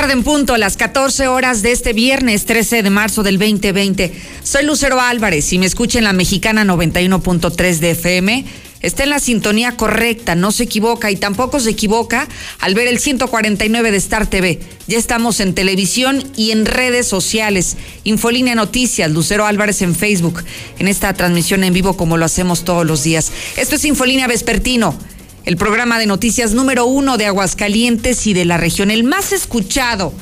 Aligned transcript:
tarde 0.00 0.14
en 0.14 0.22
punto, 0.22 0.54
a 0.54 0.58
las 0.58 0.78
14 0.78 1.28
horas 1.28 1.60
de 1.60 1.72
este 1.72 1.92
viernes 1.92 2.46
13 2.46 2.82
de 2.82 2.88
marzo 2.88 3.22
del 3.22 3.38
2020. 3.38 4.10
Soy 4.42 4.64
Lucero 4.64 4.98
Álvarez 4.98 5.52
y 5.52 5.58
me 5.58 5.66
escucha 5.66 5.98
en 5.98 6.04
la 6.04 6.14
mexicana 6.14 6.64
91.3 6.64 7.78
de 7.80 7.90
FM. 7.90 8.46
Está 8.80 9.02
en 9.02 9.10
la 9.10 9.18
sintonía 9.18 9.76
correcta, 9.76 10.34
no 10.34 10.52
se 10.52 10.62
equivoca 10.62 11.10
y 11.10 11.16
tampoco 11.16 11.60
se 11.60 11.68
equivoca 11.68 12.26
al 12.60 12.74
ver 12.74 12.88
el 12.88 12.98
149 12.98 13.90
de 13.90 13.96
Star 13.98 14.26
TV. 14.26 14.60
Ya 14.86 14.96
estamos 14.96 15.38
en 15.38 15.52
televisión 15.52 16.24
y 16.34 16.52
en 16.52 16.64
redes 16.64 17.06
sociales. 17.06 17.76
Infolínea 18.04 18.54
Noticias, 18.54 19.10
Lucero 19.10 19.44
Álvarez 19.44 19.82
en 19.82 19.94
Facebook, 19.94 20.42
en 20.78 20.88
esta 20.88 21.12
transmisión 21.12 21.62
en 21.62 21.74
vivo 21.74 21.98
como 21.98 22.16
lo 22.16 22.24
hacemos 22.24 22.64
todos 22.64 22.86
los 22.86 23.04
días. 23.04 23.32
Esto 23.58 23.74
es 23.74 23.84
Infolínea 23.84 24.28
Vespertino 24.28 24.98
el 25.44 25.56
programa 25.56 25.98
de 25.98 26.06
noticias 26.06 26.52
número 26.52 26.86
uno 26.86 27.16
de 27.16 27.26
Aguascalientes 27.26 28.26
y 28.26 28.34
de 28.34 28.44
la 28.44 28.56
región, 28.56 28.90
el 28.90 29.04
más 29.04 29.32
escuchado, 29.32 30.12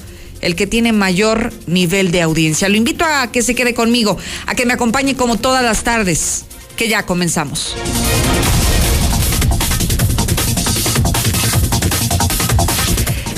el 0.40 0.54
que 0.54 0.66
tiene 0.66 0.92
mayor 0.92 1.52
nivel 1.66 2.10
de 2.12 2.22
audiencia. 2.22 2.68
Lo 2.68 2.76
invito 2.76 3.04
a 3.04 3.30
que 3.32 3.42
se 3.42 3.54
quede 3.54 3.74
conmigo, 3.74 4.16
a 4.46 4.54
que 4.54 4.66
me 4.66 4.74
acompañe 4.74 5.16
como 5.16 5.36
todas 5.36 5.64
las 5.64 5.82
tardes, 5.82 6.44
que 6.76 6.88
ya 6.88 7.04
comenzamos. 7.04 7.74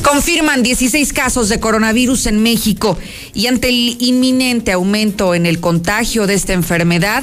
Confirman 0.03 0.63
16 0.63 1.13
casos 1.13 1.49
de 1.49 1.61
coronavirus 1.61 2.27
en 2.27 2.43
México 2.43 2.99
y 3.33 3.47
ante 3.47 3.69
el 3.69 3.97
inminente 4.01 4.73
aumento 4.73 5.35
en 5.35 5.47
el 5.47 5.61
contagio 5.61 6.27
de 6.27 6.35
esta 6.35 6.53
enfermedad, 6.53 7.23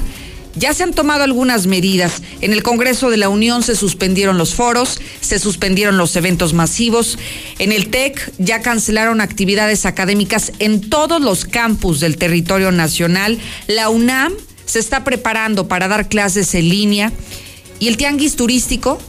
ya 0.58 0.74
se 0.74 0.84
han 0.84 0.94
tomado 0.94 1.24
algunas 1.24 1.68
medidas. 1.68 2.22
En 2.42 2.54
el 2.54 2.64
Congreso 2.64 3.10
de 3.10 3.18
la 3.18 3.30
Unión 3.30 3.64
se 3.64 3.76
suspendieron 3.76 4.38
los 4.38 4.54
foros, 4.54 5.00
se 5.22 5.40
suspendieron 5.40 5.98
los 5.98 6.16
eventos 6.16 6.54
masivos. 6.54 7.18
En 7.60 7.72
el 7.72 7.90
TEC 7.90 8.34
ya 8.38 8.62
cancelaron 8.62 9.22
actividades 9.22 9.86
académicas 9.86 10.52
en 10.60 10.90
todos 10.90 11.22
los 11.22 11.46
campus 11.46 12.00
del 12.00 12.18
territorio 12.18 12.72
nacional. 12.72 13.40
La 13.68 13.90
UNAM 13.90 14.34
se 14.66 14.80
está 14.80 15.04
preparando 15.04 15.68
para 15.68 15.88
dar 15.88 16.10
clases 16.10 16.54
en 16.56 16.70
línea. 16.70 17.12
Y 17.80 17.88
el 17.88 17.98
tianguis 17.98 18.36
turístico 18.36 19.00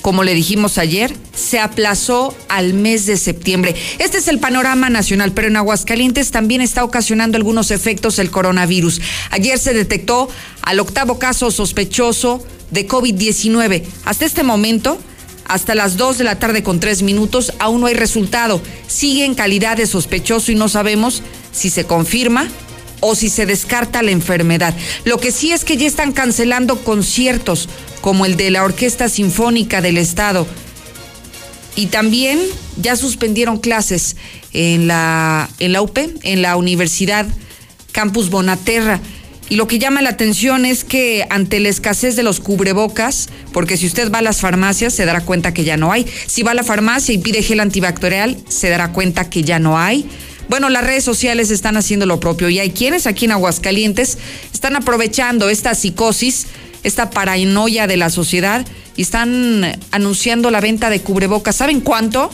como 0.00 0.24
le 0.24 0.34
dijimos 0.34 0.78
ayer, 0.78 1.14
se 1.34 1.58
aplazó 1.58 2.34
al 2.48 2.72
mes 2.74 3.06
de 3.06 3.16
septiembre. 3.16 3.74
Este 3.98 4.18
es 4.18 4.28
el 4.28 4.38
panorama 4.38 4.88
nacional, 4.88 5.32
pero 5.32 5.48
en 5.48 5.56
Aguascalientes 5.56 6.30
también 6.30 6.60
está 6.60 6.84
ocasionando 6.84 7.36
algunos 7.36 7.70
efectos 7.70 8.18
el 8.18 8.30
coronavirus. 8.30 9.00
Ayer 9.30 9.58
se 9.58 9.74
detectó 9.74 10.28
al 10.62 10.80
octavo 10.80 11.18
caso 11.18 11.50
sospechoso 11.50 12.44
de 12.70 12.86
COVID-19. 12.86 13.84
Hasta 14.04 14.24
este 14.24 14.42
momento, 14.42 14.98
hasta 15.46 15.74
las 15.74 15.96
2 15.96 16.18
de 16.18 16.24
la 16.24 16.38
tarde 16.38 16.62
con 16.62 16.80
3 16.80 17.02
minutos, 17.02 17.52
aún 17.58 17.80
no 17.80 17.86
hay 17.86 17.94
resultado. 17.94 18.60
Sigue 18.86 19.24
en 19.24 19.34
calidad 19.34 19.76
de 19.76 19.86
sospechoso 19.86 20.52
y 20.52 20.54
no 20.54 20.68
sabemos 20.68 21.22
si 21.52 21.70
se 21.70 21.84
confirma 21.84 22.48
o 23.00 23.14
si 23.14 23.28
se 23.28 23.46
descarta 23.46 24.02
la 24.02 24.10
enfermedad. 24.10 24.74
Lo 25.04 25.18
que 25.18 25.32
sí 25.32 25.52
es 25.52 25.64
que 25.64 25.76
ya 25.76 25.86
están 25.86 26.12
cancelando 26.12 26.82
conciertos 26.84 27.68
como 28.00 28.26
el 28.26 28.36
de 28.36 28.50
la 28.50 28.62
Orquesta 28.62 29.08
Sinfónica 29.08 29.80
del 29.80 29.98
Estado. 29.98 30.46
Y 31.76 31.86
también 31.86 32.38
ya 32.76 32.96
suspendieron 32.96 33.58
clases 33.58 34.16
en 34.52 34.86
la, 34.86 35.48
en 35.58 35.72
la 35.72 35.82
UP, 35.82 35.96
en 36.22 36.42
la 36.42 36.56
Universidad 36.56 37.26
Campus 37.92 38.30
Bonaterra. 38.30 39.00
Y 39.50 39.56
lo 39.56 39.66
que 39.66 39.78
llama 39.78 40.00
la 40.00 40.10
atención 40.10 40.64
es 40.64 40.84
que 40.84 41.26
ante 41.28 41.60
la 41.60 41.68
escasez 41.68 42.16
de 42.16 42.22
los 42.22 42.40
cubrebocas, 42.40 43.28
porque 43.52 43.76
si 43.76 43.86
usted 43.86 44.10
va 44.10 44.18
a 44.18 44.22
las 44.22 44.40
farmacias 44.40 44.94
se 44.94 45.04
dará 45.04 45.20
cuenta 45.20 45.52
que 45.52 45.64
ya 45.64 45.76
no 45.76 45.92
hay. 45.92 46.06
Si 46.26 46.42
va 46.42 46.52
a 46.52 46.54
la 46.54 46.62
farmacia 46.62 47.12
y 47.12 47.18
pide 47.18 47.42
gel 47.42 47.60
antibacterial, 47.60 48.38
se 48.48 48.70
dará 48.70 48.92
cuenta 48.92 49.28
que 49.28 49.42
ya 49.42 49.58
no 49.58 49.76
hay. 49.76 50.08
Bueno, 50.48 50.70
las 50.70 50.84
redes 50.84 51.04
sociales 51.04 51.50
están 51.50 51.76
haciendo 51.76 52.06
lo 52.06 52.20
propio 52.20 52.48
y 52.48 52.60
hay 52.60 52.70
quienes 52.70 53.06
aquí 53.06 53.24
en 53.24 53.32
Aguascalientes 53.32 54.18
están 54.52 54.76
aprovechando 54.76 55.50
esta 55.50 55.74
psicosis 55.74 56.46
esta 56.82 57.10
paranoia 57.10 57.86
de 57.86 57.96
la 57.96 58.10
sociedad 58.10 58.66
y 58.96 59.02
están 59.02 59.78
anunciando 59.90 60.50
la 60.50 60.60
venta 60.60 60.90
de 60.90 61.00
cubrebocas. 61.00 61.56
¿Saben 61.56 61.80
cuánto? 61.80 62.30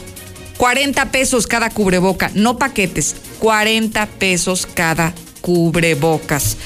40 0.56 1.10
pesos 1.10 1.46
cada 1.46 1.70
cubreboca, 1.70 2.30
no 2.34 2.58
paquetes, 2.58 3.16
40 3.40 4.06
pesos 4.06 4.66
cada 4.66 5.14
cubrebocas. 5.42 6.56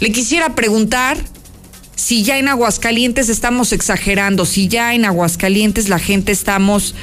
Le 0.00 0.12
quisiera 0.12 0.54
preguntar 0.54 1.18
si 1.96 2.22
ya 2.22 2.38
en 2.38 2.48
Aguascalientes 2.48 3.28
estamos 3.28 3.72
exagerando, 3.72 4.46
si 4.46 4.68
ya 4.68 4.94
en 4.94 5.04
Aguascalientes 5.04 5.88
la 5.88 5.98
gente 5.98 6.30
estamos 6.30 6.94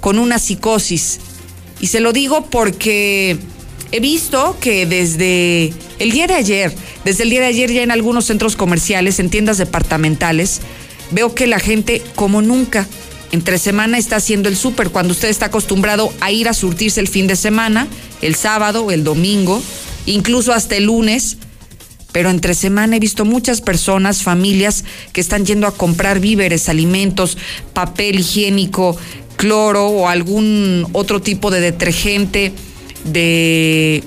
con 0.00 0.18
una 0.18 0.38
psicosis. 0.38 1.20
Y 1.80 1.88
se 1.88 2.00
lo 2.00 2.12
digo 2.12 2.46
porque 2.46 3.36
he 3.90 4.00
visto 4.00 4.56
que 4.60 4.86
desde 4.86 5.74
el 5.98 6.10
día 6.12 6.26
de 6.26 6.34
ayer, 6.34 6.72
desde 7.04 7.24
el 7.24 7.30
día 7.30 7.40
de 7.40 7.46
ayer 7.48 7.70
ya 7.70 7.82
en 7.82 7.90
algunos 7.90 8.24
centros 8.24 8.56
comerciales, 8.56 9.18
en 9.18 9.28
tiendas 9.28 9.58
departamentales, 9.58 10.60
veo 11.10 11.34
que 11.34 11.46
la 11.46 11.58
gente 11.58 12.02
como 12.14 12.40
nunca 12.40 12.86
entre 13.32 13.58
semana 13.58 13.98
está 13.98 14.16
haciendo 14.16 14.48
el 14.48 14.56
súper, 14.56 14.90
cuando 14.90 15.12
usted 15.12 15.28
está 15.28 15.46
acostumbrado 15.46 16.12
a 16.20 16.30
ir 16.30 16.48
a 16.48 16.54
surtirse 16.54 17.00
el 17.00 17.08
fin 17.08 17.26
de 17.26 17.36
semana, 17.36 17.86
el 18.22 18.34
sábado, 18.34 18.90
el 18.90 19.04
domingo, 19.04 19.62
incluso 20.06 20.52
hasta 20.52 20.76
el 20.76 20.84
lunes. 20.84 21.36
Pero 22.12 22.30
entre 22.30 22.54
semana 22.54 22.96
he 22.96 23.00
visto 23.00 23.24
muchas 23.24 23.60
personas, 23.60 24.22
familias 24.22 24.84
que 25.12 25.20
están 25.20 25.46
yendo 25.46 25.66
a 25.66 25.74
comprar 25.74 26.20
víveres, 26.20 26.68
alimentos, 26.68 27.38
papel 27.72 28.20
higiénico, 28.20 28.96
cloro 29.36 29.86
o 29.88 30.08
algún 30.08 30.86
otro 30.92 31.20
tipo 31.20 31.50
de 31.50 31.60
detergente 31.60 32.52
de 33.04 34.04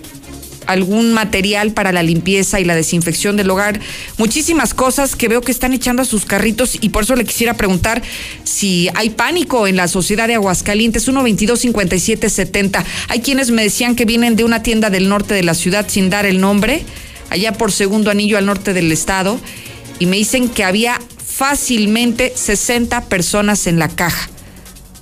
algún 0.67 1.13
material 1.13 1.71
para 1.71 1.91
la 1.91 2.03
limpieza 2.03 2.59
y 2.59 2.65
la 2.65 2.75
desinfección 2.75 3.37
del 3.37 3.49
hogar, 3.49 3.79
muchísimas 4.17 4.73
cosas 4.73 5.15
que 5.15 5.27
veo 5.27 5.41
que 5.41 5.51
están 5.51 5.73
echando 5.73 6.01
a 6.01 6.05
sus 6.05 6.25
carritos 6.25 6.77
y 6.81 6.89
por 6.89 7.03
eso 7.03 7.15
le 7.15 7.25
quisiera 7.25 7.55
preguntar 7.55 8.01
si 8.43 8.89
hay 8.95 9.11
pánico 9.11 9.67
en 9.67 9.75
la 9.75 9.87
sociedad 9.87 10.27
de 10.27 10.35
Aguascalientes. 10.35 11.03
122 11.03 11.59
5770. 11.59 12.83
Hay 13.09 13.19
quienes 13.19 13.51
me 13.51 13.63
decían 13.63 13.95
que 13.95 14.05
vienen 14.05 14.35
de 14.35 14.43
una 14.43 14.63
tienda 14.63 14.89
del 14.89 15.09
norte 15.09 15.33
de 15.33 15.43
la 15.43 15.53
ciudad 15.53 15.85
sin 15.87 16.09
dar 16.09 16.25
el 16.25 16.39
nombre, 16.39 16.83
allá 17.35 17.51
por 17.51 17.71
segundo 17.71 18.09
anillo 18.09 18.37
al 18.37 18.45
norte 18.45 18.73
del 18.73 18.91
estado 18.91 19.39
y 19.99 20.05
me 20.05 20.15
dicen 20.15 20.47
que 20.49 20.63
había 20.63 20.99
fácilmente 21.25 22.31
60 22.33 23.01
personas 23.09 23.67
en 23.67 23.77
la 23.77 23.89
caja. 23.89 24.29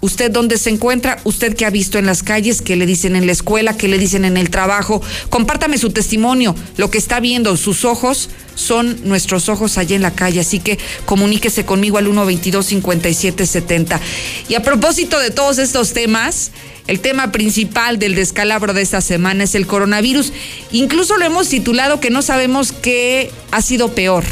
Usted 0.02 0.32
dónde 0.32 0.58
se 0.58 0.70
encuentra, 0.70 1.20
usted 1.24 1.56
qué 1.56 1.66
ha 1.66 1.70
visto 1.70 1.98
en 1.98 2.08
las 2.08 2.24
calles, 2.24 2.62
qué 2.62 2.76
le 2.76 2.86
dicen 2.86 3.16
en 3.16 3.26
la 3.26 3.32
escuela, 3.32 3.78
qué 3.78 3.88
le 3.88 3.98
dicen 3.98 4.26
en 4.26 4.36
el 4.36 4.50
trabajo. 4.50 5.02
Compártame 5.30 5.78
su 5.78 5.92
testimonio, 5.92 6.56
lo 6.76 6.90
que 6.90 6.98
está 6.98 7.20
viendo, 7.22 7.56
sus 7.56 7.86
ojos 7.86 8.30
son 8.56 8.98
nuestros 9.06 9.48
ojos 9.48 9.78
allá 9.78 9.96
en 9.96 10.02
la 10.02 10.12
calle, 10.12 10.42
así 10.42 10.60
que 10.60 10.78
comuníquese 11.06 11.66
conmigo 11.66 12.00
al 12.00 12.06
122 12.06 12.66
5770. 12.66 14.02
Y 14.50 14.56
a 14.56 14.64
propósito 14.64 15.20
de 15.20 15.30
todos 15.30 15.60
estos 15.60 15.94
temas, 15.94 16.52
el 16.88 17.00
tema 17.00 17.32
principal 17.32 17.98
del 17.98 18.16
descalabro 18.16 18.74
de 18.74 18.82
esta 18.82 19.02
semana 19.02 19.46
es 19.46 19.56
el 19.56 19.68
coronavirus. 19.68 20.34
Incluso 20.72 21.18
lo 21.18 21.26
hemos 21.26 21.48
titulado 21.48 22.00
que 22.00 22.10
no 22.10 22.22
sabemos 22.22 22.72
qué 22.72 23.32
ha 23.52 23.62
sido 23.62 23.96
peor. 23.96 24.24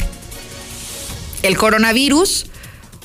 El 1.43 1.57
coronavirus 1.57 2.47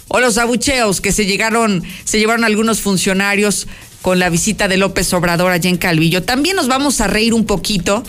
o 0.08 0.20
los 0.20 0.38
abucheos 0.38 1.00
que 1.00 1.12
se 1.12 1.26
llegaron, 1.26 1.82
se 2.04 2.18
llevaron 2.18 2.44
algunos 2.44 2.80
funcionarios 2.80 3.66
con 4.02 4.18
la 4.18 4.30
visita 4.30 4.68
de 4.68 4.76
López 4.76 5.12
Obrador 5.12 5.52
allá 5.52 5.70
en 5.70 5.78
Calvillo. 5.78 6.22
También 6.22 6.56
nos 6.56 6.68
vamos 6.68 7.00
a 7.00 7.06
reír 7.06 7.32
un 7.32 7.46
poquito 7.46 8.04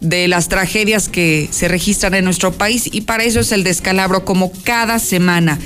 de 0.00 0.28
las 0.28 0.48
tragedias 0.48 1.08
que 1.08 1.48
se 1.50 1.68
registran 1.68 2.14
en 2.14 2.24
nuestro 2.24 2.52
país 2.52 2.88
y 2.92 3.02
para 3.02 3.24
eso 3.24 3.40
es 3.40 3.50
el 3.52 3.64
descalabro 3.64 4.24
como 4.24 4.52
cada 4.64 4.98
semana. 4.98 5.58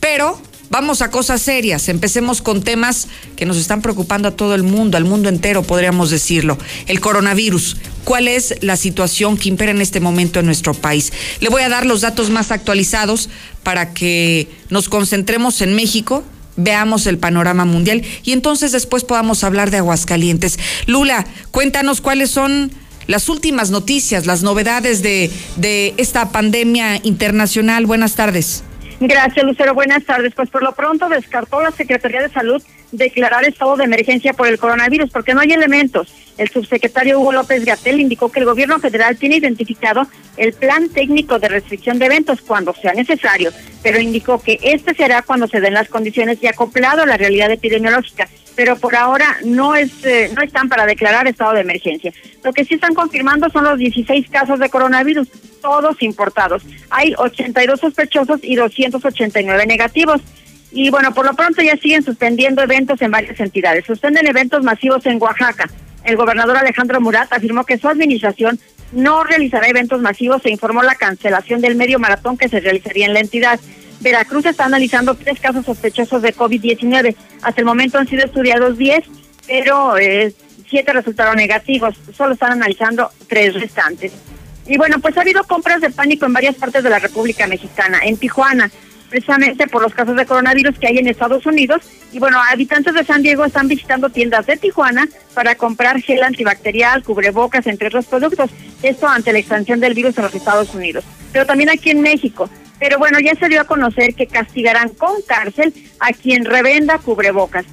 Pero 0.00 0.40
Vamos 0.70 1.02
a 1.02 1.10
cosas 1.10 1.42
serias. 1.42 1.88
Empecemos 1.88 2.42
con 2.42 2.62
temas 2.62 3.08
que 3.36 3.46
nos 3.46 3.56
están 3.56 3.82
preocupando 3.82 4.28
a 4.28 4.30
todo 4.32 4.54
el 4.54 4.62
mundo, 4.62 4.96
al 4.96 5.04
mundo 5.04 5.28
entero, 5.28 5.62
podríamos 5.62 6.10
decirlo. 6.10 6.58
El 6.86 7.00
coronavirus. 7.00 7.76
¿Cuál 8.04 8.28
es 8.28 8.56
la 8.60 8.76
situación 8.76 9.36
que 9.36 9.48
impera 9.48 9.70
en 9.70 9.80
este 9.80 10.00
momento 10.00 10.40
en 10.40 10.46
nuestro 10.46 10.74
país? 10.74 11.12
Le 11.40 11.48
voy 11.48 11.62
a 11.62 11.68
dar 11.68 11.86
los 11.86 12.00
datos 12.00 12.30
más 12.30 12.50
actualizados 12.50 13.28
para 13.62 13.94
que 13.94 14.48
nos 14.68 14.88
concentremos 14.88 15.60
en 15.60 15.74
México, 15.74 16.22
veamos 16.56 17.06
el 17.06 17.18
panorama 17.18 17.64
mundial 17.64 18.02
y 18.22 18.32
entonces 18.32 18.72
después 18.72 19.04
podamos 19.04 19.42
hablar 19.44 19.70
de 19.70 19.78
Aguascalientes. 19.78 20.58
Lula, 20.86 21.26
cuéntanos 21.50 22.00
cuáles 22.00 22.30
son 22.30 22.70
las 23.06 23.28
últimas 23.28 23.70
noticias, 23.70 24.26
las 24.26 24.42
novedades 24.42 25.02
de, 25.02 25.30
de 25.56 25.94
esta 25.96 26.30
pandemia 26.30 27.00
internacional. 27.02 27.86
Buenas 27.86 28.14
tardes. 28.14 28.64
Gracias, 29.00 29.44
Lucero. 29.44 29.74
Buenas 29.74 30.04
tardes. 30.04 30.34
Pues 30.34 30.50
por 30.50 30.62
lo 30.62 30.72
pronto 30.72 31.08
descartó 31.08 31.60
la 31.60 31.70
Secretaría 31.70 32.22
de 32.22 32.28
Salud 32.30 32.62
declarar 32.96 33.44
estado 33.44 33.76
de 33.76 33.84
emergencia 33.84 34.32
por 34.32 34.48
el 34.48 34.58
coronavirus 34.58 35.10
porque 35.10 35.34
no 35.34 35.40
hay 35.40 35.52
elementos. 35.52 36.12
El 36.38 36.48
subsecretario 36.48 37.20
Hugo 37.20 37.32
López 37.32 37.64
Gatel 37.64 38.00
indicó 38.00 38.30
que 38.30 38.40
el 38.40 38.46
gobierno 38.46 38.78
federal 38.80 39.16
tiene 39.16 39.36
identificado 39.36 40.06
el 40.36 40.52
plan 40.52 40.88
técnico 40.88 41.38
de 41.38 41.48
restricción 41.48 41.98
de 41.98 42.06
eventos 42.06 42.40
cuando 42.40 42.74
sea 42.74 42.92
necesario, 42.92 43.52
pero 43.82 44.00
indicó 44.00 44.42
que 44.42 44.58
este 44.62 44.94
será 44.94 45.22
cuando 45.22 45.46
se 45.46 45.60
den 45.60 45.74
las 45.74 45.88
condiciones 45.88 46.38
y 46.42 46.46
acoplado 46.48 47.02
a 47.02 47.06
la 47.06 47.16
realidad 47.16 47.50
epidemiológica. 47.50 48.28
pero 48.56 48.76
por 48.76 48.94
ahora 48.94 49.38
no 49.44 49.74
es 49.74 49.90
eh, 50.04 50.30
no 50.32 50.40
están 50.40 50.68
para 50.68 50.86
declarar 50.86 51.26
estado 51.26 51.54
de 51.54 51.62
emergencia. 51.62 52.12
Lo 52.44 52.52
que 52.52 52.64
sí 52.64 52.74
están 52.74 52.94
confirmando 52.94 53.50
son 53.50 53.64
los 53.64 53.78
16 53.78 54.28
casos 54.30 54.60
de 54.60 54.68
coronavirus, 54.68 55.28
todos 55.60 56.00
importados. 56.02 56.62
Hay 56.90 57.14
82 57.18 57.80
sospechosos 57.80 58.40
y 58.42 58.54
289 58.54 59.66
negativos. 59.66 60.20
Y 60.76 60.90
bueno, 60.90 61.14
por 61.14 61.24
lo 61.24 61.34
pronto 61.34 61.62
ya 61.62 61.76
siguen 61.76 62.02
suspendiendo 62.02 62.60
eventos 62.60 63.00
en 63.00 63.12
varias 63.12 63.38
entidades. 63.38 63.84
Suspenden 63.84 64.26
eventos 64.26 64.64
masivos 64.64 65.06
en 65.06 65.22
Oaxaca. 65.22 65.70
El 66.02 66.16
gobernador 66.16 66.56
Alejandro 66.56 67.00
Murat 67.00 67.32
afirmó 67.32 67.64
que 67.64 67.78
su 67.78 67.88
administración 67.88 68.58
no 68.90 69.22
realizará 69.22 69.68
eventos 69.68 70.00
masivos 70.00 70.44
e 70.44 70.50
informó 70.50 70.82
la 70.82 70.96
cancelación 70.96 71.60
del 71.60 71.76
medio 71.76 72.00
maratón 72.00 72.36
que 72.36 72.48
se 72.48 72.58
realizaría 72.58 73.06
en 73.06 73.14
la 73.14 73.20
entidad. 73.20 73.60
Veracruz 74.00 74.46
está 74.46 74.64
analizando 74.64 75.14
tres 75.14 75.38
casos 75.38 75.64
sospechosos 75.64 76.22
de 76.22 76.34
COVID-19. 76.34 77.14
Hasta 77.42 77.60
el 77.60 77.66
momento 77.66 77.98
han 77.98 78.08
sido 78.08 78.24
estudiados 78.24 78.76
10, 78.76 79.04
pero 79.46 79.96
eh, 79.96 80.34
siete 80.68 80.92
resultaron 80.92 81.36
negativos. 81.36 81.94
Solo 82.16 82.34
están 82.34 82.50
analizando 82.50 83.12
tres 83.28 83.54
restantes. 83.54 84.12
Y 84.66 84.76
bueno, 84.76 84.98
pues 84.98 85.16
ha 85.16 85.20
habido 85.20 85.44
compras 85.44 85.80
de 85.80 85.90
pánico 85.90 86.26
en 86.26 86.32
varias 86.32 86.56
partes 86.56 86.82
de 86.82 86.90
la 86.90 86.98
República 86.98 87.46
Mexicana. 87.46 88.00
En 88.02 88.16
Tijuana, 88.16 88.72
precisamente 89.14 89.68
por 89.68 89.80
los 89.80 89.94
casos 89.94 90.16
de 90.16 90.26
coronavirus 90.26 90.76
que 90.76 90.88
hay 90.88 90.98
en 90.98 91.06
Estados 91.06 91.46
Unidos. 91.46 91.82
Y 92.10 92.18
bueno, 92.18 92.36
habitantes 92.50 92.94
de 92.94 93.04
San 93.04 93.22
Diego 93.22 93.44
están 93.44 93.68
visitando 93.68 94.10
tiendas 94.10 94.44
de 94.46 94.56
Tijuana 94.56 95.06
para 95.34 95.54
comprar 95.54 96.00
gel 96.00 96.24
antibacterial, 96.24 97.04
cubrebocas, 97.04 97.68
entre 97.68 97.86
otros 97.86 98.06
productos. 98.06 98.50
Esto 98.82 99.06
ante 99.06 99.32
la 99.32 99.38
expansión 99.38 99.78
del 99.78 99.94
virus 99.94 100.18
en 100.18 100.24
los 100.24 100.34
Estados 100.34 100.74
Unidos. 100.74 101.04
Pero 101.32 101.46
también 101.46 101.70
aquí 101.70 101.90
en 101.90 102.00
México. 102.00 102.50
Pero 102.80 102.98
bueno, 102.98 103.20
ya 103.20 103.36
se 103.36 103.48
dio 103.48 103.60
a 103.60 103.64
conocer 103.68 104.16
que 104.16 104.26
castigarán 104.26 104.88
con 104.88 105.22
cárcel 105.22 105.72
a 106.00 106.12
quien 106.12 106.44
revenda 106.44 106.98
cubrebocas. 106.98 107.66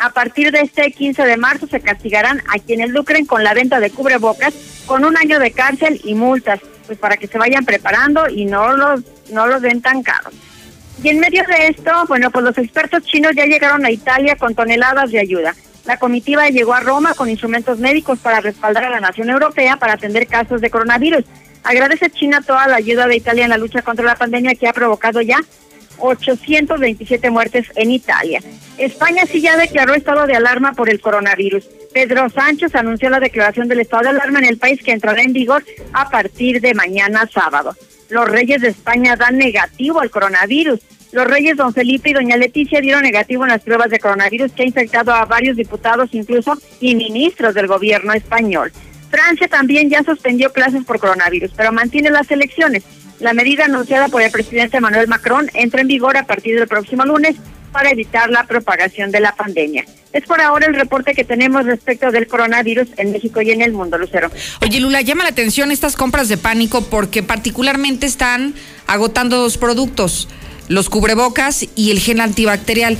A 0.00 0.10
partir 0.10 0.52
de 0.52 0.60
este 0.60 0.92
15 0.92 1.24
de 1.24 1.36
marzo 1.36 1.66
se 1.66 1.80
castigarán 1.80 2.40
a 2.54 2.60
quienes 2.60 2.90
lucren 2.90 3.26
con 3.26 3.42
la 3.42 3.52
venta 3.52 3.80
de 3.80 3.90
cubrebocas 3.90 4.54
con 4.86 5.04
un 5.04 5.16
año 5.16 5.40
de 5.40 5.50
cárcel 5.50 6.00
y 6.04 6.14
multas, 6.14 6.60
pues 6.86 6.98
para 7.00 7.16
que 7.16 7.26
se 7.26 7.38
vayan 7.38 7.64
preparando 7.64 8.28
y 8.28 8.44
no 8.44 8.76
los 8.76 9.02
no 9.32 9.48
los 9.48 9.60
den 9.60 9.82
tan 9.82 10.04
caros. 10.04 10.34
Y 11.04 11.10
en 11.10 11.20
medio 11.20 11.44
de 11.46 11.66
esto, 11.66 11.92
bueno, 12.08 12.30
pues 12.30 12.46
los 12.46 12.56
expertos 12.56 13.02
chinos 13.02 13.32
ya 13.36 13.44
llegaron 13.44 13.84
a 13.84 13.90
Italia 13.90 14.36
con 14.36 14.54
toneladas 14.54 15.10
de 15.10 15.20
ayuda. 15.20 15.54
La 15.84 15.98
comitiva 15.98 16.48
llegó 16.48 16.72
a 16.72 16.80
Roma 16.80 17.12
con 17.12 17.28
instrumentos 17.28 17.78
médicos 17.78 18.20
para 18.20 18.40
respaldar 18.40 18.84
a 18.84 18.88
la 18.88 19.00
nación 19.00 19.28
europea 19.28 19.76
para 19.76 19.92
atender 19.92 20.26
casos 20.26 20.62
de 20.62 20.70
coronavirus. 20.70 21.26
Agradece 21.62 22.08
China 22.08 22.40
toda 22.40 22.66
la 22.68 22.76
ayuda 22.76 23.06
de 23.06 23.16
Italia 23.16 23.44
en 23.44 23.50
la 23.50 23.58
lucha 23.58 23.82
contra 23.82 24.06
la 24.06 24.16
pandemia 24.16 24.54
que 24.54 24.66
ha 24.66 24.72
provocado 24.72 25.20
ya 25.20 25.36
827 25.98 27.28
muertes 27.28 27.66
en 27.76 27.90
Italia. 27.90 28.40
España 28.78 29.24
sí 29.30 29.42
ya 29.42 29.58
declaró 29.58 29.92
estado 29.92 30.26
de 30.26 30.36
alarma 30.36 30.72
por 30.72 30.88
el 30.88 31.02
coronavirus. 31.02 31.68
Pedro 31.92 32.30
Sánchez 32.30 32.74
anunció 32.74 33.10
la 33.10 33.20
declaración 33.20 33.68
del 33.68 33.80
estado 33.80 34.04
de 34.04 34.08
alarma 34.08 34.38
en 34.38 34.46
el 34.46 34.56
país 34.56 34.82
que 34.82 34.92
entrará 34.92 35.22
en 35.22 35.34
vigor 35.34 35.64
a 35.92 36.08
partir 36.08 36.62
de 36.62 36.72
mañana 36.72 37.28
sábado. 37.30 37.76
Los 38.10 38.28
reyes 38.28 38.60
de 38.60 38.68
España 38.68 39.16
dan 39.16 39.38
negativo 39.38 40.00
al 40.00 40.10
coronavirus. 40.10 40.80
Los 41.12 41.26
reyes 41.26 41.56
don 41.56 41.72
Felipe 41.72 42.10
y 42.10 42.12
doña 42.12 42.36
Leticia 42.36 42.80
dieron 42.80 43.02
negativo 43.02 43.44
en 43.44 43.50
las 43.50 43.62
pruebas 43.62 43.88
de 43.90 44.00
coronavirus 44.00 44.52
que 44.52 44.64
ha 44.64 44.66
infectado 44.66 45.12
a 45.12 45.24
varios 45.24 45.56
diputados 45.56 46.10
incluso 46.12 46.58
y 46.80 46.94
ministros 46.94 47.54
del 47.54 47.68
gobierno 47.68 48.12
español. 48.12 48.72
Francia 49.10 49.46
también 49.46 49.88
ya 49.90 50.02
suspendió 50.02 50.52
clases 50.52 50.84
por 50.84 50.98
coronavirus, 50.98 51.52
pero 51.56 51.70
mantiene 51.70 52.10
las 52.10 52.30
elecciones. 52.30 52.82
La 53.20 53.32
medida 53.32 53.66
anunciada 53.66 54.08
por 54.08 54.22
el 54.22 54.32
presidente 54.32 54.78
Emmanuel 54.78 55.06
Macron 55.06 55.48
entra 55.54 55.80
en 55.80 55.86
vigor 55.86 56.16
a 56.16 56.26
partir 56.26 56.58
del 56.58 56.66
próximo 56.66 57.04
lunes 57.04 57.36
para 57.74 57.90
evitar 57.90 58.30
la 58.30 58.46
propagación 58.46 59.10
de 59.10 59.18
la 59.18 59.34
pandemia. 59.34 59.84
Es 60.12 60.22
por 60.22 60.40
ahora 60.40 60.66
el 60.66 60.76
reporte 60.76 61.12
que 61.12 61.24
tenemos 61.24 61.66
respecto 61.66 62.12
del 62.12 62.28
coronavirus 62.28 62.86
en 62.98 63.10
México 63.10 63.42
y 63.42 63.50
en 63.50 63.62
el 63.62 63.72
mundo, 63.72 63.98
Lucero. 63.98 64.30
Oye, 64.62 64.78
Lula, 64.78 65.00
llama 65.00 65.24
la 65.24 65.30
atención 65.30 65.72
estas 65.72 65.96
compras 65.96 66.28
de 66.28 66.36
pánico 66.36 66.82
porque 66.82 67.24
particularmente 67.24 68.06
están 68.06 68.54
agotando 68.86 69.38
dos 69.38 69.58
productos, 69.58 70.28
los 70.68 70.88
cubrebocas 70.88 71.66
y 71.74 71.90
el 71.90 71.98
gel 71.98 72.20
antibacterial. 72.20 72.96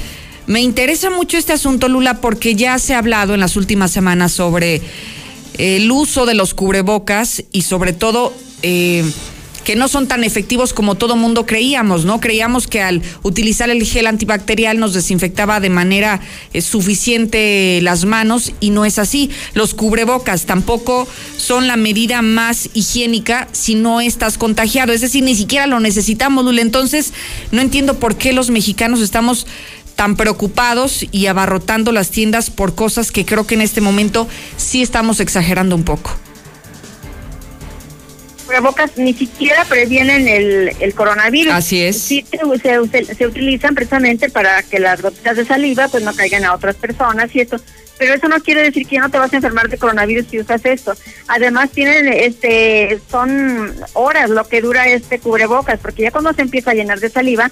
Me 0.49 0.61
interesa 0.61 1.09
mucho 1.09 1.39
este 1.39 1.53
asunto, 1.53 1.89
Lula, 1.89 2.21
porque 2.21 2.57
ya 2.57 2.77
se 2.81 2.95
ha 2.95 2.99
hablado 2.99 3.33
en 3.35 3.41
las 3.41 3.57
últimas 3.57 3.93
semanas 3.93 4.33
sobre 4.33 4.83
el 5.57 5.89
uso 5.93 6.27
de 6.27 6.35
los 6.35 6.53
cubrebocas 6.53 7.45
y 7.53 7.63
sobre 7.63 7.93
todo 7.93 8.35
eh, 8.63 9.05
que 9.65 9.77
no 9.77 9.89
son 9.89 10.07
tan 10.07 10.25
efectivos 10.25 10.73
como 10.73 10.95
todo 10.95 11.17
mundo 11.17 11.47
creíamos, 11.47 12.05
¿no? 12.05 12.21
Creíamos 12.21 12.69
que 12.69 12.83
al 12.83 13.03
utilizar 13.23 13.71
el 13.71 13.85
gel 13.85 14.07
antibacterial 14.07 14.79
nos 14.79 14.93
desinfectaba 14.93 15.61
de 15.61 15.71
manera 15.71 16.21
eh, 16.53 16.61
suficiente 16.61 17.81
las 17.83 18.05
manos 18.05 18.53
y 18.61 18.71
no 18.71 18.85
es 18.85 18.99
así. 18.99 19.31
Los 19.55 19.75
cubrebocas 19.75 20.47
tampoco 20.47 21.09
son 21.37 21.67
la 21.67 21.77
medida 21.77 22.23
más 22.23 22.69
higiénica 22.75 23.49
si 23.53 23.75
no 23.75 24.01
estás 24.01 24.39
contagiado, 24.39 24.93
es 24.93 25.01
decir, 25.01 25.25
ni 25.25 25.35
siquiera 25.35 25.67
lo 25.67 25.81
necesitamos, 25.81 26.45
Lula. 26.45 26.63
Entonces, 26.63 27.13
no 27.51 27.61
entiendo 27.61 27.99
por 27.99 28.17
qué 28.17 28.33
los 28.33 28.51
mexicanos 28.51 29.01
estamos 29.01 29.47
tan 29.97 30.17
preocupados 30.17 31.07
y 31.13 31.27
abarrotando 31.27 31.93
las 31.93 32.11
tiendas 32.11 32.51
por 32.51 32.75
cosas 32.75 33.13
que 33.13 33.25
creo 33.25 33.47
que 33.47 33.55
en 33.55 33.61
este 33.61 33.81
momento 33.81 34.29
sí 34.57 34.83
estamos 34.83 35.21
exagerando 35.21 35.77
un 35.77 35.85
poco. 35.85 36.24
Cubrebocas 38.55 38.97
ni 38.97 39.15
siquiera 39.15 39.65
previenen 39.65 40.29
el, 40.29 40.95
coronavirus. 40.95 41.53
Así 41.53 41.83
es. 41.83 42.01
Sí 42.01 42.25
se, 42.31 43.15
se, 43.15 43.27
utilizan 43.27 43.75
precisamente 43.75 44.31
para 44.31 44.63
que 44.63 44.79
las 44.79 45.03
gotitas 45.03 45.37
de 45.37 45.45
saliva 45.45 45.89
pues 45.89 46.05
no 46.05 46.15
caigan 46.15 46.45
a 46.45 46.55
otras 46.55 46.77
personas 46.77 47.35
y 47.35 47.41
esto. 47.41 47.57
Pero 47.99 48.15
eso 48.15 48.29
no 48.29 48.41
quiere 48.41 48.63
decir 48.63 48.87
que 48.87 48.99
no 48.99 49.11
te 49.11 49.19
vas 49.19 49.33
a 49.33 49.37
enfermar 49.37 49.69
de 49.69 49.77
coronavirus 49.77 50.27
si 50.31 50.39
usas 50.39 50.65
esto. 50.65 50.95
Además 51.27 51.71
tienen 51.71 52.07
este 52.07 53.01
son 53.11 53.75
horas 53.95 54.31
lo 54.31 54.47
que 54.47 54.61
dura 54.61 54.87
este 54.87 55.19
cubrebocas, 55.19 55.81
porque 55.81 56.03
ya 56.03 56.13
cuando 56.13 56.33
se 56.33 56.43
empieza 56.43 56.71
a 56.71 56.75
llenar 56.75 57.01
de 57.01 57.11
saliva, 57.11 57.51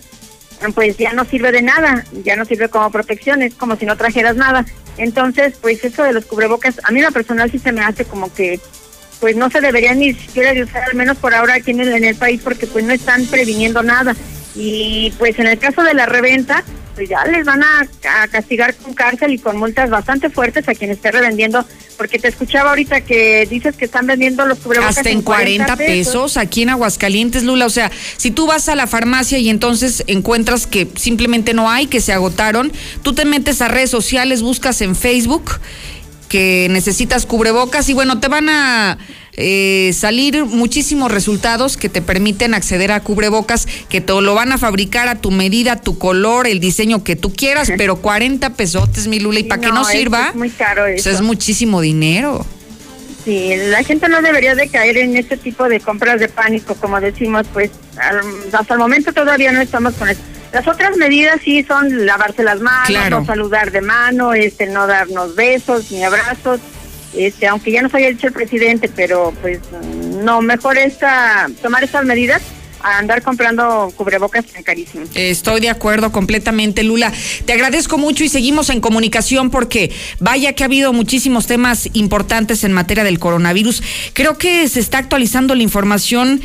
pues 0.70 0.96
ya 0.98 1.12
no 1.14 1.24
sirve 1.24 1.50
de 1.50 1.62
nada, 1.62 2.04
ya 2.24 2.36
no 2.36 2.44
sirve 2.44 2.68
como 2.68 2.92
protección, 2.92 3.42
es 3.42 3.54
como 3.54 3.74
si 3.74 3.86
no 3.86 3.96
trajeras 3.96 4.36
nada. 4.36 4.64
Entonces, 4.98 5.54
pues 5.60 5.84
eso 5.84 6.04
de 6.04 6.12
los 6.12 6.26
cubrebocas, 6.26 6.80
a 6.84 6.92
mí 6.92 7.00
la 7.00 7.10
personal 7.10 7.50
sí 7.50 7.58
se 7.58 7.72
me 7.72 7.80
hace 7.80 8.04
como 8.04 8.32
que 8.32 8.60
pues 9.22 9.36
no 9.36 9.48
se 9.50 9.60
deberían 9.60 10.00
ni 10.00 10.14
siquiera 10.14 10.52
de 10.52 10.64
usar, 10.64 10.82
al 10.82 10.96
menos 10.96 11.16
por 11.16 11.32
ahora 11.32 11.54
aquí 11.54 11.70
en 11.70 11.78
el, 11.78 11.92
en 11.92 12.02
el 12.02 12.16
país, 12.16 12.40
porque 12.42 12.66
pues 12.66 12.84
no 12.84 12.92
están 12.92 13.24
previniendo 13.26 13.80
nada. 13.80 14.16
Y 14.56 15.12
pues 15.16 15.38
en 15.38 15.46
el 15.46 15.60
caso 15.60 15.84
de 15.84 15.94
la 15.94 16.06
reventa, 16.06 16.64
pues 16.96 17.08
ya 17.08 17.24
les 17.26 17.46
van 17.46 17.62
a, 17.62 17.86
castigar 18.32 18.74
con 18.74 18.94
cárcel 18.94 19.32
y 19.32 19.38
con 19.38 19.58
multas 19.58 19.90
bastante 19.90 20.28
fuertes 20.28 20.68
a 20.68 20.74
quien 20.74 20.90
esté 20.90 21.12
revendiendo, 21.12 21.64
porque 21.96 22.18
te 22.18 22.26
escuchaba 22.26 22.70
ahorita 22.70 23.02
que 23.02 23.46
dices 23.48 23.76
que 23.76 23.84
están 23.84 24.08
vendiendo 24.08 24.44
los 24.44 24.58
cubrebocas 24.58 24.98
hasta 24.98 25.10
en 25.10 25.22
40, 25.22 25.76
pesos. 25.76 26.36
aquí 26.36 26.62
en 26.62 26.70
Aguascalientes, 26.70 27.44
Lula, 27.44 27.66
o 27.66 27.70
sea, 27.70 27.92
si 28.16 28.32
tú 28.32 28.48
vas 28.48 28.68
a 28.68 28.74
la 28.74 28.88
farmacia 28.88 29.38
y 29.38 29.50
entonces 29.50 30.02
encuentras 30.08 30.66
que 30.66 30.88
simplemente 30.96 31.54
no 31.54 31.70
hay, 31.70 31.86
que 31.86 32.00
se 32.00 32.12
agotaron, 32.12 32.72
tú 33.04 33.14
te 33.14 33.24
metes 33.24 33.62
a 33.62 33.68
redes 33.68 33.90
sociales, 33.90 34.42
buscas 34.42 34.80
en 34.80 34.96
Facebook 34.96 35.60
que 36.32 36.66
necesitas 36.70 37.26
cubrebocas 37.26 37.90
y 37.90 37.92
bueno, 37.92 38.18
te 38.18 38.26
van 38.26 38.48
a 38.48 38.96
eh, 39.36 39.90
salir 39.92 40.46
muchísimos 40.46 41.12
resultados 41.12 41.76
que 41.76 41.90
te 41.90 42.00
permiten 42.00 42.54
acceder 42.54 42.90
a 42.90 43.00
cubrebocas 43.00 43.68
que 43.90 44.00
te 44.00 44.18
lo 44.18 44.34
van 44.34 44.50
a 44.50 44.56
fabricar 44.56 45.08
a 45.08 45.16
tu 45.16 45.30
medida, 45.30 45.82
tu 45.82 45.98
color, 45.98 46.46
el 46.46 46.58
diseño 46.58 47.04
que 47.04 47.16
tú 47.16 47.34
quieras, 47.34 47.70
pero 47.76 47.96
40 47.96 48.54
pesotes, 48.54 49.08
mi 49.08 49.20
Lula, 49.20 49.40
y 49.40 49.42
para 49.42 49.60
que 49.60 49.68
no 49.68 49.84
sirva, 49.84 50.28
es 50.30 50.34
muy 50.34 50.48
caro 50.48 50.84
pues 50.84 51.06
es 51.06 51.20
muchísimo 51.20 51.82
dinero. 51.82 52.46
Sí, 53.26 53.52
la 53.68 53.84
gente 53.84 54.08
no 54.08 54.22
debería 54.22 54.54
de 54.54 54.68
caer 54.68 54.96
en 54.96 55.18
este 55.18 55.36
tipo 55.36 55.68
de 55.68 55.80
compras 55.80 56.18
de 56.18 56.28
pánico, 56.28 56.74
como 56.76 56.98
decimos, 56.98 57.46
pues 57.52 57.70
hasta 58.54 58.72
el 58.72 58.80
momento 58.80 59.12
todavía 59.12 59.52
no 59.52 59.60
estamos 59.60 59.92
con 59.96 60.08
eso. 60.08 60.22
Las 60.52 60.68
otras 60.68 60.96
medidas 60.96 61.40
sí 61.42 61.64
son 61.64 62.04
lavarse 62.04 62.42
las 62.42 62.60
manos, 62.60 63.10
no 63.10 63.24
saludar 63.24 63.70
de 63.70 63.80
mano, 63.80 64.34
este, 64.34 64.66
no 64.66 64.86
darnos 64.86 65.34
besos 65.34 65.90
ni 65.90 66.04
abrazos, 66.04 66.60
este, 67.14 67.46
aunque 67.46 67.72
ya 67.72 67.82
nos 67.82 67.94
haya 67.94 68.08
dicho 68.08 68.26
el 68.26 68.32
presidente, 68.32 68.90
pero 68.94 69.32
pues 69.40 69.60
no, 70.22 70.42
mejor 70.42 70.76
esta, 70.76 71.48
tomar 71.62 71.84
estas 71.84 72.04
medidas 72.04 72.42
a 72.82 72.98
andar 72.98 73.22
comprando 73.22 73.92
cubrebocas 73.96 74.44
tan 74.46 74.62
carísimos. 74.62 75.08
Estoy 75.14 75.60
de 75.60 75.70
acuerdo 75.70 76.12
completamente, 76.12 76.82
Lula. 76.82 77.12
Te 77.44 77.52
agradezco 77.52 77.98
mucho 77.98 78.24
y 78.24 78.28
seguimos 78.28 78.70
en 78.70 78.80
comunicación 78.80 79.50
porque 79.50 79.92
vaya 80.18 80.52
que 80.54 80.64
ha 80.64 80.66
habido 80.66 80.92
muchísimos 80.92 81.46
temas 81.46 81.88
importantes 81.92 82.64
en 82.64 82.72
materia 82.72 83.04
del 83.04 83.18
coronavirus. 83.18 83.82
Creo 84.12 84.36
que 84.36 84.68
se 84.68 84.80
está 84.80 84.98
actualizando 84.98 85.54
la 85.54 85.62
información 85.62 86.40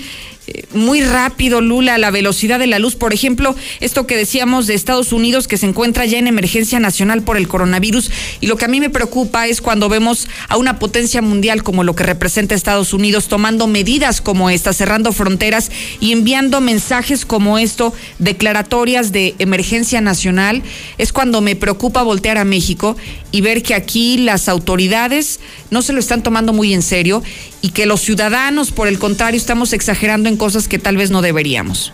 muy 0.73 1.01
rápido, 1.01 1.59
Lula, 1.61 1.97
la 1.97 2.11
velocidad 2.11 2.59
de 2.59 2.67
la 2.67 2.79
luz. 2.79 2.95
Por 2.95 3.13
ejemplo, 3.13 3.55
esto 3.79 4.07
que 4.07 4.15
decíamos 4.15 4.67
de 4.67 4.75
Estados 4.75 5.11
Unidos, 5.11 5.47
que 5.47 5.57
se 5.57 5.65
encuentra 5.65 6.05
ya 6.05 6.19
en 6.19 6.27
emergencia 6.27 6.79
nacional 6.79 7.23
por 7.23 7.37
el 7.37 7.47
coronavirus. 7.47 8.11
Y 8.39 8.47
lo 8.47 8.55
que 8.57 8.65
a 8.65 8.69
mí 8.69 8.79
me 8.79 8.89
preocupa 8.89 9.47
es 9.47 9.61
cuando 9.61 9.89
vemos 9.89 10.27
a 10.47 10.57
una 10.57 10.79
potencia 10.79 11.21
mundial 11.21 11.63
como 11.63 11.83
lo 11.83 11.95
que 11.95 12.03
representa 12.03 12.55
Estados 12.55 12.93
Unidos 12.93 13.27
tomando 13.27 13.67
medidas 13.67 14.21
como 14.21 14.49
esta, 14.49 14.73
cerrando 14.73 15.11
fronteras 15.11 15.71
y 15.99 16.11
enviando 16.11 16.61
mensajes 16.61 17.25
como 17.25 17.57
esto, 17.57 17.93
declaratorias 18.19 19.11
de 19.11 19.35
emergencia 19.39 20.01
nacional. 20.01 20.63
Es 20.97 21.11
cuando 21.11 21.41
me 21.41 21.55
preocupa 21.55 22.03
voltear 22.03 22.37
a 22.37 22.45
México 22.45 22.95
y 23.31 23.41
ver 23.41 23.63
que 23.63 23.75
aquí 23.75 24.17
las 24.17 24.47
autoridades 24.47 25.39
no 25.71 25.81
se 25.81 25.93
lo 25.93 25.99
están 25.99 26.23
tomando 26.23 26.53
muy 26.53 26.73
en 26.73 26.81
serio 26.81 27.23
y 27.61 27.71
que 27.71 27.85
los 27.85 28.01
ciudadanos, 28.01 28.71
por 28.71 28.87
el 28.87 28.99
contrario, 28.99 29.37
estamos 29.37 29.73
exagerando 29.73 30.29
en 30.29 30.37
cosas 30.37 30.67
que 30.67 30.79
tal 30.79 30.97
vez 30.97 31.11
no 31.11 31.21
deberíamos. 31.21 31.93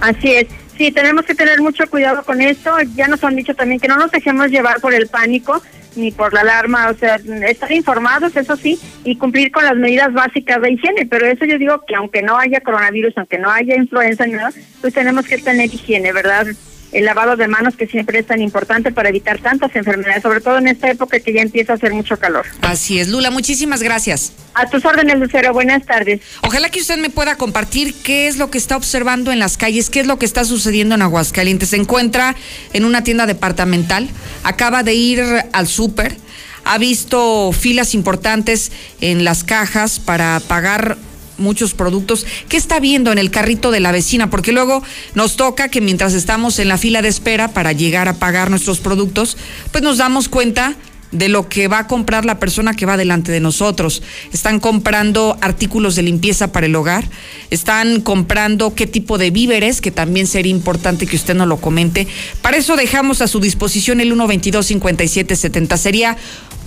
Así 0.00 0.32
es. 0.32 0.46
Sí, 0.76 0.90
tenemos 0.90 1.24
que 1.24 1.34
tener 1.34 1.60
mucho 1.60 1.88
cuidado 1.88 2.24
con 2.24 2.40
esto. 2.40 2.72
Ya 2.96 3.06
nos 3.06 3.22
han 3.22 3.36
dicho 3.36 3.54
también 3.54 3.78
que 3.78 3.86
no 3.86 3.96
nos 3.96 4.10
dejemos 4.10 4.48
llevar 4.48 4.80
por 4.80 4.92
el 4.92 5.06
pánico 5.06 5.62
ni 5.96 6.10
por 6.10 6.32
la 6.34 6.40
alarma, 6.40 6.90
o 6.90 6.94
sea, 6.94 7.20
estar 7.48 7.70
informados, 7.72 8.36
eso 8.36 8.56
sí, 8.56 8.80
y 9.04 9.16
cumplir 9.16 9.52
con 9.52 9.64
las 9.64 9.76
medidas 9.76 10.12
básicas 10.12 10.60
de 10.60 10.72
higiene, 10.72 11.06
pero 11.06 11.26
eso 11.26 11.44
yo 11.44 11.58
digo 11.58 11.84
que 11.86 11.94
aunque 11.94 12.20
no 12.22 12.36
haya 12.36 12.60
coronavirus, 12.60 13.16
aunque 13.16 13.38
no 13.38 13.50
haya 13.50 13.76
influenza 13.76 14.26
nada, 14.26 14.50
pues 14.80 14.94
tenemos 14.94 15.24
que 15.26 15.38
tener 15.38 15.72
higiene, 15.72 16.12
¿verdad? 16.12 16.46
El 16.92 17.04
lavado 17.04 17.36
de 17.36 17.48
manos 17.48 17.74
que 17.76 17.86
siempre 17.86 18.20
es 18.20 18.26
tan 18.26 18.40
importante 18.40 18.92
para 18.92 19.08
evitar 19.08 19.38
tantas 19.38 19.74
enfermedades, 19.74 20.22
sobre 20.22 20.40
todo 20.40 20.58
en 20.58 20.68
esta 20.68 20.90
época 20.90 21.18
que 21.20 21.32
ya 21.32 21.42
empieza 21.42 21.72
a 21.72 21.76
hacer 21.76 21.92
mucho 21.92 22.16
calor. 22.16 22.46
Así 22.62 22.98
es, 22.98 23.08
Lula, 23.08 23.30
muchísimas 23.30 23.82
gracias. 23.82 24.32
A 24.54 24.68
tus 24.70 24.84
órdenes, 24.84 25.18
Lucero, 25.18 25.52
buenas 25.52 25.84
tardes. 25.84 26.20
Ojalá 26.42 26.70
que 26.70 26.80
usted 26.80 26.96
me 26.98 27.10
pueda 27.10 27.36
compartir 27.36 27.94
qué 28.02 28.28
es 28.28 28.36
lo 28.36 28.50
que 28.50 28.58
está 28.58 28.76
observando 28.76 29.32
en 29.32 29.40
las 29.40 29.56
calles, 29.56 29.90
qué 29.90 30.00
es 30.00 30.06
lo 30.06 30.18
que 30.18 30.26
está 30.26 30.44
sucediendo 30.44 30.94
en 30.94 31.02
Aguascalientes. 31.02 31.70
Se 31.70 31.76
encuentra 31.76 32.36
en 32.72 32.84
una 32.84 33.02
tienda 33.02 33.26
departamental, 33.26 34.08
acaba 34.44 34.84
de 34.84 34.94
ir 34.94 35.24
al 35.52 35.66
súper, 35.66 36.16
ha 36.64 36.78
visto 36.78 37.52
filas 37.52 37.94
importantes 37.94 38.72
en 39.00 39.24
las 39.24 39.44
cajas 39.44 39.98
para 39.98 40.40
pagar 40.40 40.96
muchos 41.38 41.74
productos. 41.74 42.26
¿Qué 42.48 42.56
está 42.56 42.80
viendo 42.80 43.12
en 43.12 43.18
el 43.18 43.30
carrito 43.30 43.70
de 43.70 43.80
la 43.80 43.92
vecina? 43.92 44.30
Porque 44.30 44.52
luego 44.52 44.82
nos 45.14 45.36
toca 45.36 45.68
que 45.68 45.80
mientras 45.80 46.14
estamos 46.14 46.58
en 46.58 46.68
la 46.68 46.78
fila 46.78 47.02
de 47.02 47.08
espera 47.08 47.48
para 47.48 47.72
llegar 47.72 48.08
a 48.08 48.14
pagar 48.14 48.50
nuestros 48.50 48.80
productos, 48.80 49.36
pues 49.72 49.82
nos 49.82 49.98
damos 49.98 50.28
cuenta 50.28 50.76
de 51.12 51.28
lo 51.28 51.48
que 51.48 51.68
va 51.68 51.80
a 51.80 51.86
comprar 51.86 52.24
la 52.24 52.38
persona 52.38 52.74
que 52.74 52.86
va 52.86 52.96
delante 52.96 53.30
de 53.30 53.40
nosotros. 53.40 54.02
Están 54.32 54.60
comprando 54.60 55.36
artículos 55.40 55.94
de 55.94 56.02
limpieza 56.02 56.52
para 56.52 56.66
el 56.66 56.74
hogar, 56.74 57.08
están 57.50 58.00
comprando 58.00 58.74
qué 58.74 58.86
tipo 58.86 59.18
de 59.18 59.30
víveres, 59.30 59.80
que 59.80 59.90
también 59.90 60.26
sería 60.26 60.50
importante 60.50 61.06
que 61.06 61.16
usted 61.16 61.34
nos 61.34 61.48
lo 61.48 61.58
comente. 61.58 62.06
Para 62.42 62.56
eso 62.56 62.76
dejamos 62.76 63.22
a 63.22 63.28
su 63.28 63.40
disposición 63.40 64.00
el 64.00 64.12
122-5770. 64.12 65.76
Sería 65.76 66.16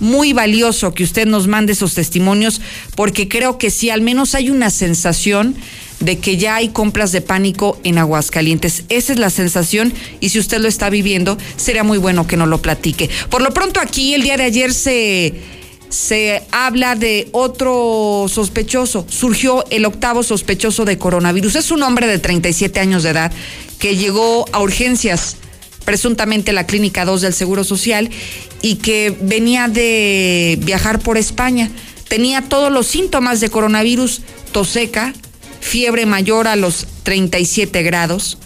muy 0.00 0.32
valioso 0.32 0.94
que 0.94 1.04
usted 1.04 1.26
nos 1.26 1.48
mande 1.48 1.72
esos 1.72 1.94
testimonios 1.94 2.60
porque 2.94 3.28
creo 3.28 3.58
que 3.58 3.70
sí, 3.70 3.90
al 3.90 4.00
menos 4.00 4.34
hay 4.34 4.50
una 4.50 4.70
sensación 4.70 5.56
de 6.00 6.18
que 6.18 6.36
ya 6.36 6.56
hay 6.56 6.68
compras 6.68 7.12
de 7.12 7.20
pánico 7.20 7.78
en 7.84 7.98
Aguascalientes. 7.98 8.84
Esa 8.88 9.12
es 9.12 9.18
la 9.18 9.30
sensación 9.30 9.92
y 10.20 10.28
si 10.28 10.38
usted 10.38 10.58
lo 10.58 10.68
está 10.68 10.90
viviendo, 10.90 11.38
sería 11.56 11.84
muy 11.84 11.98
bueno 11.98 12.26
que 12.26 12.36
nos 12.36 12.48
lo 12.48 12.62
platique. 12.62 13.10
Por 13.30 13.42
lo 13.42 13.52
pronto 13.52 13.80
aquí, 13.80 14.14
el 14.14 14.22
día 14.22 14.36
de 14.36 14.44
ayer 14.44 14.72
se, 14.72 15.34
se 15.88 16.42
habla 16.52 16.94
de 16.94 17.28
otro 17.32 18.26
sospechoso. 18.28 19.06
Surgió 19.08 19.64
el 19.70 19.84
octavo 19.84 20.22
sospechoso 20.22 20.84
de 20.84 20.98
coronavirus. 20.98 21.56
Es 21.56 21.70
un 21.70 21.82
hombre 21.82 22.06
de 22.06 22.18
37 22.18 22.80
años 22.80 23.02
de 23.02 23.10
edad 23.10 23.32
que 23.78 23.96
llegó 23.96 24.44
a 24.52 24.60
urgencias 24.60 25.36
presuntamente 25.84 26.50
a 26.50 26.54
la 26.54 26.66
clínica 26.66 27.04
2 27.04 27.22
del 27.22 27.32
Seguro 27.32 27.64
Social 27.64 28.10
y 28.60 28.76
que 28.76 29.16
venía 29.22 29.68
de 29.68 30.58
viajar 30.62 30.98
por 30.98 31.16
España. 31.16 31.70
Tenía 32.08 32.42
todos 32.42 32.70
los 32.70 32.86
síntomas 32.86 33.40
de 33.40 33.48
coronavirus, 33.48 34.22
tos 34.52 34.68
seca, 34.68 35.14
fiebre 35.68 36.06
mayor 36.06 36.48
a 36.48 36.56
los 36.56 36.86
37 37.02 37.82
grados, 37.82 38.38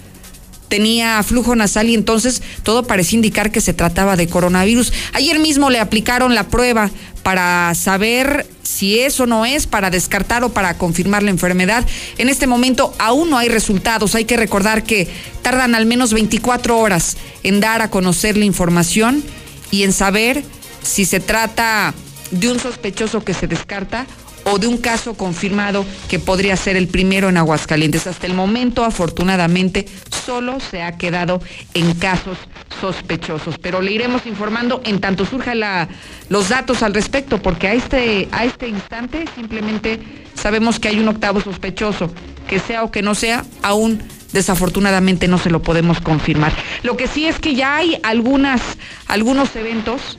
tenía 0.66 1.22
flujo 1.22 1.54
nasal 1.54 1.88
y 1.88 1.94
entonces 1.94 2.42
todo 2.64 2.82
parecía 2.82 3.16
indicar 3.16 3.52
que 3.52 3.60
se 3.60 3.72
trataba 3.72 4.16
de 4.16 4.26
coronavirus. 4.26 4.92
Ayer 5.12 5.38
mismo 5.38 5.70
le 5.70 5.78
aplicaron 5.78 6.34
la 6.34 6.48
prueba 6.48 6.90
para 7.22 7.72
saber 7.76 8.46
si 8.64 8.98
eso 8.98 9.26
no 9.26 9.46
es, 9.46 9.68
para 9.68 9.90
descartar 9.90 10.42
o 10.42 10.48
para 10.48 10.78
confirmar 10.78 11.22
la 11.22 11.30
enfermedad. 11.30 11.86
En 12.18 12.28
este 12.28 12.48
momento 12.48 12.92
aún 12.98 13.30
no 13.30 13.38
hay 13.38 13.48
resultados. 13.48 14.16
Hay 14.16 14.24
que 14.24 14.36
recordar 14.36 14.82
que 14.82 15.06
tardan 15.42 15.76
al 15.76 15.86
menos 15.86 16.12
24 16.12 16.76
horas 16.76 17.16
en 17.44 17.60
dar 17.60 17.82
a 17.82 17.90
conocer 17.90 18.36
la 18.36 18.46
información 18.46 19.22
y 19.70 19.84
en 19.84 19.92
saber 19.92 20.42
si 20.82 21.04
se 21.04 21.20
trata 21.20 21.94
de 22.32 22.50
un 22.50 22.58
sospechoso 22.58 23.24
que 23.24 23.34
se 23.34 23.46
descarta 23.46 24.06
o 24.44 24.58
de 24.58 24.66
un 24.66 24.78
caso 24.78 25.14
confirmado 25.14 25.84
que 26.08 26.18
podría 26.18 26.56
ser 26.56 26.76
el 26.76 26.88
primero 26.88 27.28
en 27.28 27.36
Aguascalientes. 27.36 28.06
Hasta 28.06 28.26
el 28.26 28.34
momento, 28.34 28.84
afortunadamente, 28.84 29.86
solo 30.24 30.58
se 30.60 30.82
ha 30.82 30.96
quedado 30.96 31.40
en 31.74 31.94
casos 31.94 32.38
sospechosos, 32.80 33.58
pero 33.58 33.80
le 33.80 33.92
iremos 33.92 34.26
informando 34.26 34.80
en 34.84 35.00
tanto 35.00 35.24
surja 35.24 35.54
la, 35.54 35.88
los 36.28 36.48
datos 36.48 36.82
al 36.82 36.94
respecto, 36.94 37.40
porque 37.40 37.68
a 37.68 37.74
este, 37.74 38.28
a 38.32 38.44
este 38.44 38.68
instante 38.68 39.24
simplemente 39.34 40.00
sabemos 40.34 40.78
que 40.78 40.88
hay 40.88 40.98
un 40.98 41.08
octavo 41.08 41.40
sospechoso, 41.40 42.10
que 42.48 42.58
sea 42.58 42.82
o 42.84 42.90
que 42.90 43.02
no 43.02 43.14
sea, 43.14 43.44
aún 43.62 44.02
desafortunadamente 44.32 45.28
no 45.28 45.38
se 45.38 45.50
lo 45.50 45.62
podemos 45.62 46.00
confirmar. 46.00 46.52
Lo 46.82 46.96
que 46.96 47.06
sí 47.06 47.26
es 47.26 47.38
que 47.38 47.54
ya 47.54 47.76
hay 47.76 47.98
algunas, 48.02 48.60
algunos 49.06 49.54
eventos 49.56 50.18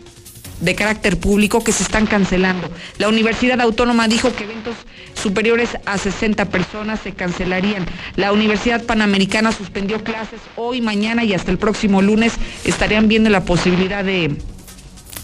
de 0.64 0.76
carácter 0.76 1.20
público 1.20 1.64
que 1.64 1.74
se 1.74 1.84
están 1.84 2.06
cancelando. 2.06 2.70
La 2.98 3.10
Universidad 3.10 3.60
Autónoma 3.60 4.08
dijo 4.08 4.34
que 4.34 4.46
eventos 4.46 4.76
superiores 5.14 5.78
a 5.86 5.98
60 5.98 6.46
personas 6.46 7.02
se 7.02 7.12
cancelarían. 7.12 7.86
La 8.16 8.32
Universidad 8.32 8.84
Panamericana 8.84 9.52
suspendió 9.52 10.04
clases 10.04 10.40
hoy, 10.56 10.82
mañana 10.82 11.26
y 11.26 11.34
hasta 11.34 11.52
el 11.52 11.58
próximo 11.58 12.02
lunes. 12.02 12.34
Estarían 12.64 13.10
viendo 13.10 13.30
la 13.30 13.44
posibilidad 13.44 14.06
de 14.06 14.38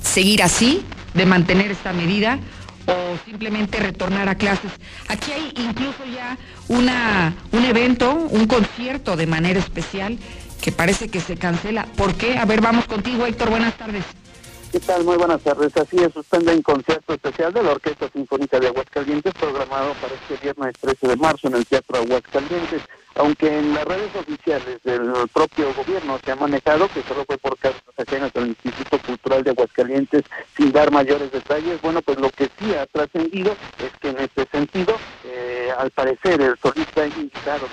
seguir 0.04 0.44
así, 0.44 0.84
de 1.14 1.26
mantener 1.26 1.72
esta 1.72 1.94
medida 1.94 2.40
o 2.86 3.18
simplemente 3.26 3.80
retornar 3.80 4.28
a 4.28 4.36
clases. 4.36 4.72
Aquí 5.08 5.32
hay 5.32 5.54
incluso 5.56 6.04
ya 6.14 6.38
una, 6.68 7.34
un 7.54 7.64
evento, 7.64 8.14
un 8.14 8.46
concierto 8.46 9.16
de 9.16 9.26
manera 9.26 9.60
especial 9.60 10.18
que 10.62 10.74
parece 10.74 11.08
que 11.08 11.22
se 11.22 11.38
cancela. 11.38 11.86
¿Por 11.96 12.16
qué? 12.16 12.38
A 12.38 12.44
ver, 12.44 12.60
vamos 12.60 12.86
contigo, 12.86 13.26
Héctor. 13.26 13.50
Buenas 13.50 13.78
tardes. 13.78 14.04
¿Qué 14.72 14.80
tal? 14.80 15.04
Muy 15.04 15.18
buenas 15.18 15.42
tardes. 15.42 15.76
Así 15.78 15.98
es, 15.98 16.14
suspende 16.14 16.54
un 16.54 16.62
concierto 16.62 17.14
especial 17.14 17.52
de 17.52 17.64
la 17.64 17.72
Orquesta 17.72 18.08
Sinfónica 18.14 18.60
de 18.60 18.68
Aguascalientes 18.68 19.34
programado 19.34 19.96
para 19.96 20.14
este 20.14 20.38
viernes 20.44 20.76
13 20.80 21.08
de 21.08 21.16
marzo 21.16 21.48
en 21.48 21.56
el 21.56 21.66
Teatro 21.66 21.98
Aguascalientes, 21.98 22.84
aunque 23.16 23.58
en 23.58 23.74
las 23.74 23.84
redes 23.86 24.16
oficiales 24.16 24.80
del 24.84 25.12
propio 25.34 25.74
gobierno 25.74 26.20
se 26.24 26.32
ha 26.34 26.36
manejado 26.36 26.88
que 26.90 27.02
solo 27.02 27.26
fue 27.26 27.40
por 27.40 27.58
casos 27.58 27.82
ajenas 27.98 28.32
al 28.36 28.50
Instituto 28.50 29.00
Cultural 29.00 29.44
de 29.44 29.50
Aguascalientes 29.50 30.24
sin 30.56 30.72
dar 30.72 30.92
mayores 30.92 31.32
detalles. 31.32 31.82
Bueno, 31.82 32.04
pues 32.04 32.20
lo 32.20 32.30
que 32.30 32.48
sí 32.60 32.72
ha 32.76 32.86
trascendido 32.86 33.56
es 33.80 33.92
que 34.00 34.10
en 34.10 34.20
este 34.20 34.46
sentido, 34.52 34.96
eh, 35.26 35.70
al 35.80 35.90
parecer, 35.90 36.42
el 36.42 36.56
solista 36.60 37.08
invitado 37.08 37.66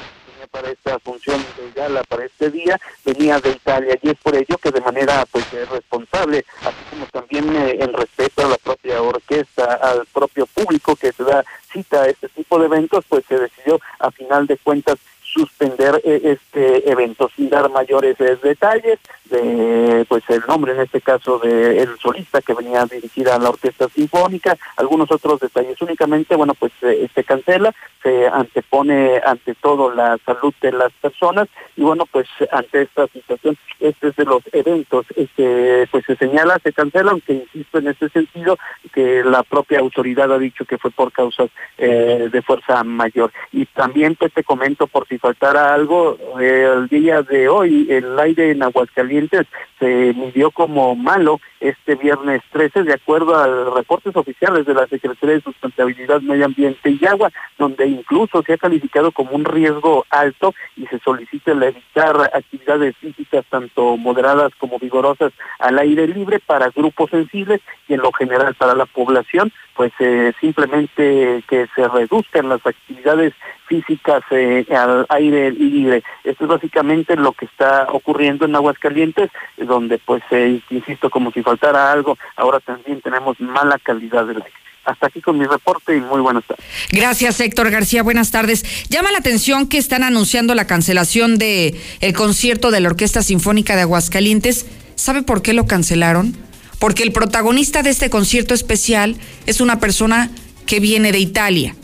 para 0.50 0.70
esta 0.70 0.98
función 0.98 1.44
gala 1.74 2.02
para 2.04 2.24
este 2.24 2.50
día 2.50 2.80
venía 3.04 3.40
de 3.40 3.50
Italia 3.50 3.98
y 4.02 4.10
es 4.10 4.18
por 4.18 4.34
ello 4.34 4.56
que 4.58 4.70
de 4.70 4.80
manera 4.80 5.24
pues 5.30 5.44
responsable 5.70 6.44
así 6.62 6.76
como 6.90 7.06
también 7.06 7.54
eh, 7.56 7.78
en 7.80 7.92
respeto 7.92 8.44
a 8.44 8.48
la 8.48 8.56
propia 8.56 9.02
orquesta 9.02 9.74
al 9.74 10.06
propio 10.06 10.46
público 10.46 10.96
que 10.96 11.12
se 11.12 11.24
da 11.24 11.44
cita 11.72 12.02
a 12.02 12.08
este 12.08 12.28
tipo 12.28 12.58
de 12.58 12.66
eventos 12.66 13.04
pues 13.08 13.24
se 13.26 13.38
decidió 13.38 13.80
a 13.98 14.10
final 14.10 14.46
de 14.46 14.56
cuentas 14.58 14.96
suspender 15.36 16.00
eh, 16.04 16.38
este 16.40 16.90
evento 16.90 17.28
sin 17.36 17.50
dar 17.50 17.70
mayores 17.70 18.16
detalles 18.42 18.98
de 19.26 20.04
pues 20.08 20.22
el 20.28 20.42
nombre 20.48 20.72
en 20.72 20.80
este 20.80 21.00
caso 21.00 21.38
de 21.38 21.82
el 21.82 21.98
solista 21.98 22.40
que 22.40 22.54
venía 22.54 22.86
dirigida 22.86 23.34
a 23.34 23.38
la 23.38 23.50
orquesta 23.50 23.88
sinfónica 23.88 24.56
algunos 24.76 25.10
otros 25.10 25.40
detalles. 25.40 25.80
Únicamente 25.82 26.36
bueno 26.36 26.54
pues 26.54 26.72
se 26.80 27.24
cancela 27.24 27.74
se 28.02 28.28
antepone 28.28 29.20
ante 29.24 29.54
todo 29.54 29.92
la 29.92 30.16
salud 30.24 30.54
de 30.60 30.72
las 30.72 30.92
personas 30.94 31.48
y 31.76 31.82
bueno 31.82 32.06
pues 32.06 32.28
ante 32.50 32.82
esta 32.82 33.06
situación 33.08 33.58
este 33.80 34.08
es 34.08 34.16
de 34.16 34.24
los 34.24 34.42
eventos 34.52 35.06
este 35.16 35.86
pues 35.90 36.04
se 36.06 36.16
señala 36.16 36.58
se 36.62 36.72
cancela 36.72 37.10
aunque 37.10 37.34
insisto 37.34 37.78
en 37.78 37.88
este 37.88 38.08
sentido 38.08 38.56
que 38.92 39.22
la 39.24 39.42
propia 39.42 39.80
autoridad 39.80 40.32
ha 40.32 40.38
dicho 40.38 40.64
que 40.64 40.78
fue 40.78 40.90
por 40.90 41.12
causas 41.12 41.50
eh, 41.78 42.28
de 42.32 42.42
fuerza 42.42 42.82
mayor. 42.84 43.32
Y 43.52 43.66
también 43.66 44.14
pues 44.14 44.32
te 44.32 44.44
comento 44.44 44.86
por 44.86 45.06
si 45.06 45.18
faltara 45.26 45.74
algo 45.74 46.16
el 46.38 46.86
día 46.86 47.20
de 47.22 47.48
hoy 47.48 47.88
el 47.90 48.16
aire 48.20 48.52
en 48.52 48.62
Aguascalientes 48.62 49.44
se 49.80 50.14
midió 50.14 50.52
como 50.52 50.94
malo 50.94 51.40
este 51.60 51.96
viernes 51.96 52.42
13, 52.52 52.84
de 52.84 52.94
acuerdo 52.94 53.36
a 53.36 53.74
reportes 53.74 54.14
oficiales 54.14 54.66
de 54.66 54.74
la 54.74 54.86
Secretaría 54.86 55.36
de 55.36 55.40
Sustentabilidad, 55.42 56.20
Medio 56.20 56.44
Ambiente 56.44 56.90
y 56.90 57.04
Agua, 57.06 57.30
donde 57.58 57.86
incluso 57.86 58.42
se 58.42 58.54
ha 58.54 58.58
calificado 58.58 59.10
como 59.10 59.32
un 59.32 59.44
riesgo 59.44 60.06
alto 60.10 60.54
y 60.76 60.86
se 60.86 60.98
solicita 61.00 61.52
evitar 61.52 62.30
actividades 62.32 62.96
físicas 62.98 63.44
tanto 63.50 63.96
moderadas 63.96 64.52
como 64.58 64.78
vigorosas 64.78 65.32
al 65.58 65.78
aire 65.78 66.06
libre 66.06 66.38
para 66.38 66.70
grupos 66.70 67.10
sensibles 67.10 67.60
y 67.88 67.94
en 67.94 68.00
lo 68.00 68.12
general 68.12 68.54
para 68.54 68.74
la 68.74 68.86
población, 68.86 69.52
pues 69.74 69.92
eh, 69.98 70.32
simplemente 70.40 71.42
que 71.48 71.66
se 71.74 71.88
reduzcan 71.88 72.48
las 72.48 72.64
actividades 72.64 73.34
físicas 73.66 74.22
eh, 74.30 74.64
al 74.70 75.06
libre. 75.20 76.02
Esto 76.24 76.44
es 76.44 76.50
básicamente 76.50 77.16
lo 77.16 77.32
que 77.32 77.46
está 77.46 77.86
ocurriendo 77.92 78.44
en 78.44 78.54
Aguascalientes, 78.54 79.30
donde 79.56 79.98
pues, 79.98 80.22
eh, 80.30 80.60
insisto, 80.70 81.10
como 81.10 81.30
si 81.32 81.42
faltara 81.42 81.92
algo, 81.92 82.16
ahora 82.36 82.60
también 82.60 83.00
tenemos 83.00 83.40
mala 83.40 83.78
calidad 83.78 84.26
del 84.26 84.36
aire. 84.38 84.52
Hasta 84.84 85.08
aquí 85.08 85.20
con 85.20 85.36
mi 85.36 85.44
reporte 85.46 85.96
y 85.96 86.00
muy 86.00 86.20
buenas 86.20 86.44
tardes. 86.44 86.64
Gracias, 86.92 87.40
Héctor 87.40 87.70
García. 87.70 88.04
Buenas 88.04 88.30
tardes. 88.30 88.64
Llama 88.88 89.10
la 89.10 89.18
atención 89.18 89.66
que 89.66 89.78
están 89.78 90.04
anunciando 90.04 90.54
la 90.54 90.68
cancelación 90.68 91.38
de 91.38 91.74
el 92.00 92.12
concierto 92.14 92.70
de 92.70 92.80
la 92.80 92.90
Orquesta 92.90 93.22
Sinfónica 93.22 93.74
de 93.74 93.82
Aguascalientes. 93.82 94.66
¿Sabe 94.94 95.22
por 95.22 95.42
qué 95.42 95.54
lo 95.54 95.66
cancelaron? 95.66 96.36
Porque 96.78 97.02
el 97.02 97.10
protagonista 97.10 97.82
de 97.82 97.90
este 97.90 98.10
concierto 98.10 98.54
especial 98.54 99.16
es 99.46 99.60
una 99.60 99.80
persona 99.80 100.30
que 100.66 100.78
viene 100.78 101.10
de 101.10 101.18
Italia. 101.18 101.74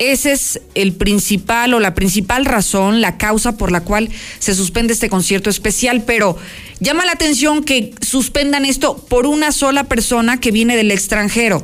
Ese 0.00 0.32
es 0.32 0.62
el 0.74 0.94
principal 0.94 1.74
o 1.74 1.78
la 1.78 1.94
principal 1.94 2.46
razón, 2.46 3.02
la 3.02 3.18
causa 3.18 3.58
por 3.58 3.70
la 3.70 3.82
cual 3.82 4.08
se 4.38 4.54
suspende 4.54 4.94
este 4.94 5.10
concierto 5.10 5.50
especial, 5.50 6.04
pero 6.06 6.38
llama 6.80 7.04
la 7.04 7.12
atención 7.12 7.62
que 7.62 7.92
suspendan 8.00 8.64
esto 8.64 8.96
por 8.96 9.26
una 9.26 9.52
sola 9.52 9.84
persona 9.84 10.40
que 10.40 10.52
viene 10.52 10.76
del 10.76 10.90
extranjero 10.90 11.62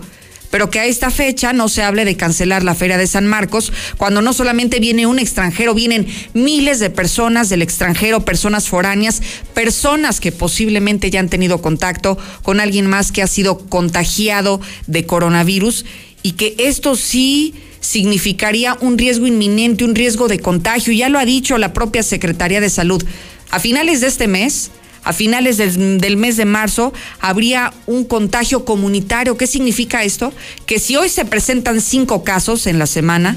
pero 0.51 0.71
que 0.71 0.79
a 0.79 0.87
esta 0.87 1.11
fecha 1.11 1.53
no 1.53 1.69
se 1.69 1.83
hable 1.83 2.05
de 2.05 2.17
cancelar 2.17 2.63
la 2.63 2.75
Feria 2.75 2.97
de 2.97 3.09
San 3.09 3.27
Marcos, 3.27 3.73
cuando 3.97 4.23
no 4.23 4.33
solamente 4.33 4.81
viene 4.81 5.07
un 5.07 5.19
extranjero, 5.19 5.75
vienen 5.75 6.07
miles 6.35 6.79
de 6.79 6.89
personas 6.89 7.49
del 7.49 7.63
extranjero, 7.63 8.25
personas 8.25 8.69
foráneas, 8.69 9.21
personas 9.55 10.21
que 10.21 10.33
posiblemente 10.33 11.11
ya 11.11 11.21
han 11.21 11.29
tenido 11.29 11.61
contacto 11.61 12.17
con 12.43 12.61
alguien 12.61 12.87
más 12.87 13.13
que 13.13 13.23
ha 13.23 13.27
sido 13.27 13.59
contagiado 13.59 14.61
de 14.87 15.05
coronavirus 15.05 15.85
y 16.23 16.33
que 16.33 16.55
esto 16.59 16.95
sí 16.97 17.55
significaría 17.87 18.77
un 18.81 18.99
riesgo 18.99 19.29
inminente, 19.29 19.85
un 19.85 19.95
riesgo 19.95 20.27
de 20.27 20.41
contagio. 20.41 20.93
Ya 20.93 21.09
lo 21.09 21.21
ha 21.21 21.25
dicho 21.25 21.57
la 21.57 21.73
propia 21.73 22.03
Secretaría 22.03 22.61
de 22.61 22.69
Salud. 22.69 23.03
A 23.51 23.61
finales 23.61 24.01
de 24.01 24.09
este 24.09 24.27
mes, 24.27 24.73
a 25.05 25.13
finales 25.13 25.57
del, 25.57 26.17
mes 26.17 26.37
de 26.37 26.45
marzo, 26.45 26.93
habría 27.21 27.73
un 27.87 28.05
contagio 28.05 28.65
comunitario. 28.65 29.37
¿Qué 29.37 29.47
significa 29.47 30.03
esto? 30.03 30.33
Que 30.67 30.81
si 30.81 30.97
hoy 30.97 31.09
se 31.09 31.25
presentan 31.25 31.81
cinco 31.81 32.25
casos 32.25 32.67
en 32.67 32.81
la 32.81 32.89
semana, 32.89 33.37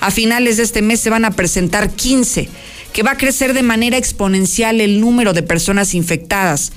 a 0.00 0.10
finales 0.10 0.56
de 0.56 0.64
este 0.64 0.82
mes 0.82 0.98
se 0.98 1.10
van 1.10 1.24
a 1.24 1.30
presentar 1.30 1.90
15, 1.90 2.48
que 2.92 3.02
va 3.04 3.12
a 3.12 3.16
crecer 3.16 3.54
de 3.54 3.62
manera 3.62 3.98
exponencial 3.98 4.80
el 4.80 5.00
número 5.00 5.32
de 5.32 5.44
personas 5.44 5.94
infectadas. 5.94 6.72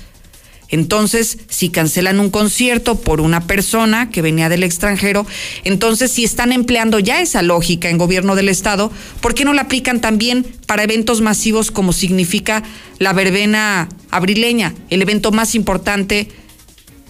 Entonces, 0.72 1.38
si 1.48 1.68
cancelan 1.68 2.18
un 2.18 2.30
concierto 2.30 2.98
por 2.98 3.20
una 3.20 3.46
persona 3.46 4.10
que 4.10 4.22
venía 4.22 4.48
del 4.48 4.64
extranjero, 4.64 5.26
entonces 5.64 6.10
si 6.10 6.24
están 6.24 6.50
empleando 6.50 6.98
ya 6.98 7.20
esa 7.20 7.42
lógica 7.42 7.90
en 7.90 7.98
gobierno 7.98 8.34
del 8.34 8.48
Estado, 8.48 8.90
¿por 9.20 9.34
qué 9.34 9.44
no 9.44 9.52
la 9.52 9.62
aplican 9.62 10.00
también 10.00 10.46
para 10.66 10.82
eventos 10.82 11.20
masivos 11.20 11.70
como 11.70 11.92
significa 11.92 12.62
la 12.98 13.12
verbena 13.12 13.90
abrileña, 14.10 14.74
el 14.88 15.02
evento 15.02 15.30
más 15.30 15.54
importante 15.54 16.28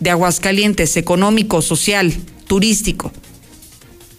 de 0.01 0.11
Aguascalientes, 0.11 0.97
económico, 0.97 1.63
social, 1.63 2.13
turístico? 2.49 3.13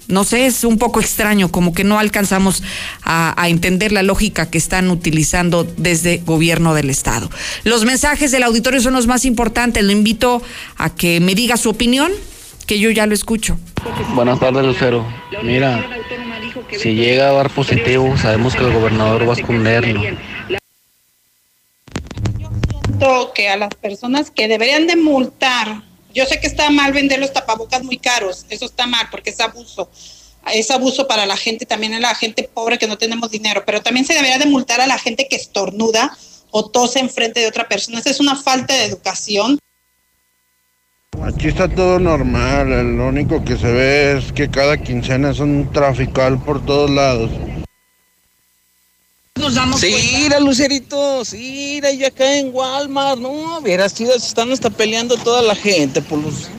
No 0.07 0.24
sé, 0.24 0.45
es 0.45 0.63
un 0.63 0.77
poco 0.77 1.00
extraño, 1.00 1.50
como 1.50 1.74
que 1.74 1.83
no 1.83 2.00
alcanzamos 2.00 2.63
a, 3.03 3.36
entender 3.48 3.91
la 3.91 4.03
lógica 4.03 4.50
que 4.50 4.57
están 4.57 4.89
utilizando 4.89 5.63
desde 5.63 6.17
gobierno 6.17 6.74
del 6.74 6.89
Estado. 6.89 7.29
Los 7.63 7.86
mensajes 7.86 8.31
del 8.31 8.43
auditorio 8.43 8.81
son 8.81 8.93
los 8.93 9.07
más 9.07 9.25
importantes. 9.25 9.83
Lo 9.83 9.91
invito 9.91 10.41
a 10.77 10.93
que 10.93 11.19
me 11.19 11.36
diga 11.36 11.57
su 11.57 11.69
opinión, 11.69 12.12
que 12.65 12.79
yo 12.79 12.89
ya 12.89 13.05
lo 13.05 13.13
escucho. 13.13 13.57
Buenas 14.15 14.39
tardes, 14.39 14.65
Lucero. 14.65 15.05
Mira, 15.43 15.86
si 16.77 16.93
llega 16.93 17.29
a 17.29 17.33
dar 17.33 17.50
positivo, 17.50 18.17
sabemos 18.17 18.56
que 18.56 18.63
el 18.63 18.71
gobernador 18.71 19.27
va 19.27 19.34
a 19.34 19.38
esconderlo. 19.38 20.01
que 23.36 23.49
a 23.49 23.58
las 23.58 23.73
personas 23.75 24.32
que 24.32 24.47
deberían 24.47 24.88
de 24.88 24.95
multar 24.95 25.84
yo 26.13 26.26
sé 26.26 26.39
que 26.39 26.47
está 26.47 26.69
mal 26.69 26.93
vender 26.93 27.19
los 27.19 27.34
tapabocas 27.34 27.84
muy 27.84 27.97
caros, 27.97 28.45
eso 28.49 28.65
está 28.65 28.86
mal 28.88 29.08
porque 29.12 29.32
es 29.32 29.39
abuso. 29.39 29.89
Es 30.52 30.71
abuso 30.71 31.08
para 31.08 31.26
la 31.26 31.38
gente, 31.38 31.65
también 31.65 31.93
a 31.93 31.99
la 31.99 32.13
gente 32.15 32.49
pobre 32.54 32.78
que 32.78 32.88
no 32.88 32.97
tenemos 32.97 33.32
dinero, 33.32 33.63
pero 33.65 33.82
también 33.82 34.06
se 34.06 34.13
debería 34.13 34.38
de 34.38 34.45
multar 34.45 34.82
a 34.82 34.88
la 34.88 34.97
gente 34.97 35.28
que 35.30 35.38
estornuda 35.38 36.17
o 36.52 36.69
tose 36.69 36.99
enfrente 36.99 37.39
de 37.39 37.47
otra 37.47 37.67
persona. 37.67 37.99
Esa 37.99 38.10
es 38.10 38.19
una 38.19 38.36
falta 38.36 38.73
de 38.73 38.84
educación. 38.84 39.58
Aquí 41.23 41.47
está 41.47 41.69
todo 41.69 41.99
normal, 41.99 42.97
lo 42.97 43.08
único 43.08 43.43
que 43.45 43.56
se 43.56 43.71
ve 43.71 44.17
es 44.17 44.34
que 44.34 44.49
cada 44.49 44.78
quincena 44.78 45.32
es 45.32 45.39
un 45.39 45.71
trafical 45.71 46.43
por 46.43 46.65
todos 46.65 46.89
lados. 46.89 47.32
Sí, 49.78 50.28
la 50.30 50.39
Lucerito, 50.39 51.26
sí, 51.26 51.82
y 51.82 52.04
acá 52.04 52.38
en 52.38 52.54
Walmart, 52.54 53.19
no, 53.19 53.62
verás, 53.62 53.93
se 53.93 54.04
están 54.15 54.52
hasta 54.52 54.69
peleando 54.69 55.17
toda 55.17 55.41
la 55.41 55.56
gente 55.56 56.02
por 56.02 56.19
los 56.19 56.50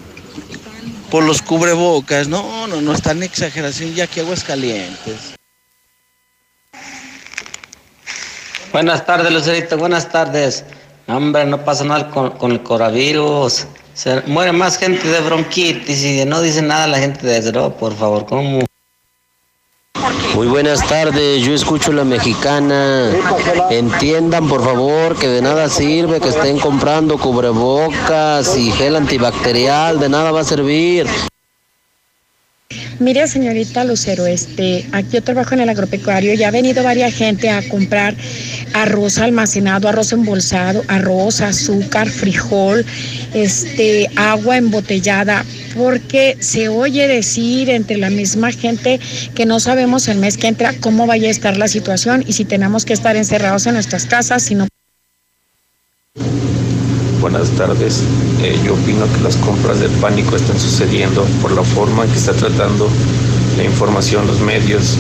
por 1.11 1.23
los 1.23 1.43
cubrebocas, 1.43 2.27
no, 2.27 2.67
no, 2.67 2.81
no 2.81 2.93
están 2.93 3.23
exageración 3.23 3.95
ya 3.95 4.07
que 4.07 4.21
aguas 4.21 4.43
calientes. 4.43 5.35
Buenas 8.73 9.07
tardes, 9.07 9.33
Lucerito, 9.33 9.77
buenas 9.77 10.11
tardes. 10.11 10.65
Hombre, 11.07 11.45
no 11.45 11.65
pasa 11.65 11.85
nada 11.85 12.11
con, 12.11 12.31
con 12.33 12.51
el 12.51 12.63
coronavirus. 12.65 13.67
Se 13.93 14.23
muere 14.23 14.51
más 14.51 14.77
gente 14.77 15.07
de 15.07 15.21
bronquitis 15.21 16.03
y 16.03 16.25
no 16.25 16.41
dice 16.41 16.63
nada 16.63 16.89
la 16.89 16.99
gente 16.99 17.25
de 17.25 17.39
eso, 17.39 17.77
por 17.77 17.95
favor, 17.97 18.27
¿cómo? 18.27 18.65
Muy 20.35 20.49
buenas 20.49 20.85
tardes, 20.89 21.43
yo 21.43 21.55
escucho 21.55 21.93
la 21.93 22.03
mexicana. 22.03 23.13
Entiendan 23.71 24.49
por 24.49 24.65
favor 24.65 25.15
que 25.17 25.29
de 25.29 25.41
nada 25.41 25.69
sirve 25.69 26.21
que 26.21 26.31
estén 26.31 26.59
comprando 26.59 27.19
cubrebocas 27.19 28.57
y 28.57 28.73
gel 28.73 28.97
antibacterial, 28.97 30.01
de 30.01 30.09
nada 30.09 30.33
va 30.33 30.41
a 30.41 30.45
servir. 30.45 31.07
Mire, 33.01 33.27
señorita 33.27 33.85
Lucero, 33.85 34.27
este, 34.27 34.87
aquí 34.93 35.09
yo 35.13 35.23
trabajo 35.23 35.55
en 35.55 35.61
el 35.61 35.69
agropecuario 35.69 36.33
y 36.35 36.43
ha 36.45 36.51
venido 36.51 36.85
varias 36.85 37.13
gente 37.13 37.51
a 37.51 37.67
comprar 37.69 38.15
arroz 38.73 39.19
almacenado, 39.19 39.89
arroz 39.89 40.13
embolsado, 40.13 40.83
arroz, 40.89 41.41
azúcar, 41.41 42.09
frijol, 42.09 42.85
este, 43.35 44.09
agua 44.17 44.57
embotellada, 44.57 45.45
porque 45.77 46.37
se 46.41 46.69
oye 46.69 47.09
decir 47.09 47.69
entre 47.69 47.99
la 47.99 48.11
misma 48.11 48.53
gente 48.53 49.01
que 49.35 49.45
no 49.45 49.59
sabemos 49.59 50.07
el 50.07 50.19
mes 50.19 50.37
que 50.37 50.47
entra 50.47 50.73
cómo 50.81 51.07
vaya 51.07 51.29
a 51.29 51.33
estar 51.33 51.57
la 51.57 51.69
situación 51.69 52.25
y 52.27 52.33
si 52.33 52.45
tenemos 52.45 52.85
que 52.85 52.93
estar 52.93 53.17
encerrados 53.17 53.67
en 53.67 53.75
nuestras 53.75 54.07
casas, 54.07 54.45
si 54.45 54.55
no 54.55 54.69
buenas 57.25 57.49
tardes. 57.53 58.03
Eh, 58.43 58.55
yo 58.67 58.75
opino 58.75 59.11
que 59.11 59.21
las 59.23 59.35
compras 59.37 59.81
del 59.81 59.91
pánico 59.93 60.37
están 60.37 60.61
sucediendo 60.61 61.25
por 61.41 61.53
la 61.53 61.63
forma 61.63 62.05
en 62.05 62.11
que 62.11 62.19
está 62.19 62.35
tratando 62.35 62.87
la 63.57 63.65
información 63.65 64.27
los 64.27 64.41
medios. 64.41 64.99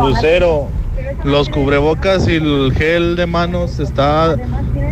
Lucero, 0.00 0.68
los 1.24 1.50
cubrebocas 1.50 2.26
y 2.26 2.36
el 2.36 2.72
gel 2.74 3.16
de 3.16 3.26
manos 3.26 3.72
se 3.72 3.82
está 3.82 4.34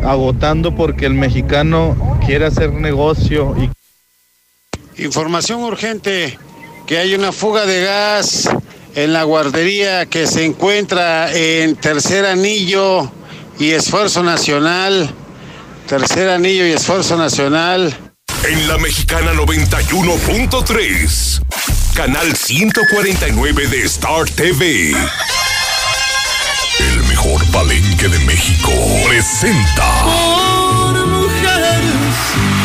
agotando 0.04 0.76
porque 0.76 1.06
el 1.06 1.14
mexicano 1.14 1.96
quiere 2.26 2.44
hacer 2.44 2.70
negocio. 2.74 3.54
Y... 3.56 5.02
Información 5.02 5.62
urgente, 5.62 6.38
que 6.86 6.98
hay 6.98 7.14
una 7.14 7.32
fuga 7.32 7.64
de 7.64 7.82
gas 7.84 8.50
en 8.94 9.14
la 9.14 9.22
guardería 9.22 10.04
que 10.04 10.26
se 10.26 10.44
encuentra 10.44 11.32
en 11.32 11.74
Tercer 11.76 12.26
Anillo 12.26 13.10
y 13.58 13.70
Esfuerzo 13.70 14.22
Nacional. 14.22 15.14
Tercer 15.92 16.30
anillo 16.30 16.64
y 16.66 16.72
esfuerzo 16.72 17.18
nacional. 17.18 17.94
En 18.48 18.66
la 18.66 18.78
mexicana 18.78 19.34
91.3, 19.34 21.42
canal 21.92 22.34
149 22.34 23.66
de 23.66 23.82
Star 23.82 24.24
TV. 24.24 24.94
El 26.78 27.02
mejor 27.08 27.44
palenque 27.50 28.08
de 28.08 28.18
México 28.20 28.72
presenta. 29.06 30.02
Por 30.04 31.06
mujeres 31.08 31.92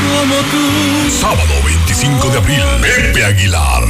como 0.07 0.35
tú. 0.49 1.11
Sábado 1.11 1.53
25 1.65 2.29
de 2.29 2.37
abril, 2.37 2.63
Pepe 2.81 3.25
Aguilar. 3.25 3.83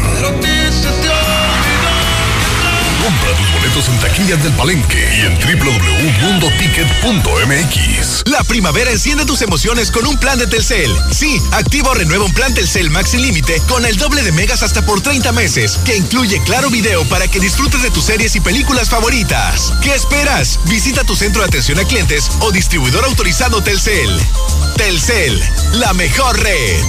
Compra 3.07 3.31
tus 3.37 3.47
boletos 3.53 3.87
en 3.87 3.97
taquillas 3.99 4.43
del 4.43 4.51
Palenque 4.51 4.99
y 4.99 5.21
en 5.21 5.39
www.mundoticket.mx. 5.39 8.23
La 8.25 8.43
primavera 8.43 8.91
enciende 8.91 9.23
tus 9.23 9.41
emociones 9.41 9.91
con 9.91 10.05
un 10.05 10.17
plan 10.17 10.37
de 10.37 10.45
Telcel. 10.45 10.93
Sí, 11.09 11.41
activa 11.53 11.91
o 11.91 11.93
renueva 11.93 12.25
un 12.25 12.33
plan 12.33 12.53
Telcel 12.53 12.89
Max 12.89 13.11
sin 13.11 13.21
límite 13.21 13.61
con 13.69 13.85
el 13.85 13.95
doble 13.95 14.23
de 14.23 14.33
megas 14.33 14.61
hasta 14.61 14.85
por 14.85 14.99
30 14.99 15.31
meses, 15.31 15.79
que 15.85 15.95
incluye 15.95 16.41
claro 16.43 16.69
video 16.69 17.05
para 17.05 17.29
que 17.29 17.39
disfrutes 17.39 17.81
de 17.81 17.91
tus 17.91 18.03
series 18.03 18.35
y 18.35 18.41
películas 18.41 18.89
favoritas. 18.89 19.71
¿Qué 19.81 19.95
esperas? 19.95 20.59
Visita 20.65 21.05
tu 21.05 21.15
centro 21.15 21.43
de 21.43 21.47
atención 21.47 21.79
a 21.79 21.85
clientes 21.85 22.29
o 22.41 22.51
distribuidor 22.51 23.05
autorizado 23.05 23.63
Telcel. 23.63 24.19
Telcel, 24.75 25.41
la 25.75 25.93
mejor 25.93 26.37
red. 26.41 26.83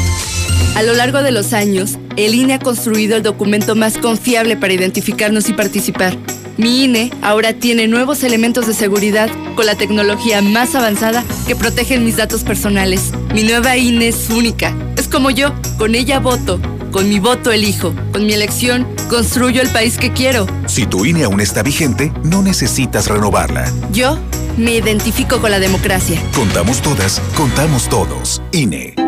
A 0.75 0.83
lo 0.83 0.95
largo 0.95 1.23
de 1.23 1.33
los 1.33 1.53
años, 1.53 1.99
el 2.17 2.35
INE 2.35 2.55
ha 2.55 2.59
construido 2.59 3.17
el 3.17 3.23
documento 3.23 3.75
más 3.75 3.99
confiable 3.99 4.57
para 4.57 4.73
identificarnos 4.73 5.49
y 5.49 5.53
participar. 5.53 6.17
Mi 6.57 6.85
INE 6.85 7.13
ahora 7.23 7.53
tiene 7.53 7.87
nuevos 7.87 8.25
elementos 8.25 8.67
de 8.67 8.75
seguridad 8.75 9.31
con 9.55 9.67
la 9.67 9.77
tecnología 9.77 10.43
más 10.43 10.75
avanzada 10.75 11.25
que 11.47 11.57
protegen 11.57 12.05
mis 12.05 12.17
datos 12.17 12.43
personales. 12.43 13.13
Mi 13.33 13.45
nueva 13.45 13.77
INE 13.77 14.09
es 14.09 14.29
única. 14.31 14.75
Es 14.97 15.09
como 15.09 15.31
yo, 15.31 15.53
con 15.79 15.95
ella 15.95 16.19
voto. 16.19 16.61
Con 16.91 17.09
mi 17.09 17.21
voto 17.21 17.53
elijo. 17.53 17.95
Con 18.13 18.27
mi 18.27 18.33
elección 18.33 18.87
construyo 19.09 19.63
el 19.63 19.69
país 19.69 19.99
que 19.99 20.13
quiero. 20.13 20.47
Si 20.67 20.87
tu 20.87 21.05
INE 21.05 21.25
aún 21.25 21.41
está 21.41 21.63
vigente, 21.63 22.13
no 22.25 22.43
necesitas 22.43 23.07
renovarla. 23.07 23.73
Yo 23.93 24.19
me 24.57 24.75
identifico 24.75 25.41
con 25.41 25.51
la 25.51 25.61
democracia. 25.61 26.21
Contamos 26.35 26.83
todas, 26.83 27.23
contamos 27.37 27.89
todos. 27.89 28.43
INE. 28.53 29.08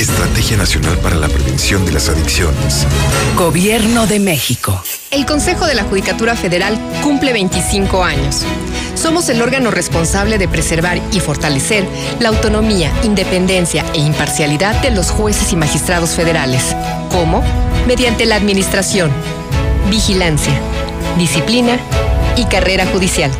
Estrategia 0.00 0.56
Nacional 0.56 0.96
para 1.00 1.16
la 1.16 1.28
Prevención 1.28 1.84
de 1.84 1.92
las 1.92 2.08
Adicciones. 2.08 2.86
Gobierno 3.36 4.06
de 4.06 4.18
México. 4.18 4.82
El 5.10 5.26
Consejo 5.26 5.66
de 5.66 5.74
la 5.74 5.82
Judicatura 5.84 6.36
Federal 6.36 6.80
cumple 7.02 7.34
25 7.34 8.02
años. 8.02 8.46
Somos 8.94 9.28
el 9.28 9.42
órgano 9.42 9.70
responsable 9.70 10.38
de 10.38 10.48
preservar 10.48 11.02
y 11.12 11.20
fortalecer 11.20 11.86
la 12.18 12.30
autonomía, 12.30 12.90
independencia 13.02 13.84
e 13.92 13.98
imparcialidad 13.98 14.80
de 14.80 14.90
los 14.90 15.10
jueces 15.10 15.52
y 15.52 15.56
magistrados 15.56 16.12
federales. 16.12 16.74
¿Cómo? 17.10 17.44
Mediante 17.86 18.24
la 18.24 18.36
administración, 18.36 19.10
vigilancia, 19.90 20.58
disciplina 21.18 21.78
y 22.36 22.46
carrera 22.46 22.86
judicial 22.86 23.30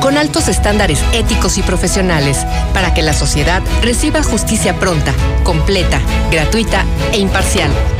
con 0.00 0.16
altos 0.16 0.48
estándares 0.48 1.02
éticos 1.12 1.58
y 1.58 1.62
profesionales 1.62 2.46
para 2.72 2.94
que 2.94 3.02
la 3.02 3.12
sociedad 3.12 3.62
reciba 3.82 4.22
justicia 4.22 4.78
pronta, 4.78 5.14
completa, 5.44 6.00
gratuita 6.30 6.84
e 7.12 7.18
imparcial. 7.18 7.70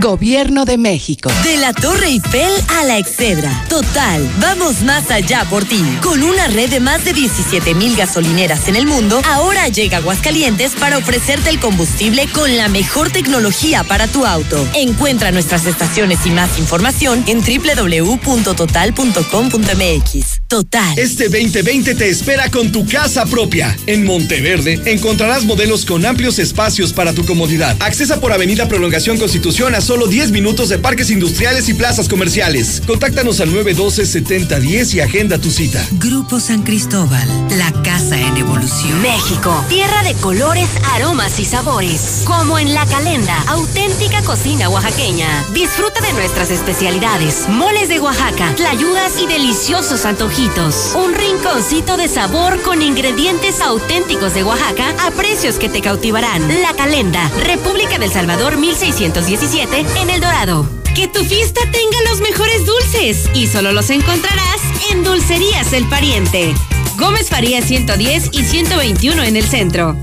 Gobierno 0.00 0.64
de 0.66 0.76
México. 0.76 1.30
De 1.42 1.56
la 1.56 1.72
Torre 1.72 2.08
Eiffel 2.08 2.52
a 2.68 2.84
la 2.84 2.98
Excedra. 2.98 3.64
Total, 3.68 4.30
vamos 4.40 4.82
más 4.82 5.10
allá 5.10 5.46
por 5.48 5.64
ti. 5.64 5.82
Con 6.02 6.22
una 6.22 6.48
red 6.48 6.68
de 6.68 6.80
más 6.80 7.02
de 7.04 7.14
17 7.14 7.74
mil 7.74 7.96
gasolineras 7.96 8.68
en 8.68 8.76
el 8.76 8.84
mundo, 8.86 9.22
ahora 9.24 9.68
llega 9.68 9.96
Aguascalientes 9.98 10.74
para 10.74 10.98
ofrecerte 10.98 11.48
el 11.48 11.58
combustible 11.60 12.26
con 12.28 12.58
la 12.58 12.68
mejor 12.68 13.10
tecnología 13.10 13.84
para 13.84 14.06
tu 14.06 14.26
auto. 14.26 14.68
Encuentra 14.74 15.32
nuestras 15.32 15.64
estaciones 15.64 16.26
y 16.26 16.30
más 16.30 16.58
información 16.58 17.24
en 17.26 17.40
www.total.com.mx. 17.40 20.40
Total. 20.46 20.98
Este 20.98 21.30
2020 21.30 21.94
te 21.94 22.10
espera 22.10 22.50
con 22.50 22.70
tu 22.70 22.84
casa 22.86 23.24
propia. 23.24 23.74
En 23.86 24.04
Monteverde 24.04 24.78
encontrarás 24.84 25.44
modelos 25.44 25.86
con 25.86 26.04
amplios 26.04 26.38
espacios 26.38 26.92
para 26.92 27.14
tu 27.14 27.24
comodidad. 27.24 27.74
Accesa 27.80 28.20
por 28.20 28.32
Avenida 28.32 28.68
Prolongación 28.68 29.16
Constitución 29.16 29.74
a 29.74 29.80
solo 29.80 29.95
10 30.04 30.30
minutos 30.30 30.68
de 30.68 30.78
parques 30.78 31.10
industriales 31.10 31.70
y 31.70 31.74
plazas 31.74 32.08
comerciales. 32.08 32.82
Contáctanos 32.86 33.40
al 33.40 33.50
912-7010 33.50 34.94
y 34.94 35.00
agenda 35.00 35.38
tu 35.38 35.50
cita. 35.50 35.84
Grupo 35.92 36.38
San 36.38 36.62
Cristóbal, 36.62 37.26
la 37.56 37.72
casa 37.82 38.20
en 38.20 38.36
evolución. 38.36 39.00
México, 39.00 39.64
tierra 39.70 40.02
de 40.02 40.12
colores, 40.14 40.68
aromas 40.92 41.40
y 41.40 41.46
sabores. 41.46 42.22
Como 42.26 42.58
en 42.58 42.74
La 42.74 42.84
Calenda, 42.86 43.42
auténtica 43.48 44.22
cocina 44.22 44.68
oaxaqueña. 44.68 45.44
Disfruta 45.54 46.00
de 46.02 46.12
nuestras 46.12 46.50
especialidades, 46.50 47.48
moles 47.48 47.88
de 47.88 47.98
Oaxaca, 47.98 48.54
tlayudas 48.54 49.18
y 49.20 49.26
deliciosos 49.26 50.04
antojitos. 50.04 50.94
Un 50.94 51.14
rinconcito 51.14 51.96
de 51.96 52.08
sabor 52.08 52.60
con 52.62 52.82
ingredientes 52.82 53.60
auténticos 53.62 54.34
de 54.34 54.44
Oaxaca 54.44 54.94
a 55.06 55.10
precios 55.12 55.58
que 55.58 55.70
te 55.70 55.80
cautivarán. 55.80 56.46
La 56.60 56.74
Calenda, 56.74 57.30
República 57.44 57.98
del 57.98 58.12
Salvador 58.12 58.58
1617 58.58 59.75
en 59.76 60.10
El 60.10 60.20
Dorado. 60.22 60.66
Que 60.94 61.06
tu 61.06 61.22
fiesta 61.24 61.60
tenga 61.70 61.98
los 62.08 62.20
mejores 62.20 62.64
dulces 62.64 63.28
y 63.34 63.46
solo 63.46 63.72
los 63.72 63.90
encontrarás 63.90 64.60
en 64.90 65.04
Dulcerías 65.04 65.74
El 65.74 65.86
Pariente. 65.88 66.54
Gómez 66.96 67.28
Faría 67.28 67.60
110 67.60 68.30
y 68.32 68.42
121 68.42 69.22
en 69.22 69.36
el 69.36 69.46
centro. 69.46 69.94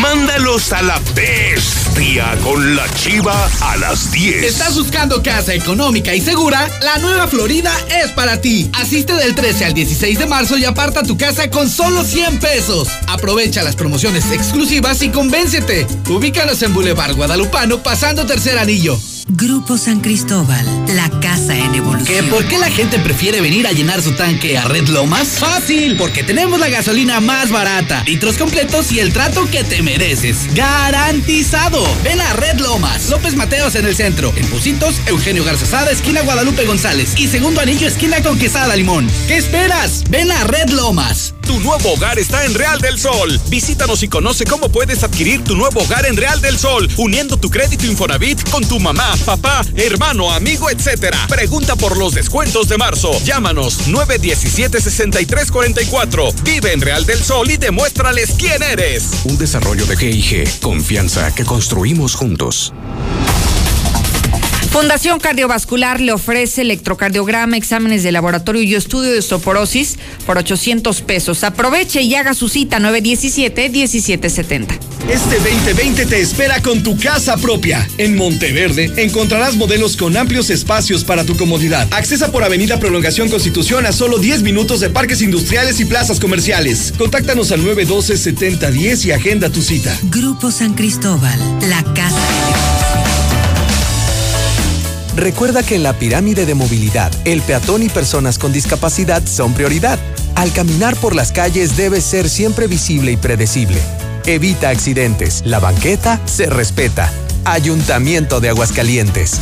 Mándalos 0.00 0.72
a 0.72 0.80
la 0.80 0.98
bestia 1.94 2.36
con 2.42 2.76
la 2.76 2.88
chiva 2.94 3.48
a 3.60 3.76
las 3.76 4.10
10. 4.10 4.44
¿Estás 4.44 4.76
buscando 4.76 5.22
casa 5.22 5.54
económica 5.54 6.14
y 6.14 6.20
segura? 6.20 6.68
La 6.82 6.98
nueva 6.98 7.26
Florida 7.26 7.72
es 8.02 8.10
para 8.12 8.40
ti. 8.40 8.70
Asiste 8.74 9.14
del 9.14 9.34
13 9.34 9.64
al 9.66 9.74
16 9.74 10.18
de 10.18 10.26
marzo 10.26 10.58
y 10.58 10.64
aparta 10.64 11.02
tu 11.02 11.16
casa 11.16 11.50
con 11.50 11.68
solo 11.68 12.04
100 12.04 12.38
pesos. 12.38 12.88
Aprovecha 13.06 13.62
las 13.62 13.76
promociones 13.76 14.30
exclusivas 14.32 15.02
y 15.02 15.10
convéncete. 15.10 15.86
Ubícanos 16.08 16.62
en 16.62 16.74
Boulevard 16.74 17.14
Guadalupano 17.14 17.82
pasando 17.82 18.26
tercer 18.26 18.58
anillo. 18.58 18.98
Grupo 19.32 19.78
San 19.78 20.00
Cristóbal, 20.00 20.66
la 20.88 21.08
casa 21.20 21.56
en 21.56 21.72
evolución. 21.76 22.24
¿Qué? 22.24 22.28
¿Por 22.28 22.44
qué 22.46 22.58
la 22.58 22.68
gente 22.68 22.98
prefiere 22.98 23.40
venir 23.40 23.68
a 23.68 23.72
llenar 23.72 24.02
su 24.02 24.12
tanque 24.12 24.58
a 24.58 24.64
Red 24.64 24.88
Lomas? 24.88 25.38
Fácil, 25.38 25.96
porque 25.96 26.24
tenemos 26.24 26.58
la 26.58 26.68
gasolina 26.68 27.20
más 27.20 27.50
barata, 27.52 28.02
litros 28.06 28.36
completos 28.36 28.90
y 28.90 28.98
el 28.98 29.12
trato 29.12 29.48
que 29.48 29.62
te 29.62 29.82
mereces. 29.82 30.52
¡Garantizado! 30.54 31.80
Ven 32.02 32.20
a 32.20 32.32
Red 32.32 32.58
Lomas, 32.58 33.08
López 33.08 33.36
Mateos 33.36 33.76
en 33.76 33.86
el 33.86 33.94
centro, 33.94 34.32
en 34.34 34.46
Pusitos, 34.48 34.96
Eugenio 35.06 35.44
Garzazada, 35.44 35.92
esquina 35.92 36.22
Guadalupe 36.22 36.64
González 36.64 37.14
y 37.16 37.28
segundo 37.28 37.60
anillo, 37.60 37.86
esquina 37.86 38.20
con 38.22 38.36
Quesada 38.36 38.74
Limón. 38.74 39.08
¿Qué 39.28 39.36
esperas? 39.36 40.02
Ven 40.10 40.32
a 40.32 40.42
Red 40.42 40.70
Lomas. 40.70 41.34
Tu 41.50 41.58
nuevo 41.58 41.94
hogar 41.94 42.20
está 42.20 42.44
en 42.44 42.54
Real 42.54 42.80
del 42.80 42.96
Sol. 42.96 43.40
Visítanos 43.48 44.04
y 44.04 44.08
conoce 44.08 44.44
cómo 44.44 44.68
puedes 44.68 45.02
adquirir 45.02 45.42
tu 45.42 45.56
nuevo 45.56 45.80
hogar 45.80 46.06
en 46.06 46.16
Real 46.16 46.40
del 46.40 46.56
Sol, 46.56 46.88
uniendo 46.96 47.38
tu 47.38 47.50
crédito 47.50 47.86
Infonavit 47.86 48.48
con 48.50 48.64
tu 48.64 48.78
mamá, 48.78 49.16
papá, 49.24 49.62
hermano, 49.74 50.30
amigo, 50.30 50.70
etc. 50.70 51.12
Pregunta 51.28 51.74
por 51.74 51.96
los 51.96 52.14
descuentos 52.14 52.68
de 52.68 52.78
marzo. 52.78 53.10
Llámanos 53.24 53.88
917-6344. 53.88 56.32
Vive 56.44 56.72
en 56.72 56.82
Real 56.82 57.04
del 57.04 57.20
Sol 57.20 57.50
y 57.50 57.56
demuéstrales 57.56 58.30
quién 58.38 58.62
eres. 58.62 59.08
Un 59.24 59.36
desarrollo 59.36 59.86
de 59.86 59.96
GIG. 59.96 60.60
Confianza 60.60 61.34
que 61.34 61.44
construimos 61.44 62.14
juntos. 62.14 62.72
Fundación 64.70 65.18
Cardiovascular 65.18 66.00
le 66.00 66.12
ofrece 66.12 66.62
electrocardiograma, 66.62 67.56
exámenes 67.56 68.04
de 68.04 68.12
laboratorio 68.12 68.62
y 68.62 68.76
estudio 68.76 69.10
de 69.10 69.18
osteoporosis 69.18 69.98
por 70.24 70.38
800 70.38 71.02
pesos. 71.02 71.42
Aproveche 71.42 72.02
y 72.02 72.14
haga 72.14 72.34
su 72.34 72.48
cita 72.48 72.78
917-1770. 72.78 74.78
Este 75.08 75.40
2020 75.40 76.06
te 76.06 76.20
espera 76.20 76.62
con 76.62 76.84
tu 76.84 76.96
casa 76.96 77.36
propia. 77.36 77.84
En 77.98 78.16
Monteverde 78.16 78.92
encontrarás 79.02 79.56
modelos 79.56 79.96
con 79.96 80.16
amplios 80.16 80.50
espacios 80.50 81.02
para 81.02 81.24
tu 81.24 81.36
comodidad. 81.36 81.88
Accesa 81.90 82.30
por 82.30 82.44
Avenida 82.44 82.78
Prolongación 82.78 83.28
Constitución 83.28 83.86
a 83.86 83.92
solo 83.92 84.18
10 84.18 84.42
minutos 84.42 84.78
de 84.78 84.90
parques 84.90 85.20
industriales 85.20 85.80
y 85.80 85.84
plazas 85.84 86.20
comerciales. 86.20 86.94
Contáctanos 86.96 87.50
al 87.50 87.62
912-7010 87.62 89.06
y 89.06 89.10
agenda 89.10 89.50
tu 89.50 89.62
cita. 89.62 89.98
Grupo 90.04 90.52
San 90.52 90.74
Cristóbal, 90.74 91.40
la 91.68 91.82
casa 91.92 92.49
Recuerda 95.20 95.62
que 95.62 95.74
en 95.74 95.82
la 95.82 95.92
pirámide 95.92 96.46
de 96.46 96.54
movilidad, 96.54 97.12
el 97.26 97.42
peatón 97.42 97.82
y 97.82 97.90
personas 97.90 98.38
con 98.38 98.54
discapacidad 98.54 99.22
son 99.26 99.52
prioridad. 99.52 99.98
Al 100.34 100.50
caminar 100.50 100.96
por 100.96 101.14
las 101.14 101.30
calles 101.30 101.76
debe 101.76 102.00
ser 102.00 102.30
siempre 102.30 102.66
visible 102.66 103.12
y 103.12 103.16
predecible. 103.18 103.82
Evita 104.24 104.70
accidentes. 104.70 105.42
La 105.44 105.58
banqueta 105.58 106.18
se 106.24 106.46
respeta. 106.46 107.12
Ayuntamiento 107.44 108.40
de 108.40 108.48
Aguascalientes. 108.48 109.38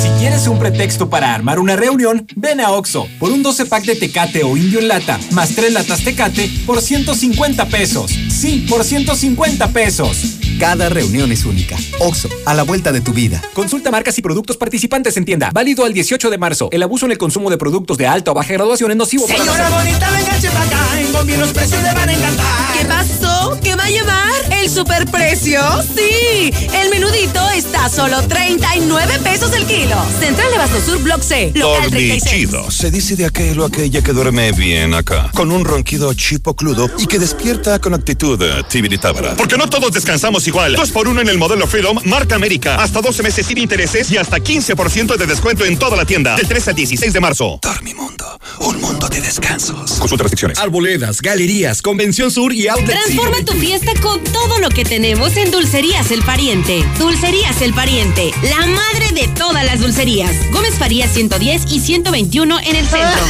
Si 0.00 0.08
quieres 0.20 0.46
un 0.46 0.60
pretexto 0.60 1.10
para 1.10 1.34
armar 1.34 1.58
una 1.58 1.74
reunión, 1.74 2.24
ven 2.36 2.60
a 2.60 2.70
Oxo 2.70 3.08
por 3.18 3.32
un 3.32 3.42
12 3.42 3.66
pack 3.66 3.86
de 3.86 3.96
Tecate 3.96 4.44
o 4.44 4.56
Indio 4.56 4.78
en 4.78 4.86
lata, 4.86 5.18
más 5.32 5.56
3 5.56 5.72
latas 5.72 6.04
Tecate 6.04 6.48
por 6.64 6.80
150 6.80 7.66
pesos. 7.66 8.12
Sí, 8.30 8.64
por 8.68 8.84
150 8.84 9.66
pesos. 9.72 10.37
Cada 10.58 10.88
reunión 10.88 11.30
es 11.30 11.44
única. 11.44 11.76
Oxo, 12.00 12.28
a 12.44 12.52
la 12.52 12.64
vuelta 12.64 12.90
de 12.90 13.00
tu 13.00 13.12
vida. 13.12 13.40
Consulta 13.54 13.92
marcas 13.92 14.18
y 14.18 14.22
productos 14.22 14.56
participantes 14.56 15.16
en 15.16 15.24
tienda. 15.24 15.50
Válido 15.54 15.84
al 15.84 15.92
18 15.92 16.30
de 16.30 16.38
marzo. 16.38 16.68
El 16.72 16.82
abuso 16.82 17.06
en 17.06 17.12
el 17.12 17.18
consumo 17.18 17.48
de 17.48 17.56
productos 17.56 17.96
de 17.96 18.08
alta 18.08 18.32
o 18.32 18.34
baja 18.34 18.52
graduación 18.54 18.90
es 18.90 18.96
nocivo 18.96 19.28
Señora 19.28 19.52
para 19.52 19.70
la 19.70 19.78
bonita, 19.78 20.10
venga 20.10 20.52
para 20.52 20.64
acá. 20.64 21.00
En 21.00 21.12
Gombi 21.12 21.36
los 21.36 21.52
precios 21.52 21.80
le 21.80 21.94
van 21.94 22.08
a 22.08 22.12
encantar. 22.12 22.76
¿Qué 22.76 22.84
pasó? 22.86 23.58
¿Qué 23.62 23.76
va 23.76 23.84
a 23.84 23.88
llevar? 23.90 24.28
¿El 24.50 24.68
superprecio? 24.68 25.60
Sí. 25.94 26.52
El 26.74 26.90
menudito 26.90 27.48
está 27.50 27.84
a 27.84 27.88
solo 27.88 28.20
39 28.22 29.20
pesos 29.22 29.52
el 29.54 29.64
kilo. 29.64 29.96
Central 30.18 30.50
de 30.50 30.58
Basto 30.58 30.80
Sur, 30.80 30.98
Block 31.02 31.22
C. 31.22 31.52
Local 31.54 31.88
36. 31.90 32.50
Dormichido. 32.50 32.70
Se 32.72 32.90
dice 32.90 33.14
de 33.14 33.26
aquel 33.26 33.60
o 33.60 33.64
aquella 33.64 34.02
que 34.02 34.12
duerme 34.12 34.50
bien 34.52 34.94
acá. 34.94 35.30
Con 35.34 35.52
un 35.52 35.64
ronquido 35.64 36.12
chipocludo 36.14 36.90
y 36.98 37.06
que 37.06 37.20
despierta 37.20 37.78
con 37.78 37.94
actitud 37.94 38.42
eh, 38.42 38.64
tibiritábara. 38.68 39.36
Porque 39.36 39.56
no 39.56 39.68
todos 39.68 39.92
descansamos 39.92 40.47
igual. 40.48 40.74
Dos 40.74 40.90
por 40.90 41.08
uno 41.08 41.20
en 41.20 41.28
el 41.28 41.38
modelo 41.38 41.66
Freedom, 41.66 41.98
marca 42.04 42.34
América. 42.34 42.76
Hasta 42.76 43.00
12 43.00 43.22
meses 43.22 43.46
sin 43.46 43.58
intereses 43.58 44.10
y 44.10 44.16
hasta 44.16 44.38
15% 44.38 45.16
de 45.16 45.26
descuento 45.26 45.64
en 45.64 45.78
toda 45.78 45.96
la 45.96 46.04
tienda. 46.04 46.36
Del 46.36 46.48
3 46.48 46.68
al 46.68 46.74
16 46.74 47.12
de 47.12 47.20
marzo. 47.20 47.58
Dormimundo, 47.62 48.38
un 48.60 48.80
mundo 48.80 49.08
de 49.08 49.20
descansos. 49.20 49.92
Consulta 49.92 50.24
restricciones. 50.24 50.58
Arboledas, 50.58 51.20
galerías, 51.22 51.82
Convención 51.82 52.30
Sur 52.30 52.52
y 52.52 52.68
Outlet 52.68 52.98
Transforma 52.98 53.44
tu 53.44 53.52
fiesta 53.52 53.92
con 54.00 54.22
todo 54.24 54.58
lo 54.58 54.68
que 54.68 54.84
tenemos 54.84 55.36
en 55.36 55.50
Dulcerías 55.50 56.10
El 56.10 56.22
Pariente. 56.22 56.84
Dulcerías 56.98 57.60
El 57.62 57.74
Pariente, 57.74 58.32
la 58.42 58.66
madre 58.66 59.12
de 59.14 59.28
todas 59.28 59.64
las 59.64 59.80
dulcerías. 59.80 60.34
Gómez 60.50 60.74
Farías 60.74 61.12
110 61.12 61.62
y 61.70 61.80
121 61.80 62.60
en 62.60 62.76
el 62.76 62.86
centro. 62.86 63.24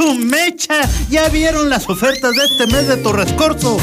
¡Ah! 0.00 0.06
¡Ah, 0.06 0.12
su 0.12 0.14
mecha! 0.14 0.80
¿Ya 1.10 1.28
vieron 1.28 1.68
las 1.68 1.88
ofertas 1.88 2.34
de 2.34 2.44
este 2.44 2.66
mes 2.66 2.88
de 2.88 2.96
Torres 2.96 3.32
Corso? 3.32 3.76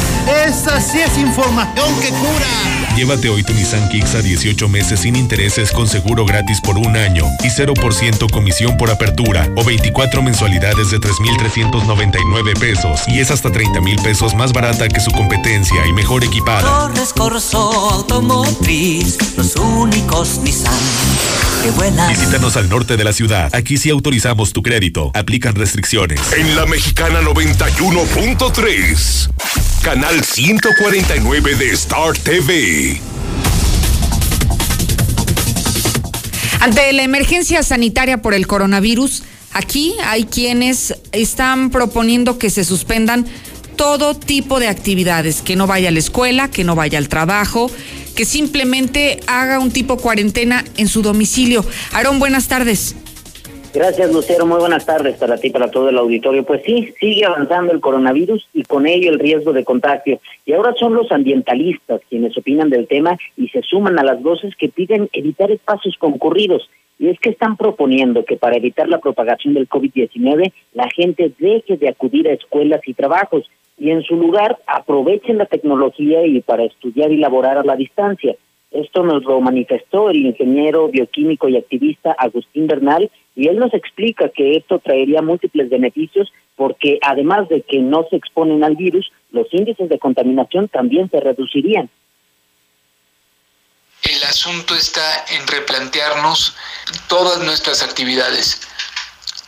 Esa 0.46 0.82
sí 0.82 1.00
es 1.00 1.18
información 1.18 1.88
que 2.02 2.10
cura. 2.10 2.96
Llévate 2.96 3.30
hoy 3.30 3.44
tu 3.44 3.54
Nissan 3.54 3.88
Kicks 3.90 4.16
a 4.16 4.22
18 4.22 4.68
meses 4.70 5.02
sin 5.02 5.16
intereses 5.16 5.72
con 5.72 5.88
seguro 5.88 6.26
gratis 6.26 6.60
por 6.62 6.78
un 6.78 6.98
año 6.98 7.26
y 7.44 7.48
0% 7.50 8.32
comisión 8.32 8.76
por 8.76 8.90
apertura 8.90 9.48
o 9.56 9.64
24 9.64 10.24
mensualidades 10.24 10.90
de 10.90 11.00
3,399 11.00 12.54
pesos 12.60 13.02
y 13.08 13.20
es 13.20 13.30
hasta 13.30 13.52
30 13.52 13.82
mil 13.82 14.02
pesos 14.02 14.34
más 14.34 14.52
barata 14.52 14.88
que 14.88 15.00
su 15.00 15.12
competencia 15.12 15.86
y 15.86 15.94
mejor 15.94 16.24
equipada. 16.24 16.62
Torres 16.62 17.14
Corso 17.14 17.60
Automotriz, 17.92 19.38
los 19.38 19.56
únicos 19.58 20.40
Nissan 20.40 20.74
que 21.64 21.72
vuelan. 21.72 22.10
Visítanos 22.10 22.58
al 22.58 22.70
norte 22.70 22.98
de 22.98 23.04
la 23.04 23.14
ciudad. 23.14 23.54
Aquí 23.54 23.78
sí 23.78 23.92
autorizamos 23.92 24.54
tu 24.54 24.64
crédito. 24.64 25.12
Aplican 25.14 25.54
restricciones. 25.54 26.07
En 26.10 26.56
la 26.56 26.66
Mexicana 26.66 27.22
91.3, 27.22 29.30
canal 29.82 30.24
149 30.24 31.56
de 31.56 31.72
Star 31.72 32.18
TV. 32.18 33.02
Ante 36.62 36.94
la 36.94 37.04
emergencia 37.04 37.62
sanitaria 37.62 38.22
por 38.22 38.34
el 38.34 38.48
coronavirus, 38.48 39.24
aquí 39.52 39.96
hay 40.06 40.24
quienes 40.24 40.96
están 41.12 41.72
proponiendo 41.72 42.38
que 42.38 42.52
se 42.52 42.64
suspendan 42.64 43.28
todo 43.76 44.16
tipo 44.16 44.62
de 44.62 44.70
actividades, 44.70 45.42
que 45.42 45.58
no 45.58 45.68
vaya 45.68 45.90
a 45.90 45.92
la 45.92 46.00
escuela, 46.00 46.50
que 46.50 46.64
no 46.64 46.76
vaya 46.76 47.00
al 47.00 47.10
trabajo, 47.10 47.70
que 48.16 48.24
simplemente 48.24 49.20
haga 49.28 49.60
un 49.60 49.72
tipo 49.72 49.98
cuarentena 49.98 50.64
en 50.78 50.88
su 50.88 51.02
domicilio. 51.02 51.66
Aarón, 51.92 52.20
buenas 52.20 52.48
tardes. 52.48 52.96
Gracias, 53.78 54.12
Lucero. 54.12 54.48
Muy 54.48 54.58
buenas 54.58 54.88
tardes 54.88 55.18
para 55.18 55.38
ti, 55.38 55.52
para 55.52 55.70
todo 55.70 55.90
el 55.90 56.00
auditorio. 56.00 56.44
Pues 56.44 56.64
sí, 56.66 56.96
sigue 57.00 57.26
avanzando 57.26 57.72
el 57.72 57.80
coronavirus 57.80 58.50
y 58.52 58.64
con 58.64 58.88
ello 58.88 59.12
el 59.12 59.20
riesgo 59.20 59.54
de 59.54 59.64
contagio. 59.64 60.20
Y 60.48 60.54
ahora 60.54 60.74
son 60.80 60.96
los 60.96 61.12
ambientalistas 61.12 62.02
quienes 62.10 62.36
opinan 62.36 62.72
del 62.72 62.88
tema 62.88 63.20
y 63.38 63.50
se 63.50 63.62
suman 63.62 64.00
a 64.00 64.04
las 64.04 64.20
voces 64.24 64.56
que 64.56 64.70
piden 64.70 65.12
evitar 65.14 65.52
espacios 65.52 65.96
concurridos. 66.00 66.68
Y 66.98 67.10
es 67.10 67.20
que 67.20 67.30
están 67.30 67.56
proponiendo 67.56 68.26
que 68.26 68.36
para 68.36 68.58
evitar 68.58 68.90
la 68.90 68.98
propagación 68.98 69.54
del 69.54 69.70
COVID-19, 69.70 70.52
la 70.74 70.90
gente 70.90 71.32
deje 71.38 71.78
de 71.78 71.90
acudir 71.90 72.28
a 72.30 72.34
escuelas 72.34 72.82
y 72.88 72.96
trabajos 72.96 73.48
y 73.78 73.92
en 73.92 74.02
su 74.02 74.16
lugar 74.16 74.58
aprovechen 74.66 75.38
la 75.38 75.46
tecnología 75.46 76.26
y 76.26 76.42
para 76.42 76.64
estudiar 76.64 77.12
y 77.12 77.18
laborar 77.18 77.60
a 77.60 77.64
la 77.64 77.76
distancia. 77.76 78.36
Esto 78.78 79.02
nos 79.02 79.24
lo 79.24 79.42
manifestó 79.42 80.12
el 80.12 80.18
ingeniero 80.18 80.88
bioquímico 80.90 81.50
y 81.50 81.58
activista 81.58 82.16
Agustín 82.16 82.68
Bernal 82.68 83.10
y 83.36 83.48
él 83.48 83.58
nos 83.58 83.74
explica 83.74 84.30
que 84.30 84.56
esto 84.56 84.78
traería 84.78 85.24
múltiples 85.24 85.68
beneficios 85.72 86.32
porque 86.56 87.00
además 87.02 87.50
de 87.50 87.64
que 87.64 87.80
no 87.80 88.06
se 88.08 88.18
exponen 88.18 88.64
al 88.64 88.76
virus, 88.76 89.12
los 89.32 89.48
índices 89.52 89.90
de 89.90 89.98
contaminación 89.98 90.68
también 90.68 91.10
se 91.10 91.20
reducirían. 91.20 91.90
El 94.04 94.24
asunto 94.26 94.76
está 94.76 95.26
en 95.36 95.48
replantearnos 95.48 96.56
todas 97.10 97.42
nuestras 97.44 97.82
actividades, 97.82 98.62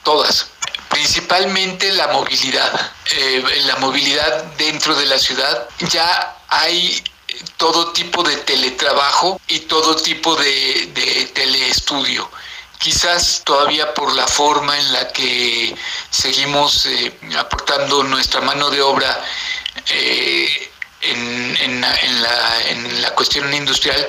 todas, 0.04 0.52
principalmente 0.90 1.92
la 1.94 2.08
movilidad. 2.08 2.74
Eh, 3.16 3.44
la 3.68 3.76
movilidad 3.76 4.56
dentro 4.58 4.96
de 4.96 5.06
la 5.06 5.20
ciudad 5.20 5.68
ya 5.92 6.36
hay 6.48 7.00
todo 7.58 7.92
tipo 7.92 8.24
de 8.24 8.38
teletrabajo 8.38 9.40
y 9.48 9.60
todo 9.62 9.96
tipo 9.96 10.36
de, 10.36 11.32
teleestudio 11.34 12.30
quizás 12.78 13.42
todavía 13.44 13.94
por 13.94 14.14
la 14.14 14.26
forma 14.26 14.78
en 14.78 14.94
la 14.94 15.10
que 15.10 15.76
seguimos 16.10 16.86
eh, 16.86 17.12
aportando 17.38 18.04
nuestra 18.04 18.40
mano 18.40 18.70
de 18.70 18.82
obra 18.82 19.22
eh, 19.90 20.70
en, 21.02 21.58
en, 21.58 21.82
la, 21.82 22.62
en, 22.70 23.02
la, 23.02 23.12
cuestión 23.16 23.54
industrial, 23.54 24.08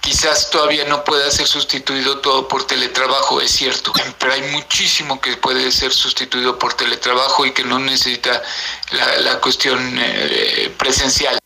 quizás 0.00 0.50
todavía 0.50 0.84
no 0.84 1.04
pueda 1.04 1.30
ser 1.30 1.46
sustituido 1.46 2.20
todo 2.20 2.48
por 2.48 2.66
teletrabajo, 2.66 3.40
es 3.40 3.50
cierto, 3.50 3.92
pero 4.18 4.32
hay 4.32 4.42
muchísimo 4.52 5.20
que 5.20 5.36
puede 5.36 5.70
ser 5.72 5.92
sustituido 5.92 6.58
por 6.58 6.74
teletrabajo 6.74 7.46
y 7.46 7.52
que 7.52 7.64
no 7.64 7.78
necesita 7.78 8.42
la, 8.90 9.18
la 9.18 9.40
cuestión 9.40 9.98
eh, 9.98 10.72
presencial. 10.78 11.38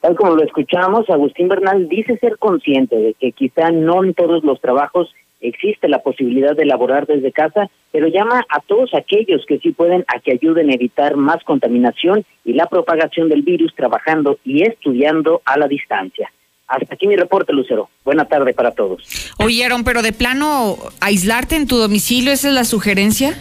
Tal 0.00 0.14
como 0.16 0.36
lo 0.36 0.44
escuchamos, 0.44 1.10
Agustín 1.10 1.48
Bernal 1.48 1.88
dice 1.88 2.18
ser 2.18 2.38
consciente 2.38 2.96
de 2.96 3.14
que 3.14 3.32
quizá 3.32 3.70
no 3.70 4.04
en 4.04 4.14
todos 4.14 4.44
los 4.44 4.60
trabajos 4.60 5.12
existe 5.40 5.88
la 5.88 6.02
posibilidad 6.02 6.56
de 6.56 6.64
elaborar 6.64 7.06
desde 7.06 7.32
casa, 7.32 7.68
pero 7.92 8.08
llama 8.08 8.44
a 8.48 8.60
todos 8.60 8.94
aquellos 8.94 9.44
que 9.46 9.58
sí 9.58 9.72
pueden 9.72 10.04
a 10.08 10.20
que 10.20 10.32
ayuden 10.32 10.70
a 10.70 10.74
evitar 10.74 11.16
más 11.16 11.42
contaminación 11.44 12.24
y 12.44 12.52
la 12.52 12.66
propagación 12.66 13.28
del 13.28 13.42
virus 13.42 13.74
trabajando 13.74 14.38
y 14.44 14.62
estudiando 14.62 15.42
a 15.44 15.58
la 15.58 15.68
distancia. 15.68 16.30
Hasta 16.66 16.94
aquí 16.94 17.06
mi 17.06 17.16
reporte, 17.16 17.52
Lucero. 17.52 17.88
Buena 18.04 18.26
tarde 18.26 18.52
para 18.52 18.72
todos. 18.72 19.32
Oyeron, 19.38 19.84
pero 19.84 20.02
de 20.02 20.12
plano, 20.12 20.76
aislarte 21.00 21.56
en 21.56 21.66
tu 21.66 21.76
domicilio, 21.78 22.32
¿esa 22.32 22.48
es 22.48 22.54
la 22.54 22.64
sugerencia? 22.64 23.34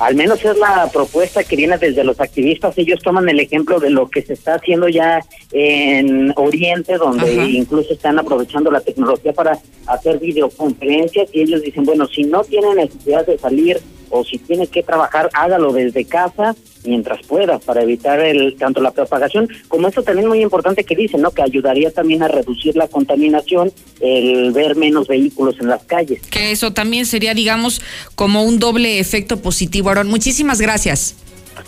Al 0.00 0.14
menos 0.14 0.42
es 0.42 0.56
la 0.56 0.88
propuesta 0.90 1.44
que 1.44 1.56
viene 1.56 1.76
desde 1.76 2.04
los 2.04 2.18
activistas. 2.20 2.76
Ellos 2.78 3.00
toman 3.02 3.28
el 3.28 3.38
ejemplo 3.38 3.78
de 3.78 3.90
lo 3.90 4.08
que 4.08 4.22
se 4.22 4.32
está 4.32 4.54
haciendo 4.54 4.88
ya 4.88 5.20
en 5.52 6.32
Oriente, 6.36 6.96
donde 6.96 7.30
incluso 7.50 7.92
están 7.92 8.18
aprovechando 8.18 8.70
la 8.70 8.80
tecnología 8.80 9.34
para 9.34 9.58
hacer 9.86 10.18
videoconferencias 10.18 11.28
y 11.34 11.42
ellos 11.42 11.60
dicen, 11.60 11.84
bueno, 11.84 12.06
si 12.06 12.24
no 12.24 12.42
tiene 12.44 12.74
necesidad 12.74 13.26
de 13.26 13.36
salir 13.36 13.78
o 14.10 14.24
si 14.24 14.38
tiene 14.38 14.66
que 14.66 14.82
trabajar, 14.82 15.30
hágalo 15.32 15.72
desde 15.72 16.04
casa 16.04 16.54
mientras 16.84 17.24
pueda 17.26 17.58
para 17.58 17.82
evitar 17.82 18.20
el 18.20 18.56
tanto 18.56 18.80
la 18.80 18.90
propagación 18.90 19.48
como 19.68 19.88
esto 19.88 20.02
también 20.02 20.28
muy 20.28 20.40
importante 20.40 20.84
que 20.84 20.96
dicen 20.96 21.20
no 21.20 21.30
que 21.30 21.42
ayudaría 21.42 21.90
también 21.90 22.22
a 22.22 22.28
reducir 22.28 22.74
la 22.76 22.88
contaminación 22.88 23.72
el 24.00 24.52
ver 24.52 24.76
menos 24.76 25.06
vehículos 25.06 25.56
en 25.60 25.68
las 25.68 25.84
calles. 25.84 26.22
Que 26.28 26.52
eso 26.52 26.72
también 26.72 27.06
sería 27.06 27.34
digamos 27.34 27.82
como 28.14 28.42
un 28.42 28.58
doble 28.58 28.98
efecto 28.98 29.38
positivo. 29.38 29.90
Aaron 29.90 30.08
muchísimas 30.08 30.60
gracias. 30.60 31.16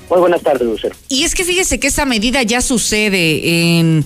Muy 0.09 0.21
buenas 0.21 0.43
tardes 0.43 0.67
Lucero. 0.67 0.95
Y 1.09 1.25
es 1.25 1.35
que 1.35 1.45
fíjese 1.45 1.79
que 1.79 1.89
esa 1.89 2.05
medida 2.05 2.43
ya 2.43 2.61
sucede 2.61 3.79
en 3.79 4.05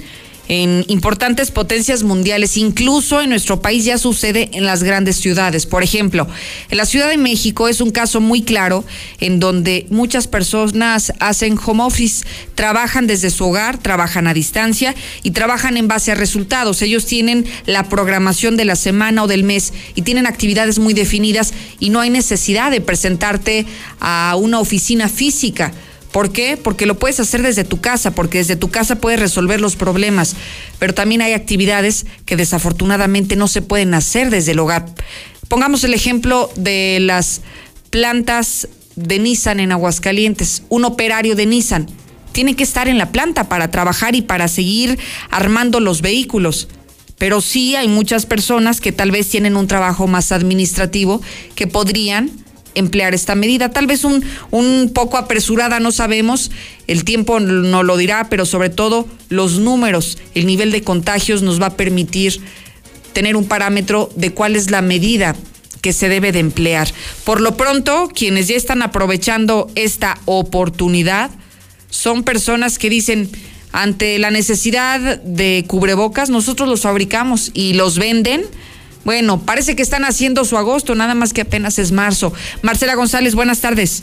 en 0.48 0.84
importantes 0.88 1.50
potencias 1.50 2.02
mundiales, 2.02 2.56
incluso 2.56 3.20
en 3.20 3.30
nuestro 3.30 3.60
país 3.60 3.84
ya 3.84 3.98
sucede 3.98 4.50
en 4.52 4.64
las 4.64 4.82
grandes 4.82 5.16
ciudades. 5.16 5.66
Por 5.66 5.82
ejemplo, 5.82 6.26
en 6.70 6.76
la 6.76 6.86
Ciudad 6.86 7.08
de 7.08 7.16
México 7.16 7.68
es 7.68 7.80
un 7.80 7.90
caso 7.90 8.20
muy 8.20 8.42
claro 8.42 8.84
en 9.20 9.40
donde 9.40 9.86
muchas 9.90 10.28
personas 10.28 11.12
hacen 11.20 11.58
home 11.64 11.82
office, 11.82 12.24
trabajan 12.54 13.06
desde 13.06 13.30
su 13.30 13.44
hogar, 13.44 13.78
trabajan 13.78 14.26
a 14.26 14.34
distancia 14.34 14.94
y 15.22 15.32
trabajan 15.32 15.76
en 15.76 15.88
base 15.88 16.12
a 16.12 16.14
resultados. 16.14 16.82
Ellos 16.82 17.06
tienen 17.06 17.44
la 17.66 17.88
programación 17.88 18.56
de 18.56 18.64
la 18.64 18.76
semana 18.76 19.24
o 19.24 19.26
del 19.26 19.44
mes 19.44 19.72
y 19.94 20.02
tienen 20.02 20.26
actividades 20.26 20.78
muy 20.78 20.94
definidas 20.94 21.52
y 21.80 21.90
no 21.90 22.00
hay 22.00 22.10
necesidad 22.10 22.70
de 22.70 22.80
presentarte 22.80 23.66
a 24.00 24.36
una 24.38 24.60
oficina 24.60 25.08
física 25.08 25.72
¿Por 26.16 26.32
qué? 26.32 26.56
Porque 26.56 26.86
lo 26.86 26.98
puedes 26.98 27.20
hacer 27.20 27.42
desde 27.42 27.62
tu 27.62 27.82
casa, 27.82 28.12
porque 28.12 28.38
desde 28.38 28.56
tu 28.56 28.70
casa 28.70 28.96
puedes 28.96 29.20
resolver 29.20 29.60
los 29.60 29.76
problemas, 29.76 30.34
pero 30.78 30.94
también 30.94 31.20
hay 31.20 31.34
actividades 31.34 32.06
que 32.24 32.36
desafortunadamente 32.36 33.36
no 33.36 33.48
se 33.48 33.60
pueden 33.60 33.92
hacer 33.92 34.30
desde 34.30 34.52
el 34.52 34.58
hogar. 34.60 34.86
Pongamos 35.48 35.84
el 35.84 35.92
ejemplo 35.92 36.48
de 36.56 37.00
las 37.02 37.42
plantas 37.90 38.66
de 38.94 39.18
Nissan 39.18 39.60
en 39.60 39.72
Aguascalientes. 39.72 40.62
Un 40.70 40.86
operario 40.86 41.36
de 41.36 41.44
Nissan 41.44 41.86
tiene 42.32 42.56
que 42.56 42.64
estar 42.64 42.88
en 42.88 42.96
la 42.96 43.12
planta 43.12 43.50
para 43.50 43.70
trabajar 43.70 44.14
y 44.14 44.22
para 44.22 44.48
seguir 44.48 44.98
armando 45.30 45.80
los 45.80 46.00
vehículos. 46.00 46.68
Pero 47.18 47.42
sí 47.42 47.76
hay 47.76 47.88
muchas 47.88 48.24
personas 48.24 48.80
que 48.80 48.90
tal 48.90 49.10
vez 49.10 49.28
tienen 49.28 49.54
un 49.54 49.66
trabajo 49.66 50.06
más 50.06 50.32
administrativo 50.32 51.20
que 51.54 51.66
podrían 51.66 52.30
emplear 52.76 53.14
esta 53.14 53.34
medida. 53.34 53.70
Tal 53.70 53.86
vez 53.86 54.04
un, 54.04 54.24
un 54.50 54.90
poco 54.94 55.16
apresurada, 55.16 55.80
no 55.80 55.90
sabemos, 55.90 56.50
el 56.86 57.04
tiempo 57.04 57.40
no 57.40 57.82
lo 57.82 57.96
dirá, 57.96 58.28
pero 58.30 58.46
sobre 58.46 58.70
todo 58.70 59.08
los 59.28 59.58
números, 59.58 60.18
el 60.34 60.46
nivel 60.46 60.70
de 60.70 60.82
contagios 60.82 61.42
nos 61.42 61.60
va 61.60 61.66
a 61.66 61.76
permitir 61.76 62.40
tener 63.12 63.34
un 63.34 63.46
parámetro 63.46 64.10
de 64.14 64.32
cuál 64.32 64.56
es 64.56 64.70
la 64.70 64.82
medida 64.82 65.34
que 65.80 65.92
se 65.92 66.08
debe 66.08 66.32
de 66.32 66.40
emplear. 66.40 66.88
Por 67.24 67.40
lo 67.40 67.56
pronto, 67.56 68.10
quienes 68.14 68.48
ya 68.48 68.56
están 68.56 68.82
aprovechando 68.82 69.70
esta 69.74 70.18
oportunidad 70.24 71.30
son 71.88 72.24
personas 72.24 72.78
que 72.78 72.90
dicen, 72.90 73.30
ante 73.72 74.18
la 74.18 74.30
necesidad 74.30 75.20
de 75.22 75.64
cubrebocas, 75.66 76.30
nosotros 76.30 76.68
los 76.68 76.82
fabricamos 76.82 77.50
y 77.54 77.74
los 77.74 77.98
venden 77.98 78.44
bueno, 79.06 79.38
parece 79.38 79.76
que 79.76 79.82
están 79.82 80.04
haciendo 80.04 80.44
su 80.44 80.58
agosto, 80.58 80.96
nada 80.96 81.14
más 81.14 81.32
que 81.32 81.42
apenas 81.42 81.78
es 81.78 81.92
marzo. 81.92 82.32
Marcela 82.62 82.96
González, 82.96 83.36
buenas 83.36 83.60
tardes. 83.60 84.02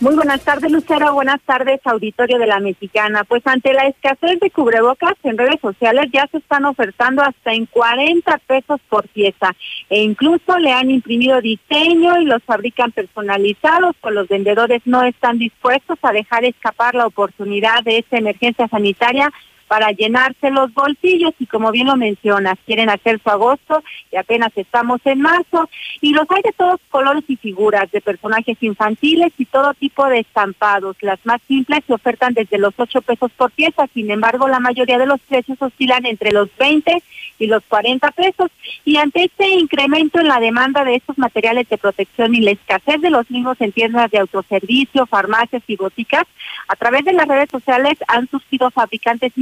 Muy 0.00 0.14
buenas 0.14 0.40
tardes, 0.40 0.72
Lucero. 0.72 1.12
Buenas 1.12 1.42
tardes, 1.42 1.78
auditorio 1.84 2.38
de 2.38 2.46
la 2.46 2.58
Mexicana. 2.58 3.24
Pues 3.24 3.46
ante 3.46 3.74
la 3.74 3.86
escasez 3.86 4.40
de 4.40 4.50
cubrebocas 4.50 5.12
en 5.24 5.36
redes 5.36 5.60
sociales 5.60 6.06
ya 6.10 6.26
se 6.28 6.38
están 6.38 6.64
ofertando 6.64 7.22
hasta 7.22 7.52
en 7.52 7.66
40 7.66 8.38
pesos 8.46 8.80
por 8.88 9.06
pieza 9.08 9.54
e 9.90 10.00
incluso 10.02 10.58
le 10.58 10.72
han 10.72 10.90
imprimido 10.90 11.42
diseño 11.42 12.18
y 12.18 12.24
los 12.24 12.42
fabrican 12.42 12.92
personalizados, 12.92 13.94
pues 14.00 14.14
los 14.14 14.26
vendedores 14.26 14.80
no 14.86 15.02
están 15.02 15.38
dispuestos 15.38 15.98
a 16.00 16.12
dejar 16.12 16.46
escapar 16.46 16.94
la 16.94 17.06
oportunidad 17.06 17.84
de 17.84 17.98
esta 17.98 18.16
emergencia 18.16 18.68
sanitaria 18.68 19.30
para 19.70 19.92
llenarse 19.92 20.50
los 20.50 20.74
bolsillos 20.74 21.32
y 21.38 21.46
como 21.46 21.70
bien 21.70 21.86
lo 21.86 21.96
mencionas, 21.96 22.58
quieren 22.66 22.90
hacer 22.90 23.20
su 23.22 23.30
agosto 23.30 23.84
y 24.10 24.16
apenas 24.16 24.50
estamos 24.56 25.00
en 25.04 25.20
marzo 25.20 25.70
y 26.00 26.12
los 26.12 26.28
hay 26.28 26.42
de 26.42 26.50
todos 26.50 26.80
colores 26.90 27.22
y 27.28 27.36
figuras, 27.36 27.88
de 27.92 28.00
personajes 28.00 28.60
infantiles 28.62 29.32
y 29.38 29.44
todo 29.44 29.72
tipo 29.74 30.04
de 30.06 30.18
estampados. 30.18 30.96
Las 31.02 31.24
más 31.24 31.40
simples 31.46 31.84
se 31.86 31.92
ofertan 31.92 32.34
desde 32.34 32.58
los 32.58 32.74
8 32.76 33.00
pesos 33.02 33.30
por 33.36 33.52
pieza, 33.52 33.86
sin 33.94 34.10
embargo 34.10 34.48
la 34.48 34.58
mayoría 34.58 34.98
de 34.98 35.06
los 35.06 35.20
precios 35.20 35.62
oscilan 35.62 36.04
entre 36.04 36.32
los 36.32 36.48
20 36.58 37.00
y 37.38 37.46
los 37.46 37.62
40 37.68 38.10
pesos 38.10 38.50
y 38.84 38.96
ante 38.96 39.22
este 39.22 39.50
incremento 39.50 40.18
en 40.18 40.26
la 40.26 40.40
demanda 40.40 40.84
de 40.84 40.96
estos 40.96 41.16
materiales 41.16 41.68
de 41.68 41.78
protección 41.78 42.34
y 42.34 42.40
la 42.40 42.50
escasez 42.50 43.00
de 43.00 43.10
los 43.10 43.30
mismos 43.30 43.60
en 43.60 43.70
tiendas 43.70 44.10
de 44.10 44.18
autoservicio, 44.18 45.06
farmacias 45.06 45.62
y 45.68 45.76
boticas, 45.76 46.24
a 46.66 46.74
través 46.74 47.04
de 47.04 47.12
las 47.12 47.28
redes 47.28 47.50
sociales 47.50 47.98
han 48.08 48.28
surgido 48.28 48.70
fabricantes 48.72 49.32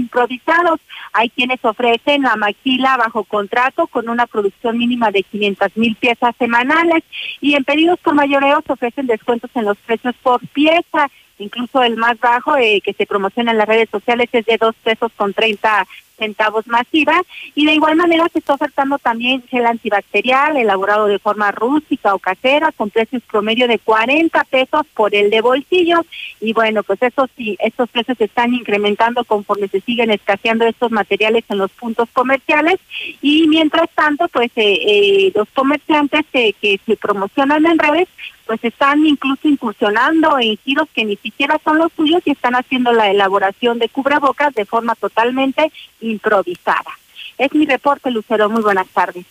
Hay 1.12 1.30
quienes 1.30 1.64
ofrecen 1.64 2.22
la 2.22 2.36
maquila 2.36 2.96
bajo 2.96 3.24
contrato 3.24 3.86
con 3.86 4.08
una 4.08 4.26
producción 4.26 4.78
mínima 4.78 5.10
de 5.10 5.22
500 5.22 5.76
mil 5.76 5.96
piezas 5.96 6.34
semanales 6.38 7.02
y 7.40 7.54
en 7.54 7.64
pedidos 7.64 7.98
con 8.02 8.16
mayoreo 8.16 8.62
ofrecen 8.66 9.06
descuentos 9.06 9.50
en 9.54 9.64
los 9.64 9.78
precios 9.78 10.14
por 10.22 10.40
pieza. 10.48 11.10
Incluso 11.38 11.82
el 11.82 11.96
más 11.96 12.18
bajo 12.18 12.56
eh, 12.56 12.80
que 12.82 12.92
se 12.92 13.06
promociona 13.06 13.52
en 13.52 13.58
las 13.58 13.68
redes 13.68 13.88
sociales 13.90 14.28
es 14.32 14.44
de 14.44 14.58
dos 14.58 14.74
pesos 14.82 15.12
con 15.16 15.32
30 15.32 15.86
centavos 16.18 16.66
masiva 16.66 17.22
y 17.54 17.66
de 17.66 17.74
igual 17.74 17.96
manera 17.96 18.26
se 18.32 18.40
está 18.40 18.54
ofertando 18.54 18.98
también 18.98 19.42
gel 19.48 19.66
antibacterial 19.66 20.56
elaborado 20.56 21.06
de 21.06 21.18
forma 21.18 21.50
rústica 21.52 22.14
o 22.14 22.18
casera 22.18 22.72
con 22.72 22.90
precios 22.90 23.22
promedio 23.22 23.68
de 23.68 23.78
40 23.78 24.44
pesos 24.44 24.82
por 24.94 25.14
el 25.14 25.30
de 25.30 25.40
bolsillo. 25.40 26.04
Y 26.40 26.52
bueno 26.52 26.82
pues 26.82 27.02
eso 27.02 27.28
sí 27.36 27.56
estos 27.60 27.88
precios 27.90 28.18
se 28.18 28.24
están 28.24 28.52
incrementando 28.54 29.24
conforme 29.24 29.68
se 29.68 29.80
siguen 29.80 30.10
escaseando 30.10 30.66
estos 30.66 30.90
materiales 30.90 31.44
en 31.48 31.58
los 31.58 31.70
puntos 31.72 32.08
comerciales. 32.12 32.76
Y 33.22 33.46
mientras 33.48 33.88
tanto 33.94 34.28
pues 34.28 34.50
eh, 34.56 34.78
eh, 34.86 35.32
los 35.34 35.48
comerciantes 35.54 36.24
que 36.32 36.80
se 36.84 36.96
promocionan 36.96 37.64
en 37.66 37.78
redes 37.78 38.08
pues 38.48 38.64
están 38.64 39.06
incluso 39.06 39.46
incursionando 39.46 40.38
en 40.40 40.56
giros 40.64 40.88
que 40.94 41.04
ni 41.04 41.16
siquiera 41.16 41.60
son 41.62 41.76
los 41.76 41.92
suyos 41.94 42.22
y 42.24 42.30
están 42.30 42.54
haciendo 42.54 42.92
la 42.92 43.10
elaboración 43.10 43.78
de 43.78 43.90
cubrebocas 43.90 44.54
de 44.54 44.64
forma 44.64 44.94
totalmente 44.94 45.70
improvisada. 46.00 46.90
Es 47.36 47.54
mi 47.54 47.66
reporte, 47.66 48.10
Lucero. 48.10 48.48
Muy 48.48 48.62
buenas 48.62 48.88
tardes. 48.88 49.26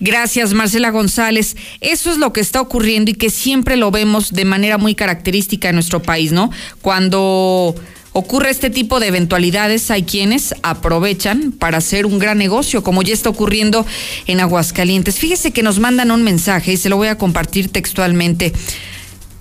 Gracias, 0.00 0.54
Marcela 0.54 0.90
González. 0.90 1.54
Eso 1.82 2.10
es 2.10 2.16
lo 2.16 2.32
que 2.32 2.40
está 2.40 2.62
ocurriendo 2.62 3.10
y 3.10 3.14
que 3.14 3.28
siempre 3.28 3.76
lo 3.76 3.90
vemos 3.90 4.32
de 4.32 4.46
manera 4.46 4.78
muy 4.78 4.94
característica 4.94 5.68
en 5.68 5.74
nuestro 5.74 6.00
país, 6.00 6.32
¿no? 6.32 6.50
Cuando 6.80 7.74
ocurre 8.12 8.50
este 8.50 8.70
tipo 8.70 9.00
de 9.00 9.08
eventualidades, 9.08 9.90
hay 9.90 10.02
quienes 10.02 10.54
aprovechan 10.62 11.52
para 11.52 11.78
hacer 11.78 12.06
un 12.06 12.18
gran 12.18 12.38
negocio, 12.38 12.82
como 12.82 13.02
ya 13.02 13.14
está 13.14 13.30
ocurriendo 13.30 13.86
en 14.26 14.40
Aguascalientes. 14.40 15.18
Fíjese 15.18 15.50
que 15.50 15.62
nos 15.62 15.78
mandan 15.78 16.10
un 16.10 16.22
mensaje 16.22 16.72
y 16.72 16.76
se 16.76 16.88
lo 16.88 16.96
voy 16.96 17.08
a 17.08 17.18
compartir 17.18 17.68
textualmente. 17.68 18.52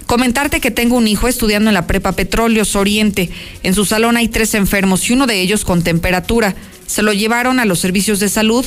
Comentarte 0.06 0.60
que 0.60 0.72
tengo 0.72 0.98
un 0.98 1.08
hijo 1.08 1.28
estudiando 1.28 1.70
en 1.70 1.74
la 1.74 1.88
prepa 1.88 2.12
Petróleos 2.12 2.76
Oriente. 2.76 3.30
En 3.64 3.74
su 3.74 3.86
salón 3.86 4.18
hay 4.18 4.28
tres 4.28 4.54
enfermos 4.56 5.10
y 5.10 5.14
uno 5.14 5.26
de 5.26 5.40
ellos 5.42 5.64
con 5.64 5.84
temperatura. 5.84 6.56
Se 6.86 7.02
lo 7.02 7.14
llevaron 7.14 7.60
a 7.60 7.66
los 7.66 7.80
servicios 7.80 8.20
de 8.20 8.28
salud 8.28 8.66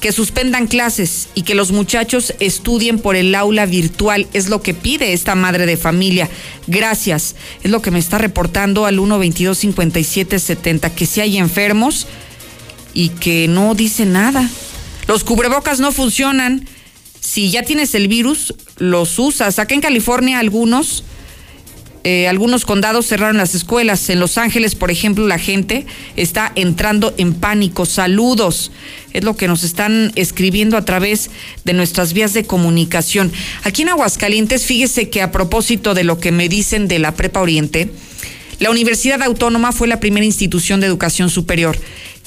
que 0.00 0.12
suspendan 0.12 0.66
clases 0.66 1.28
y 1.34 1.42
que 1.42 1.54
los 1.54 1.72
muchachos 1.72 2.34
estudien 2.40 2.98
por 2.98 3.16
el 3.16 3.34
aula 3.34 3.66
virtual. 3.66 4.26
Es 4.32 4.48
lo 4.48 4.62
que 4.62 4.72
pide 4.72 5.12
esta 5.12 5.34
madre 5.34 5.66
de 5.66 5.76
familia. 5.76 6.28
Gracias. 6.66 7.36
Es 7.62 7.70
lo 7.70 7.82
que 7.82 7.90
me 7.90 7.98
está 7.98 8.16
reportando 8.18 8.86
al 8.86 8.98
122-5770, 8.98 10.90
que 10.92 11.06
si 11.06 11.20
hay 11.20 11.36
enfermos 11.36 12.06
y 12.94 13.10
que 13.10 13.46
no 13.46 13.74
dice 13.74 14.06
nada. 14.06 14.48
Los 15.06 15.22
cubrebocas 15.22 15.80
no 15.80 15.92
funcionan. 15.92 16.66
Si 17.20 17.50
ya 17.50 17.62
tienes 17.62 17.94
el 17.94 18.08
virus, 18.08 18.54
los 18.78 19.18
usas. 19.18 19.58
Acá 19.58 19.74
en 19.74 19.82
California 19.82 20.38
algunos 20.38 21.04
eh, 22.02 22.28
algunos 22.28 22.64
condados 22.64 23.06
cerraron 23.06 23.36
las 23.36 23.54
escuelas. 23.54 24.08
En 24.08 24.20
Los 24.20 24.38
Ángeles, 24.38 24.74
por 24.74 24.90
ejemplo, 24.90 25.26
la 25.26 25.38
gente 25.38 25.86
está 26.16 26.50
entrando 26.54 27.14
en 27.18 27.34
pánico. 27.34 27.84
Saludos. 27.84 28.72
Es 29.12 29.24
lo 29.24 29.36
que 29.36 29.48
nos 29.48 29.64
están 29.64 30.12
escribiendo 30.14 30.76
a 30.76 30.84
través 30.84 31.30
de 31.64 31.72
nuestras 31.74 32.12
vías 32.12 32.32
de 32.32 32.44
comunicación. 32.44 33.30
Aquí 33.64 33.82
en 33.82 33.90
Aguascalientes, 33.90 34.64
fíjese 34.64 35.10
que 35.10 35.20
a 35.20 35.32
propósito 35.32 35.94
de 35.94 36.04
lo 36.04 36.18
que 36.18 36.32
me 36.32 36.48
dicen 36.48 36.88
de 36.88 36.98
la 36.98 37.14
Prepa 37.14 37.40
Oriente, 37.40 37.90
la 38.60 38.70
Universidad 38.70 39.22
Autónoma 39.22 39.72
fue 39.72 39.88
la 39.88 40.00
primera 40.00 40.26
institución 40.26 40.80
de 40.80 40.86
educación 40.86 41.28
superior 41.28 41.76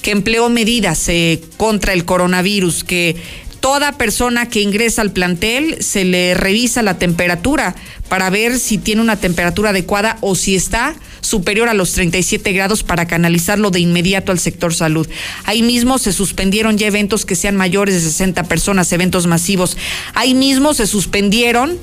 que 0.03 0.11
empleó 0.11 0.49
medidas 0.49 1.07
eh, 1.07 1.39
contra 1.57 1.93
el 1.93 2.03
coronavirus, 2.03 2.83
que 2.83 3.15
toda 3.63 3.93
persona 3.93 4.49
que 4.49 4.59
ingresa 4.59 5.01
al 5.01 5.13
plantel 5.13 5.81
se 5.81 6.03
le 6.03 6.33
revisa 6.33 6.81
la 6.81 6.97
temperatura 6.97 7.75
para 8.09 8.29
ver 8.29 8.59
si 8.59 8.77
tiene 8.77 9.01
una 9.01 9.15
temperatura 9.15 9.69
adecuada 9.69 10.17
o 10.19 10.35
si 10.35 10.53
está 10.53 10.93
superior 11.21 11.69
a 11.69 11.73
los 11.73 11.93
37 11.93 12.51
grados 12.51 12.83
para 12.83 13.07
canalizarlo 13.07 13.71
de 13.71 13.79
inmediato 13.79 14.33
al 14.33 14.39
sector 14.39 14.73
salud. 14.73 15.07
Ahí 15.45 15.63
mismo 15.63 15.97
se 15.97 16.11
suspendieron 16.11 16.77
ya 16.77 16.87
eventos 16.87 17.25
que 17.25 17.37
sean 17.37 17.55
mayores 17.55 17.95
de 17.95 18.01
60 18.01 18.43
personas, 18.43 18.91
eventos 18.91 19.27
masivos. 19.27 19.77
Ahí 20.13 20.33
mismo 20.33 20.73
se 20.73 20.85
suspendieron 20.85 21.79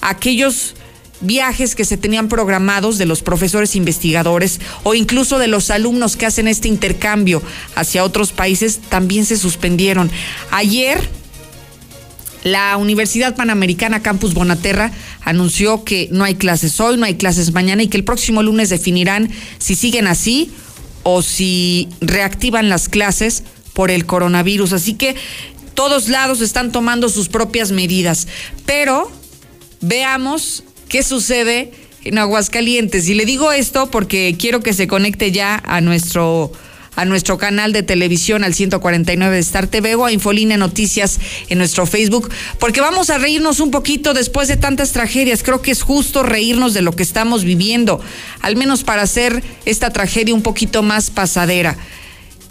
aquellos 0.00 0.74
viajes 1.20 1.74
que 1.74 1.84
se 1.84 1.96
tenían 1.96 2.28
programados 2.28 2.98
de 2.98 3.06
los 3.06 3.22
profesores 3.22 3.76
investigadores 3.76 4.60
o 4.82 4.94
incluso 4.94 5.38
de 5.38 5.48
los 5.48 5.70
alumnos 5.70 6.16
que 6.16 6.26
hacen 6.26 6.48
este 6.48 6.68
intercambio 6.68 7.42
hacia 7.74 8.04
otros 8.04 8.32
países 8.32 8.80
también 8.88 9.24
se 9.24 9.36
suspendieron. 9.36 10.10
Ayer 10.50 11.08
la 12.44 12.76
Universidad 12.76 13.34
Panamericana 13.34 14.02
Campus 14.02 14.34
Bonaterra 14.34 14.92
anunció 15.22 15.82
que 15.82 16.08
no 16.12 16.24
hay 16.24 16.34
clases 16.34 16.78
hoy, 16.78 16.98
no 16.98 17.06
hay 17.06 17.14
clases 17.14 17.52
mañana 17.52 17.82
y 17.82 17.88
que 17.88 17.96
el 17.96 18.04
próximo 18.04 18.42
lunes 18.42 18.68
definirán 18.68 19.30
si 19.58 19.74
siguen 19.74 20.06
así 20.06 20.52
o 21.04 21.22
si 21.22 21.88
reactivan 22.02 22.68
las 22.68 22.90
clases 22.90 23.44
por 23.72 23.90
el 23.90 24.04
coronavirus. 24.04 24.74
Así 24.74 24.94
que 24.94 25.16
todos 25.74 26.08
lados 26.08 26.42
están 26.42 26.70
tomando 26.70 27.08
sus 27.08 27.28
propias 27.28 27.72
medidas. 27.72 28.28
Pero 28.66 29.10
veamos 29.80 30.64
qué 30.88 31.02
sucede 31.02 31.72
en 32.04 32.18
Aguascalientes. 32.18 33.08
Y 33.08 33.14
le 33.14 33.24
digo 33.24 33.52
esto 33.52 33.90
porque 33.90 34.36
quiero 34.38 34.60
que 34.60 34.72
se 34.72 34.86
conecte 34.86 35.32
ya 35.32 35.60
a 35.64 35.80
nuestro 35.80 36.52
a 36.96 37.04
nuestro 37.04 37.38
canal 37.38 37.72
de 37.72 37.82
televisión 37.82 38.44
al 38.44 38.54
149 38.54 39.34
de 39.34 39.40
Star 39.40 39.66
TV 39.66 39.94
o 39.96 40.04
a 40.04 40.12
Infoline 40.12 40.56
Noticias 40.56 41.18
en 41.48 41.58
nuestro 41.58 41.86
Facebook, 41.86 42.30
porque 42.58 42.80
vamos 42.80 43.10
a 43.10 43.18
reírnos 43.18 43.60
un 43.60 43.70
poquito 43.70 44.14
después 44.14 44.48
de 44.48 44.56
tantas 44.56 44.92
tragedias. 44.92 45.42
Creo 45.42 45.60
que 45.60 45.72
es 45.72 45.82
justo 45.82 46.22
reírnos 46.22 46.74
de 46.74 46.82
lo 46.82 46.92
que 46.92 47.02
estamos 47.02 47.44
viviendo, 47.44 48.00
al 48.40 48.56
menos 48.56 48.84
para 48.84 49.02
hacer 49.02 49.42
esta 49.64 49.90
tragedia 49.90 50.34
un 50.34 50.42
poquito 50.42 50.82
más 50.82 51.10
pasadera. 51.10 51.76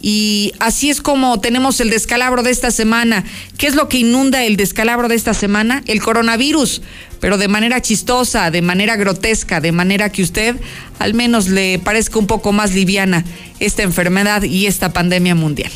Y 0.05 0.51
así 0.59 0.89
es 0.89 0.99
como 0.99 1.39
tenemos 1.39 1.79
el 1.79 1.89
descalabro 1.89 2.43
de 2.43 2.51
esta 2.51 2.71
semana. 2.71 3.23
¿Qué 3.57 3.67
es 3.67 3.75
lo 3.75 3.87
que 3.87 3.99
inunda 3.99 4.43
el 4.43 4.57
descalabro 4.57 5.07
de 5.07 5.15
esta 5.15 5.33
semana? 5.33 5.81
El 5.87 6.01
coronavirus, 6.01 6.81
pero 7.23 7.37
de 7.37 7.47
manera 7.47 7.81
chistosa, 7.81 8.51
de 8.51 8.61
manera 8.61 8.97
grotesca, 8.97 9.61
de 9.61 9.71
manera 9.71 10.11
que 10.11 10.23
usted 10.23 10.57
al 10.99 11.13
menos 11.13 11.47
le 11.47 11.79
parezca 11.79 12.19
un 12.19 12.27
poco 12.27 12.51
más 12.51 12.73
liviana 12.73 13.23
esta 13.61 13.81
enfermedad 13.81 14.43
y 14.43 14.65
esta 14.65 14.91
pandemia 14.91 15.33
mundial. 15.33 15.71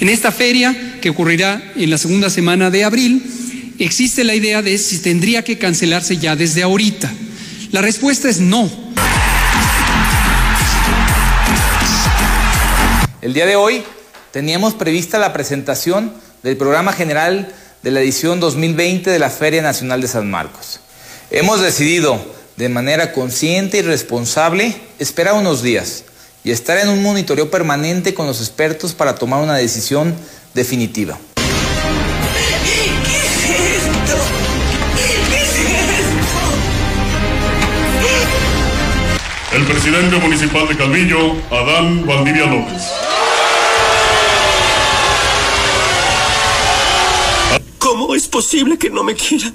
En 0.00 0.08
esta 0.08 0.32
feria, 0.32 0.98
que 1.00 1.10
ocurrirá 1.10 1.62
en 1.76 1.88
la 1.88 1.96
segunda 1.96 2.28
semana 2.28 2.68
de 2.68 2.82
abril, 2.82 3.22
existe 3.78 4.24
la 4.24 4.34
idea 4.34 4.62
de 4.62 4.78
si 4.78 4.98
tendría 4.98 5.44
que 5.44 5.58
cancelarse 5.58 6.16
ya 6.16 6.34
desde 6.34 6.64
ahorita. 6.64 7.14
La 7.70 7.82
respuesta 7.82 8.28
es 8.28 8.40
no. 8.40 8.68
El 13.22 13.32
día 13.32 13.46
de 13.46 13.54
hoy 13.54 13.84
teníamos 14.36 14.74
prevista 14.74 15.18
la 15.18 15.32
presentación 15.32 16.12
del 16.42 16.58
programa 16.58 16.92
general 16.92 17.54
de 17.82 17.90
la 17.90 18.02
edición 18.02 18.38
2020 18.38 19.08
de 19.08 19.18
la 19.18 19.30
Feria 19.30 19.62
Nacional 19.62 20.02
de 20.02 20.08
San 20.08 20.30
Marcos. 20.30 20.80
Hemos 21.30 21.62
decidido 21.62 22.20
de 22.58 22.68
manera 22.68 23.14
consciente 23.14 23.78
y 23.78 23.80
responsable 23.80 24.76
esperar 24.98 25.36
unos 25.36 25.62
días 25.62 26.04
y 26.44 26.50
estar 26.50 26.76
en 26.76 26.90
un 26.90 27.02
monitoreo 27.02 27.50
permanente 27.50 28.12
con 28.12 28.26
los 28.26 28.40
expertos 28.40 28.92
para 28.92 29.14
tomar 29.14 29.42
una 29.42 29.54
decisión 29.54 30.14
definitiva. 30.52 31.18
el 39.52 39.64
presidente 39.64 40.16
municipal 40.18 40.68
de 40.68 40.76
Calvillo, 40.76 41.32
Adán 41.50 42.04
Valdivia 42.04 42.44
López. 42.44 43.05
¿Cómo 47.98 48.14
es 48.14 48.28
posible 48.28 48.76
que 48.76 48.90
no 48.90 49.02
me 49.02 49.14
quiera? 49.14 49.50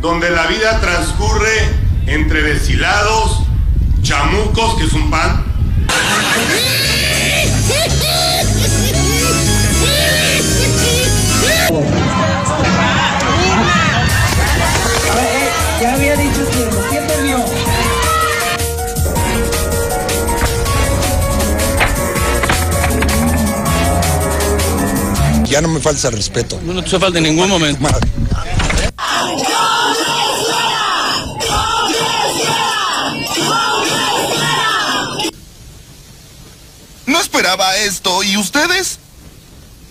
Donde 0.00 0.30
la 0.30 0.46
vida 0.46 0.80
transcurre 0.80 1.52
entre 2.06 2.40
deshilados, 2.40 3.42
chamucos, 4.00 4.78
que 4.78 4.84
es 4.84 4.92
un 4.94 5.10
pan. 5.10 5.44
Ya 25.48 25.62
no 25.62 25.68
me 25.68 25.80
falta 25.80 26.10
respeto. 26.10 26.60
No, 26.62 26.74
no 26.74 26.84
te 26.84 26.98
falta 26.98 27.18
en 27.18 27.24
ningún 27.24 27.48
momento. 27.48 27.88
No 37.06 37.20
esperaba 37.20 37.76
esto. 37.78 38.22
¿Y 38.22 38.36
ustedes? 38.36 38.98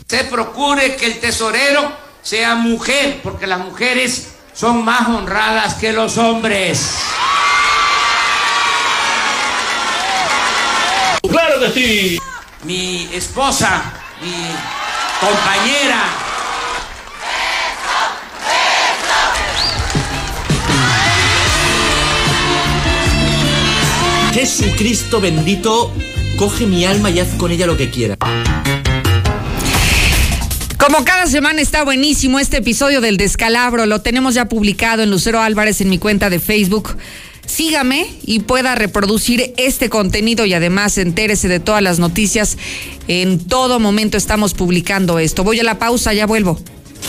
Se 0.07 0.23
procure 0.25 0.95
que 0.95 1.07
el 1.07 1.19
tesorero 1.19 1.91
sea 2.21 2.53
mujer, 2.55 3.21
porque 3.23 3.47
las 3.47 3.59
mujeres 3.59 4.27
son 4.53 4.85
más 4.85 5.07
honradas 5.07 5.73
que 5.75 5.91
los 5.91 6.17
hombres. 6.19 6.79
Claro 11.27 11.59
que 11.59 11.71
sí. 11.71 12.19
Mi 12.63 13.09
esposa, 13.13 13.93
mi 14.21 14.86
compañera. 15.20 16.03
Jesucristo 24.34 25.20
bendito, 25.20 25.91
coge 26.38 26.68
mi 26.68 26.86
alma 26.86 27.09
y 27.09 27.20
haz 27.20 27.30
con 27.38 27.51
ella 27.51 27.65
lo 27.65 27.76
que 27.76 27.89
quiera. 27.89 28.15
Como 30.78 31.03
cada 31.03 31.26
semana 31.26 31.59
está 31.59 31.84
buenísimo 31.84 32.39
este 32.39 32.57
episodio 32.57 33.01
del 33.01 33.18
descalabro, 33.18 33.88
lo 33.88 34.01
tenemos 34.01 34.36
ya 34.36 34.45
publicado 34.45 35.01
en 35.01 35.09
Lucero 35.09 35.41
Álvarez 35.41 35.82
en 35.82 35.89
mi 35.89 35.97
cuenta 35.97 36.30
de 36.30 36.39
Facebook. 36.39 36.95
Sígame 37.47 38.05
y 38.23 38.41
pueda 38.41 38.75
reproducir 38.75 39.55
este 39.57 39.89
contenido 39.89 40.45
y 40.45 40.53
además 40.53 40.99
entérese 40.99 41.47
de 41.47 41.59
todas 41.59 41.81
las 41.81 41.97
noticias. 41.97 42.59
En 43.07 43.39
todo 43.39 43.79
momento 43.79 44.17
estamos 44.17 44.53
publicando 44.53 45.17
esto. 45.17 45.43
Voy 45.43 45.59
a 45.59 45.63
la 45.63 45.79
pausa, 45.79 46.13
ya 46.13 46.27
vuelvo. 46.27 46.59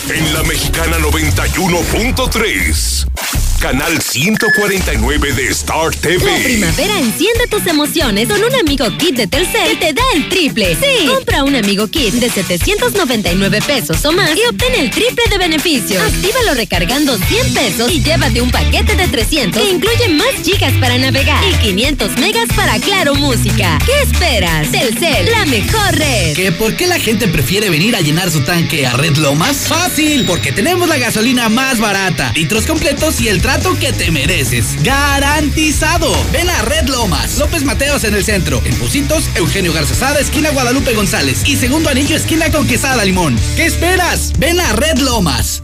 En 0.09 0.33
la 0.33 0.41
mexicana 0.43 0.97
91.3 0.97 3.48
canal 3.59 4.01
149 4.01 5.33
de 5.33 5.47
Star 5.49 5.93
TV. 5.93 6.25
La 6.25 6.43
primavera 6.43 6.97
enciende 6.97 7.47
tus 7.49 7.67
emociones 7.67 8.29
con 8.29 8.41
un 8.41 8.55
amigo 8.55 8.85
kit 8.97 9.15
de 9.15 9.27
Telcel 9.27 9.77
que 9.77 9.87
te 9.87 9.93
da 9.93 10.01
el 10.15 10.29
triple. 10.29 10.75
Sí, 10.75 11.07
compra 11.07 11.43
un 11.43 11.55
amigo 11.55 11.87
kit 11.87 12.13
de 12.13 12.29
799 12.29 13.61
pesos 13.67 14.03
o 14.05 14.13
más 14.13 14.31
y 14.35 14.45
obtén 14.49 14.75
el 14.75 14.89
triple 14.89 15.23
de 15.29 15.37
beneficios. 15.37 16.01
Actívalo 16.01 16.53
recargando 16.53 17.17
100 17.17 17.53
pesos 17.53 17.91
y 17.91 18.01
llévate 18.01 18.41
un 18.41 18.49
paquete 18.49 18.95
de 18.95 19.07
300 19.07 19.61
que 19.61 19.69
incluye 19.69 20.09
más 20.09 20.33
gigas 20.41 20.73
para 20.79 20.97
navegar 20.97 21.43
y 21.43 21.53
500 21.57 22.17
megas 22.17 22.47
para 22.55 22.79
Claro 22.79 23.15
Música. 23.15 23.77
¿Qué 23.85 24.01
esperas? 24.03 24.71
Telcel, 24.71 25.29
la 25.31 25.45
mejor 25.47 25.95
red. 25.95 26.33
¿Que 26.33 26.53
por 26.53 26.75
qué 26.75 26.87
la 26.87 26.99
gente 26.99 27.27
prefiere 27.27 27.69
venir 27.69 27.97
a 27.97 28.01
llenar 28.01 28.31
su 28.31 28.41
tanque 28.41 28.87
a 28.87 28.93
Red 28.93 29.17
Lomas? 29.17 29.67
Fácil, 29.67 30.23
porque 30.25 30.53
tenemos 30.53 30.87
la 30.87 30.97
gasolina 30.97 31.49
más 31.49 31.79
barata, 31.79 32.31
litros 32.35 32.65
completos 32.65 33.19
y 33.19 33.27
el 33.27 33.41
trato 33.49 33.75
que 33.79 33.91
te 33.91 34.11
mereces. 34.11 34.83
¡Garantizado! 34.83 36.07
Ven 36.31 36.47
a 36.51 36.61
Red 36.61 36.87
Lomas. 36.87 37.39
López 37.39 37.63
Mateos 37.63 38.03
en 38.03 38.13
el 38.13 38.23
centro. 38.23 38.61
En 38.63 38.75
Pusitos, 38.75 39.23
Eugenio 39.33 39.73
Garzazada, 39.73 40.19
esquina 40.19 40.51
Guadalupe 40.51 40.93
González. 40.93 41.41
Y 41.47 41.55
segundo 41.55 41.89
anillo, 41.89 42.15
esquina 42.15 42.51
con 42.51 42.67
Quesada 42.67 43.03
Limón. 43.03 43.35
¿Qué 43.55 43.65
esperas? 43.65 44.33
Ven 44.37 44.59
a 44.59 44.73
Red 44.73 44.99
Lomas. 44.99 45.63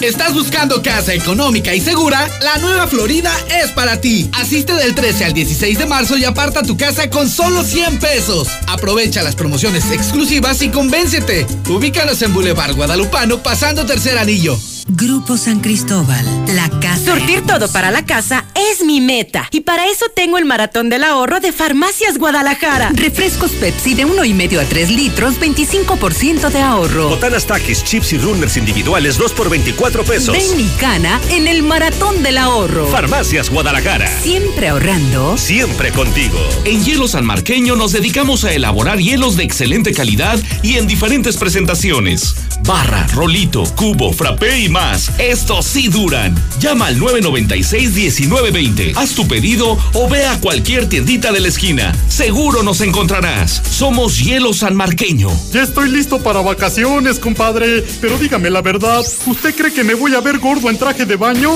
¿Estás 0.00 0.32
buscando 0.32 0.80
casa 0.80 1.12
económica 1.12 1.74
y 1.74 1.80
segura? 1.80 2.30
La 2.40 2.58
nueva 2.58 2.86
Florida 2.86 3.32
es 3.64 3.72
para 3.72 4.00
ti. 4.00 4.30
Asiste 4.34 4.72
del 4.72 4.94
13 4.94 5.24
al 5.24 5.32
16 5.32 5.76
de 5.76 5.86
marzo 5.86 6.16
y 6.18 6.24
aparta 6.24 6.62
tu 6.62 6.76
casa 6.76 7.10
con 7.10 7.28
solo 7.28 7.64
100 7.64 7.98
pesos. 7.98 8.46
Aprovecha 8.68 9.24
las 9.24 9.34
promociones 9.34 9.90
exclusivas 9.90 10.62
y 10.62 10.68
convéncete. 10.68 11.48
Ubícanos 11.68 12.22
en 12.22 12.32
Boulevard 12.32 12.76
Guadalupano 12.76 13.42
pasando 13.42 13.86
tercer 13.86 14.16
anillo. 14.18 14.56
Grupo 14.92 15.36
San 15.36 15.60
Cristóbal, 15.60 16.26
la 16.48 16.68
casa. 16.80 17.14
Surtir 17.14 17.42
todo 17.46 17.70
para 17.70 17.92
la 17.92 18.04
casa 18.04 18.44
es 18.72 18.84
mi 18.84 19.00
meta. 19.00 19.46
Y 19.52 19.60
para 19.60 19.86
eso 19.86 20.06
tengo 20.16 20.36
el 20.36 20.44
maratón 20.44 20.88
del 20.88 21.04
ahorro 21.04 21.38
de 21.38 21.52
Farmacias 21.52 22.18
Guadalajara. 22.18 22.90
Refrescos 22.94 23.52
Pepsi 23.52 23.94
de 23.94 24.04
uno 24.04 24.24
y 24.24 24.34
medio 24.34 24.60
a 24.60 24.64
3 24.64 24.90
litros, 24.90 25.38
25% 25.38 26.50
de 26.50 26.60
ahorro. 26.60 27.08
Botanas 27.10 27.46
Takis, 27.46 27.84
chips 27.84 28.14
y 28.14 28.18
runners 28.18 28.56
individuales, 28.56 29.16
2 29.16 29.32
por 29.32 29.48
24 29.48 30.02
pesos. 30.02 30.36
Ven 30.36 30.60
y 30.60 30.68
cana 30.80 31.20
en 31.30 31.46
el 31.46 31.62
maratón 31.62 32.24
del 32.24 32.38
ahorro. 32.38 32.88
Farmacias 32.88 33.48
Guadalajara. 33.48 34.08
Siempre 34.22 34.70
ahorrando. 34.70 35.38
Siempre 35.38 35.92
contigo. 35.92 36.36
En 36.64 36.84
Hielo 36.84 37.06
San 37.06 37.24
Marqueño 37.24 37.76
nos 37.76 37.92
dedicamos 37.92 38.42
a 38.44 38.52
elaborar 38.52 38.98
hielos 38.98 39.36
de 39.36 39.44
excelente 39.44 39.92
calidad 39.92 40.40
y 40.64 40.78
en 40.78 40.88
diferentes 40.88 41.36
presentaciones. 41.36 42.34
Barra, 42.64 43.06
rolito, 43.14 43.62
cubo, 43.76 44.12
frappé 44.12 44.58
y 44.58 44.68
más. 44.68 44.79
Estos 45.18 45.66
sí 45.66 45.88
duran. 45.88 46.34
Llama 46.58 46.86
al 46.86 46.98
996-1920. 46.98 48.94
Haz 48.96 49.10
tu 49.14 49.28
pedido 49.28 49.76
o 49.92 50.08
ve 50.08 50.24
a 50.24 50.40
cualquier 50.40 50.88
tiendita 50.88 51.32
de 51.32 51.40
la 51.40 51.48
esquina. 51.48 51.94
Seguro 52.08 52.62
nos 52.62 52.80
encontrarás. 52.80 53.60
Somos 53.70 54.18
Hielo 54.24 54.54
San 54.54 54.74
Marqueño. 54.74 55.28
Ya 55.52 55.64
estoy 55.64 55.90
listo 55.90 56.22
para 56.22 56.40
vacaciones, 56.40 57.18
compadre. 57.18 57.84
Pero 58.00 58.16
dígame 58.16 58.48
la 58.48 58.62
verdad, 58.62 59.04
¿usted 59.26 59.54
cree 59.54 59.70
que 59.70 59.84
me 59.84 59.92
voy 59.92 60.14
a 60.14 60.20
ver 60.20 60.38
gordo 60.38 60.70
en 60.70 60.78
traje 60.78 61.04
de 61.04 61.16
baño? 61.16 61.52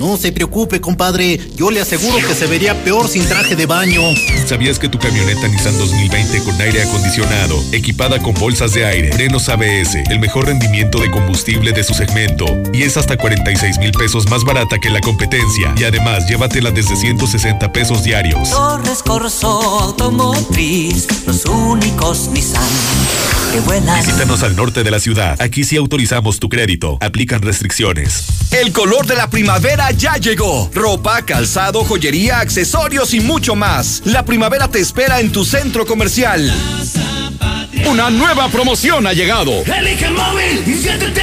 No 0.00 0.16
se 0.16 0.32
preocupe, 0.32 0.80
compadre. 0.80 1.38
Yo 1.56 1.70
le 1.70 1.78
aseguro 1.78 2.16
que 2.26 2.34
se 2.34 2.46
vería 2.46 2.72
peor 2.84 3.06
sin 3.06 3.22
traje 3.28 3.54
de 3.54 3.66
baño. 3.66 4.00
¿Sabías 4.46 4.78
que 4.78 4.88
tu 4.88 4.98
camioneta 4.98 5.46
Nissan 5.46 5.76
2020 5.76 6.42
con 6.42 6.58
aire 6.58 6.82
acondicionado, 6.84 7.62
equipada 7.72 8.18
con 8.18 8.32
bolsas 8.32 8.72
de 8.72 8.86
aire, 8.86 9.12
frenos 9.12 9.50
ABS, 9.50 9.96
el 10.08 10.18
mejor 10.18 10.46
rendimiento 10.46 10.98
de 10.98 11.10
combustible 11.10 11.72
de 11.72 11.84
su 11.84 11.92
segmento 11.92 12.46
y 12.72 12.84
es 12.84 12.96
hasta 12.96 13.18
46 13.18 13.76
mil 13.76 13.92
pesos 13.92 14.26
más 14.30 14.42
barata 14.42 14.78
que 14.78 14.88
la 14.88 15.02
competencia? 15.02 15.74
Y 15.76 15.84
además, 15.84 16.26
llévatela 16.26 16.70
desde 16.70 16.96
160 16.96 17.70
pesos 17.70 18.02
diarios. 18.02 18.48
Torres 18.48 19.02
Corso 19.02 19.60
Automotriz, 19.80 21.26
los 21.26 21.44
únicos 21.44 22.30
Nissan 22.32 22.62
que 23.52 23.60
vuelan. 23.60 24.04
Visítanos 24.04 24.42
al 24.42 24.56
norte 24.56 24.82
de 24.82 24.90
la 24.90 25.00
ciudad. 25.00 25.40
Aquí 25.40 25.64
sí 25.64 25.76
autorizamos 25.76 26.38
tu 26.38 26.48
crédito. 26.48 26.98
Aplican 27.00 27.42
restricciones. 27.42 28.26
El 28.52 28.72
color 28.72 29.06
de 29.06 29.14
la 29.14 29.30
primavera 29.30 29.90
ya 29.92 30.16
llegó. 30.16 30.70
Ropa, 30.74 31.22
calzado, 31.22 31.84
joyería, 31.84 32.40
accesorios 32.40 33.14
y 33.14 33.20
mucho 33.20 33.54
más. 33.54 34.02
La 34.04 34.24
primavera 34.24 34.68
te 34.68 34.80
espera 34.80 35.20
en 35.20 35.32
tu 35.32 35.44
centro 35.44 35.86
comercial. 35.86 36.52
Una 37.86 38.10
nueva 38.10 38.48
promoción 38.48 39.06
ha 39.06 39.12
llegado. 39.12 39.52
Elige 39.64 40.06
el 40.06 40.14
móvil 40.14 40.62
y 40.66 40.74
siéntete 40.74 41.22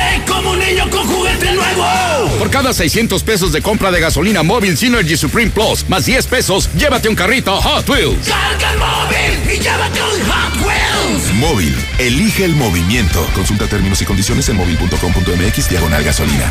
Por 2.47 2.53
cada 2.53 2.71
600 2.71 3.23
pesos 3.23 3.51
de 3.51 3.61
compra 3.61 3.91
de 3.91 3.99
gasolina 3.99 4.41
móvil 4.41 4.77
Synergy 4.77 5.17
Supreme 5.17 5.51
Plus 5.51 5.83
más 5.89 6.05
10 6.05 6.27
pesos, 6.27 6.69
llévate 6.77 7.09
un 7.09 7.15
carrito 7.15 7.53
Hot 7.59 7.89
Wheels. 7.89 8.25
Carga 8.25 8.71
el 8.71 8.79
móvil 8.79 9.53
y 9.53 9.59
llévate 9.59 9.99
un 10.01 10.31
Hot 10.31 10.65
Wheels. 10.65 11.33
Móvil, 11.33 11.75
elige 11.97 12.45
el 12.45 12.55
movimiento. 12.55 13.27
Consulta 13.35 13.67
términos 13.67 14.01
y 14.01 14.05
condiciones 14.05 14.47
en 14.47 14.55
móvil.com.mx 14.55 15.69
diagonal 15.69 16.05
gasolina. 16.05 16.49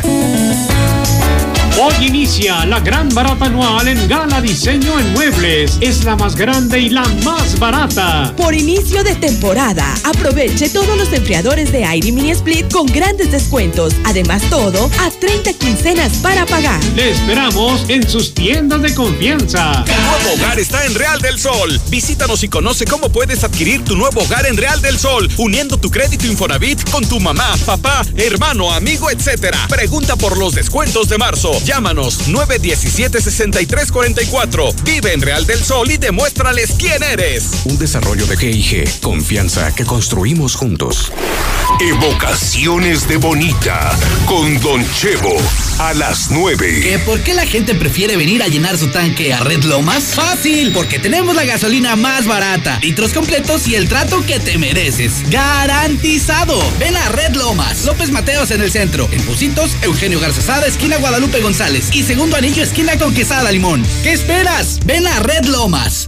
Hoy 1.79 2.07
inicia 2.07 2.65
la 2.65 2.79
gran 2.79 3.07
barata 3.09 3.45
anual 3.45 3.87
en 3.87 4.07
Gala 4.07 4.41
Diseño 4.41 4.99
en 4.99 5.13
Muebles. 5.13 5.77
Es 5.79 6.03
la 6.05 6.15
más 6.15 6.35
grande 6.35 6.79
y 6.79 6.89
la 6.89 7.03
más 7.23 7.59
barata. 7.59 8.33
Por 8.35 8.55
inicio 8.55 9.03
de 9.03 9.13
temporada, 9.13 9.85
aproveche 10.03 10.69
todos 10.69 10.97
los 10.97 11.13
enfriadores 11.13 11.71
de 11.71 11.85
aire 11.85 12.11
mini 12.11 12.31
split 12.31 12.73
con 12.73 12.87
grandes 12.87 13.31
descuentos. 13.31 13.93
Además, 14.05 14.41
todo 14.49 14.89
a 14.99 15.11
30 15.11 15.53
quincenas 15.53 16.13
para 16.17 16.47
pagar. 16.47 16.83
Le 16.95 17.11
esperamos 17.11 17.85
en 17.89 18.09
sus 18.09 18.33
tiendas 18.33 18.81
de 18.81 18.95
confianza. 18.95 19.85
Tu 19.85 19.91
nuevo 19.91 20.33
hogar 20.33 20.59
está 20.59 20.83
en 20.83 20.95
Real 20.95 21.21
del 21.21 21.37
Sol. 21.37 21.79
Visítanos 21.89 22.41
y 22.41 22.47
conoce 22.47 22.85
cómo 22.85 23.09
puedes 23.09 23.43
adquirir 23.43 23.85
tu 23.85 23.95
nuevo 23.95 24.21
hogar 24.21 24.47
en 24.47 24.57
Real 24.57 24.81
del 24.81 24.97
Sol, 24.97 25.29
uniendo 25.37 25.77
tu 25.77 25.91
crédito 25.91 26.25
Infonavit 26.25 26.89
con 26.89 27.07
tu 27.07 27.19
mamá, 27.19 27.55
papá, 27.67 28.01
hermano, 28.15 28.73
amigo, 28.73 29.11
etc. 29.11 29.55
Pregunta 29.69 30.15
por 30.15 30.39
los 30.39 30.55
descuentos 30.55 31.07
de 31.07 31.19
marzo. 31.19 31.51
Llámanos 31.67 32.29
917-6344. 32.29 34.73
Vive 34.85 35.11
en 35.11 35.21
Real 35.21 35.45
del 35.45 35.61
Sol 35.61 35.91
y 35.91 35.97
demuéstrales 35.97 36.75
quién 36.79 37.03
eres. 37.03 37.49
Un 37.65 37.77
desarrollo 37.77 38.25
de 38.25 38.37
GIG. 38.37 39.01
Confianza 39.01 39.75
que 39.75 39.83
construimos 39.83 40.55
juntos. 40.55 41.11
Evocaciones 41.81 43.09
de 43.09 43.17
Bonita 43.17 43.91
con 44.25 44.57
Don 44.61 44.81
Chevo 44.93 45.35
a 45.79 45.93
las 45.93 46.31
9. 46.31 46.79
¿Que 46.79 46.99
¿Por 46.99 47.19
qué 47.19 47.33
la 47.33 47.45
gente 47.45 47.75
prefiere 47.75 48.15
venir 48.15 48.41
a 48.43 48.47
llenar 48.47 48.77
su 48.77 48.87
tanque 48.87 49.33
a 49.33 49.41
Red 49.41 49.65
Lomas? 49.65 50.15
Fácil, 50.15 50.71
porque 50.71 50.99
tenemos 50.99 51.35
la 51.35 51.43
gasolina 51.43 51.97
más 51.97 52.27
barata, 52.27 52.79
litros 52.81 53.11
completos 53.11 53.67
y 53.67 53.75
el 53.75 53.89
trato 53.89 54.25
que 54.25 54.39
te 54.39 54.57
mereces. 54.57 55.29
¡Garantizado! 55.29 56.57
Ven 56.79 56.95
a 56.95 57.09
Red 57.09 57.35
Lomas. 57.35 57.83
López 57.83 58.09
Mateos 58.11 58.51
en 58.51 58.61
el 58.61 58.71
centro. 58.71 59.09
En 59.11 59.21
Pusitos, 59.23 59.71
Eugenio 59.81 60.21
Garzazada, 60.21 60.65
esquina 60.65 60.95
Guadalupe 60.95 61.41
González. 61.41 61.56
Y 61.91 62.03
segundo 62.03 62.35
anillo, 62.35 62.61
esquina 62.61 62.99
con 62.99 63.15
Quesada 63.15 63.51
Limón. 63.51 63.83
¿Qué 64.03 64.13
esperas? 64.13 64.79
Ven 64.85 65.07
a 65.07 65.19
Red 65.21 65.45
Lomas. 65.45 66.07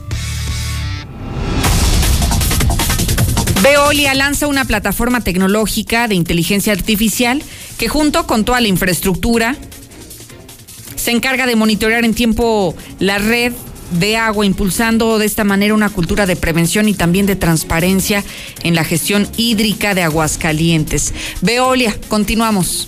Veolia 3.64 4.14
lanza 4.14 4.46
una 4.46 4.66
plataforma 4.66 5.22
tecnológica 5.22 6.08
de 6.08 6.14
inteligencia 6.14 6.72
artificial 6.72 7.42
que 7.80 7.90
junto 7.90 8.28
con 8.28 8.46
toda 8.46 8.62
la 8.62 8.68
infraestructura 8.68 9.56
se 10.96 11.10
encarga 11.10 11.48
de 11.48 11.56
monitorear 11.56 12.06
en 12.06 12.14
tiempo 12.14 12.76
la 13.00 13.18
red 13.18 13.52
de 14.00 14.18
agua, 14.18 14.46
impulsando 14.46 15.18
de 15.18 15.26
esta 15.26 15.46
manera 15.46 15.74
una 15.74 15.90
cultura 15.90 16.28
de 16.28 16.36
prevención 16.36 16.88
y 16.88 16.94
también 16.94 17.26
de 17.26 17.36
transparencia 17.36 18.24
en 18.62 18.76
la 18.76 18.84
gestión 18.84 19.28
hídrica 19.36 19.96
de 19.96 20.04
Aguascalientes. 20.04 21.12
Veolia, 21.42 21.98
continuamos. 22.08 22.88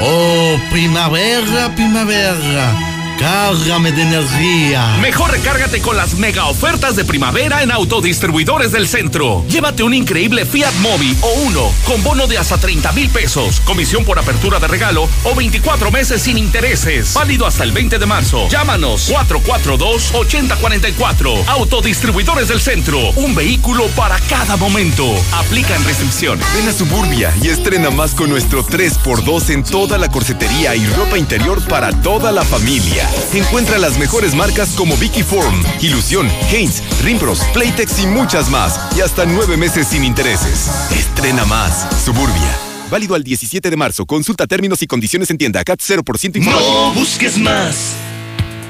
Oh, 0.00 0.58
primavera, 0.70 1.70
primavera. 1.74 2.91
Cárgame 3.22 3.92
de 3.92 4.02
energía. 4.02 4.96
Mejor 5.00 5.30
recárgate 5.30 5.80
con 5.80 5.96
las 5.96 6.16
mega 6.16 6.46
ofertas 6.46 6.96
de 6.96 7.04
primavera 7.04 7.62
en 7.62 7.70
Autodistribuidores 7.70 8.72
del 8.72 8.88
Centro. 8.88 9.44
Llévate 9.46 9.84
un 9.84 9.94
increíble 9.94 10.44
Fiat 10.44 10.74
Mobi 10.80 11.16
o 11.20 11.32
uno 11.46 11.72
con 11.84 12.02
bono 12.02 12.26
de 12.26 12.36
hasta 12.36 12.58
30 12.58 12.90
mil 12.90 13.08
pesos, 13.10 13.60
comisión 13.60 14.04
por 14.04 14.18
apertura 14.18 14.58
de 14.58 14.66
regalo 14.66 15.08
o 15.22 15.36
24 15.36 15.92
meses 15.92 16.22
sin 16.22 16.36
intereses. 16.36 17.14
Válido 17.14 17.46
hasta 17.46 17.62
el 17.62 17.70
20 17.70 18.00
de 18.00 18.06
marzo. 18.06 18.48
Llámanos 18.48 19.08
442-8044. 19.12 21.46
Autodistribuidores 21.46 22.48
del 22.48 22.60
Centro. 22.60 22.98
Un 23.14 23.36
vehículo 23.36 23.86
para 23.94 24.18
cada 24.18 24.56
momento. 24.56 25.06
Aplican 25.32 25.84
restricciones. 25.84 26.44
Ven 26.56 26.68
a 26.68 26.72
Suburbia 26.72 27.32
y 27.40 27.50
estrena 27.50 27.90
más 27.90 28.16
con 28.16 28.30
nuestro 28.30 28.66
3x2 28.66 29.50
en 29.50 29.62
toda 29.62 29.96
la 29.96 30.10
corsetería 30.10 30.74
y 30.74 30.84
ropa 30.86 31.18
interior 31.18 31.64
para 31.68 31.92
toda 32.02 32.32
la 32.32 32.42
familia. 32.42 33.11
Encuentra 33.34 33.78
las 33.78 33.98
mejores 33.98 34.34
marcas 34.34 34.70
como 34.76 34.96
Vicky 34.96 35.22
Form, 35.22 35.62
Ilusión, 35.80 36.28
Haynes, 36.50 36.82
Rimpros, 37.02 37.40
Playtex 37.54 38.00
y 38.00 38.06
muchas 38.06 38.50
más. 38.50 38.78
Y 38.96 39.00
hasta 39.00 39.24
nueve 39.24 39.56
meses 39.56 39.88
sin 39.88 40.04
intereses. 40.04 40.70
Estrena 40.90 41.44
más. 41.44 41.86
Suburbia. 42.04 42.58
Válido 42.90 43.14
al 43.14 43.24
17 43.24 43.70
de 43.70 43.76
marzo. 43.76 44.04
Consulta 44.04 44.46
términos 44.46 44.82
y 44.82 44.86
condiciones 44.86 45.30
en 45.30 45.38
tienda. 45.38 45.64
CAT 45.64 45.80
0% 45.80 46.36
informativo. 46.36 46.72
No 46.72 46.92
busques 46.92 47.38
más. 47.38 47.96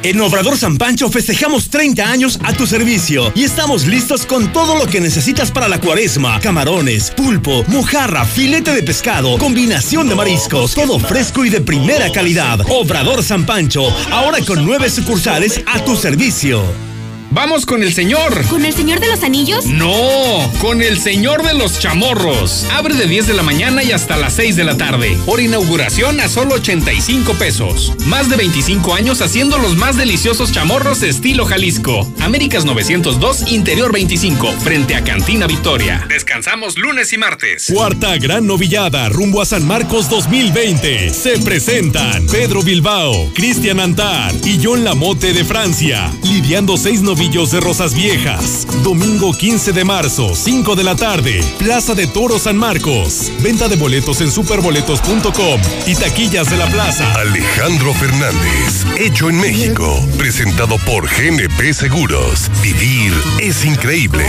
En 0.05 0.21
Obrador 0.21 0.59
San 0.59 0.79
Pancho 0.79 1.09
festejamos 1.11 1.69
30 1.69 2.11
años 2.11 2.41
a 2.43 2.53
tu 2.53 2.67
servicio 2.67 3.33
y 3.37 3.45
estamos 3.45 3.87
listos 3.87 4.27
con 4.27 4.53
todo 4.53 4.77
lo 4.77 4.87
que 4.87 5.01
necesitas 5.01 5.53
para 5.53 5.69
la 5.69 5.81
cuaresma. 5.81 6.41
Camarones, 6.41 7.13
pulpo, 7.13 7.65
mojarra, 7.69 8.25
filete 8.25 8.75
de 8.75 8.83
pescado, 8.83 9.39
combinación 9.39 10.09
de 10.09 10.17
mariscos, 10.17 10.75
todo 10.75 10.99
fresco 10.99 11.45
y 11.45 11.51
de 11.51 11.61
primera 11.61 12.11
calidad. 12.11 12.59
Obrador 12.69 13.23
San 13.23 13.47
Pancho, 13.47 13.85
ahora 14.11 14.39
con 14.45 14.67
nueve 14.67 14.91
sucursales 14.91 15.63
a 15.67 15.85
tu 15.85 15.95
servicio. 15.95 16.92
Vamos 17.35 17.65
con 17.65 17.83
el 17.83 17.95
señor. 17.95 18.47
¿Con 18.49 18.67
el 18.67 18.75
señor 18.75 19.01
de 19.01 19.07
los 19.07 19.23
anillos? 19.23 19.65
No, 19.65 20.53
con 20.61 20.83
el 20.83 20.99
señor 20.99 21.43
de 21.43 21.55
los 21.55 21.79
chamorros. 21.79 22.67
Abre 22.71 22.95
de 22.95 23.07
10 23.07 23.27
de 23.29 23.33
la 23.33 23.43
mañana 23.43 23.83
y 23.83 23.91
hasta 23.91 24.19
las 24.19 24.35
6 24.35 24.55
de 24.55 24.65
la 24.65 24.77
tarde. 24.77 25.17
Por 25.25 25.41
inauguración 25.41 26.21
a 26.21 26.29
solo 26.29 26.57
85 26.57 27.33
pesos. 27.39 27.95
Más 28.05 28.29
de 28.29 28.37
25 28.37 28.95
años 28.95 29.23
haciendo 29.23 29.57
los 29.57 29.77
más 29.77 29.97
deliciosos 29.97 30.53
chamorros 30.53 31.03
estilo 31.03 31.47
Jalisco. 31.47 32.07
Américas 32.21 32.67
902, 32.67 33.51
Interior 33.51 33.95
25, 33.95 34.53
frente 34.63 34.95
a 34.95 35.03
Cantina 35.03 35.47
Victoria. 35.47 36.05
Descansamos 36.11 36.77
lunes 36.77 37.15
y 37.15 37.17
martes. 37.17 37.73
Cuarta 37.73 38.19
gran 38.19 38.47
novillada 38.47 39.09
rumbo 39.09 39.41
a 39.41 39.47
San 39.47 39.67
Marcos 39.67 40.11
2020. 40.11 41.09
Se 41.15 41.39
presentan 41.39 42.27
Pedro 42.27 42.63
Bilbao, 42.63 43.31
Cristian 43.33 43.81
Antar 43.81 44.35
y 44.45 44.61
John 44.63 44.85
Lamote 44.85 45.33
de 45.33 45.47
Francia, 45.47 46.13
lidiando 46.25 46.77
seis 46.77 47.01
de 47.23 47.61
Rosas 47.61 47.95
Viejas. 47.95 48.67
Domingo 48.83 49.33
15 49.33 49.73
de 49.73 49.85
marzo, 49.85 50.35
5 50.35 50.75
de 50.75 50.83
la 50.83 50.97
tarde, 50.97 51.41
Plaza 51.57 51.95
de 51.95 52.09
Toro 52.09 52.37
San 52.37 52.57
Marcos. 52.57 53.31
Venta 53.39 53.69
de 53.69 53.77
boletos 53.77 54.21
en 54.21 54.31
superboletos.com 54.31 55.61
y 55.87 55.95
taquillas 55.95 56.51
de 56.51 56.57
la 56.57 56.67
plaza. 56.67 57.11
Alejandro 57.15 57.95
Fernández, 57.95 58.85
hecho 58.99 59.31
en 59.31 59.39
México, 59.39 60.05
presentado 60.19 60.79
por 60.79 61.09
GNP 61.09 61.73
Seguros. 61.73 62.51
Vivir 62.61 63.15
es 63.39 63.65
increíble. 63.65 64.27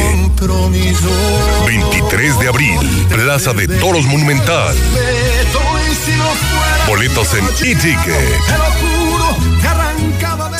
23 1.66 2.40
de 2.40 2.48
abril, 2.48 3.08
Plaza 3.10 3.54
de 3.54 3.68
Toros 3.70 4.06
Monumental. 4.06 4.76
Boletos 6.88 7.34
en 7.34 7.46
e-ticket. 7.68 8.93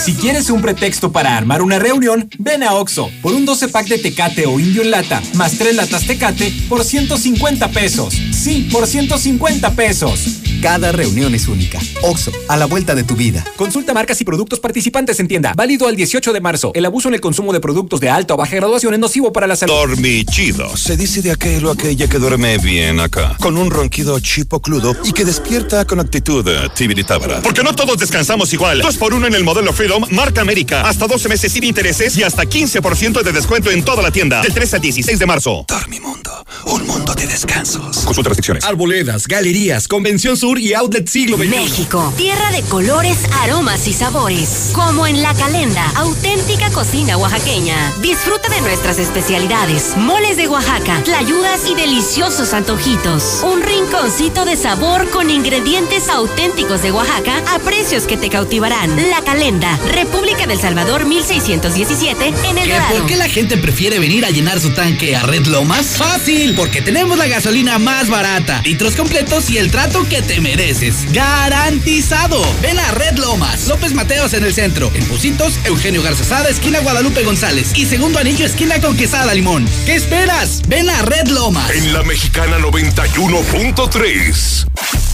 Si 0.04 0.16
quieres 0.16 0.50
un 0.50 0.62
pretexto 0.62 1.14
para 1.14 1.38
armar 1.38 1.62
una 1.62 1.80
reunión, 1.80 2.28
ven 2.38 2.62
a 2.62 2.74
Oxo 2.74 3.10
por 3.22 3.34
un 3.34 3.46
12 3.46 3.70
pack 3.70 3.88
de 3.88 4.00
Tecate 4.00 4.46
o 4.46 4.60
Indio 4.60 4.82
en 4.82 4.92
lata, 4.92 5.24
más 5.36 5.54
3 5.58 5.78
latas 5.78 6.06
Tecate 6.06 6.54
por 6.68 6.84
150 6.84 7.70
pesos. 7.70 8.14
Sí, 8.34 8.68
por 8.70 8.86
150 8.86 9.72
pesos. 9.76 10.43
Cada 10.64 10.94
reunión 10.94 11.36
es 11.36 11.50
única. 11.50 11.78
Oxo, 12.04 12.32
a 12.48 12.56
la 12.56 12.68
vuelta 12.68 12.96
de 12.96 13.04
tu 13.04 13.18
vida. 13.18 13.44
Consulta 13.58 13.94
marcas 13.94 14.22
y 14.22 14.24
productos 14.24 14.62
participantes 14.62 15.20
en 15.20 15.28
tienda. 15.28 15.52
Válido 15.58 15.90
al 15.90 15.98
18 15.98 16.32
de 16.32 16.40
marzo. 16.40 16.72
El 16.74 16.86
abuso 16.86 17.10
en 17.10 17.16
el 17.16 17.20
consumo 17.20 17.52
de 17.52 17.60
productos 17.60 18.00
de 18.00 18.10
alta 18.10 18.34
o 18.34 18.38
baja 18.38 18.56
graduación 18.56 18.94
es 18.94 19.00
nocivo 19.02 19.34
para 19.34 19.46
la 19.46 19.58
salud. 19.58 19.74
Dormichido. 19.74 20.78
Se 20.78 20.96
dice 20.96 21.22
de 21.22 21.32
aquel 21.32 21.66
o 21.66 21.72
aquella 21.72 22.08
que 22.08 22.18
duerme 22.18 22.60
bien 22.60 23.02
acá. 23.02 23.36
Con 23.42 23.58
un 23.58 23.72
ronquido 23.72 24.18
chipocludo 24.22 24.96
y 25.04 25.12
que 25.12 25.26
despierta 25.26 25.84
con 25.84 26.00
actitud 26.00 26.50
tibiritábara. 26.74 27.42
Porque 27.42 27.62
no 27.62 27.76
todos 27.76 27.98
descansamos 27.98 28.54
igual. 28.54 28.80
Dos 28.80 28.96
por 28.96 29.14
uno 29.14 29.28
en 29.28 29.34
el 29.34 29.44
modelo 29.44 29.74
Freedom, 29.74 30.06
marca 30.12 30.40
América. 30.40 30.88
Hasta 30.88 31.08
12 31.08 31.28
meses 31.28 31.52
sin 31.52 31.66
intereses 31.66 32.16
y 32.16 32.24
hasta 32.24 32.44
15% 32.44 33.22
de 33.22 33.34
descuento 33.34 33.70
en 33.70 33.84
toda 33.84 34.02
la 34.02 34.12
tienda. 34.12 34.42
Del 34.42 34.54
3 34.54 34.76
al 34.76 34.82
16 34.82 35.20
de 35.20 35.26
marzo. 35.26 35.66
Dormimundo. 35.68 36.46
Un 36.68 36.88
mundo 36.88 37.14
de 37.16 37.28
descansos. 37.28 37.98
Consulta 38.06 38.30
restricciones. 38.30 38.64
Arboledas, 38.64 39.28
galerías, 39.28 39.90
Convención 39.90 40.38
Sur 40.38 40.53
y 40.60 40.74
Outlet 40.74 41.08
Siglo 41.08 41.38
XXI. 41.38 41.48
México, 41.48 42.14
tierra 42.18 42.52
de 42.52 42.62
colores, 42.64 43.18
aromas 43.42 43.88
y 43.88 43.94
sabores. 43.94 44.72
Como 44.74 45.08
en 45.08 45.22
La 45.22 45.34
Calenda, 45.34 45.90
auténtica 45.96 46.70
cocina 46.72 47.18
oaxaqueña. 47.18 47.94
Disfruta 48.02 48.50
de 48.50 48.62
nuestras 48.62 49.00
especialidades, 49.00 49.96
moles 49.98 50.38
de 50.38 50.48
Oaxaca, 50.48 51.02
tlayudas 51.04 51.70
y 51.70 51.76
deliciosos 51.76 52.54
antojitos. 52.54 53.42
Un 53.44 53.62
rinconcito 53.62 54.46
de 54.46 54.56
sabor 54.56 55.10
con 55.10 55.30
ingredientes 55.30 56.10
auténticos 56.10 56.82
de 56.82 56.92
Oaxaca 56.92 57.44
a 57.54 57.60
precios 57.60 58.04
que 58.04 58.18
te 58.18 58.30
cautivarán. 58.30 58.96
La 59.10 59.22
Calenda, 59.22 59.78
República 59.92 60.46
del 60.48 60.60
Salvador 60.60 61.06
1617 61.06 62.28
en 62.28 62.58
el 62.58 62.64
¿Que 62.66 62.74
Dorado. 62.74 62.98
¿Por 62.98 63.06
qué 63.08 63.16
la 63.16 63.30
gente 63.30 63.58
prefiere 63.58 64.00
venir 64.00 64.26
a 64.26 64.30
llenar 64.30 64.60
su 64.60 64.72
tanque 64.72 65.16
a 65.16 65.24
Red 65.24 65.48
Lomas? 65.48 65.98
Fácil, 65.98 66.56
porque 66.56 66.82
tenemos 66.82 67.18
la 67.18 67.28
gasolina 67.28 67.80
más 67.80 68.10
barata, 68.10 68.62
litros 68.64 68.96
completos 68.96 69.50
y 69.50 69.58
el 69.58 69.72
trato 69.72 70.08
que 70.08 70.22
te 70.22 70.43
mereces. 70.44 71.12
¡Garantizado! 71.12 72.44
Ven 72.62 72.78
a 72.78 72.92
Red 72.92 73.18
Lomas, 73.18 73.68
López 73.68 73.94
Mateos 73.94 74.34
en 74.34 74.44
el 74.44 74.54
centro, 74.54 74.92
en 74.94 75.04
Pusitos, 75.06 75.54
Eugenio 75.64 76.04
Garzazada, 76.04 76.50
esquina 76.50 76.82
Guadalupe 76.82 77.24
González 77.24 77.72
y 77.76 77.86
segundo 77.86 78.20
anillo, 78.20 78.46
esquina 78.46 78.80
con 78.80 78.96
Quesada 78.96 79.34
Limón. 79.34 79.68
¿Qué 79.86 79.96
esperas? 79.96 80.62
Ven 80.68 80.90
a 80.90 81.02
Red 81.02 81.30
Lomas. 81.30 81.72
En 81.72 81.94
la 81.94 82.04
Mexicana 82.04 82.60
91.3. 82.60 84.68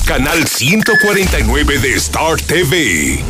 Canal 0.06 0.48
149 0.48 1.78
de 1.78 1.94
Star 1.94 2.42
TV. 2.42 3.24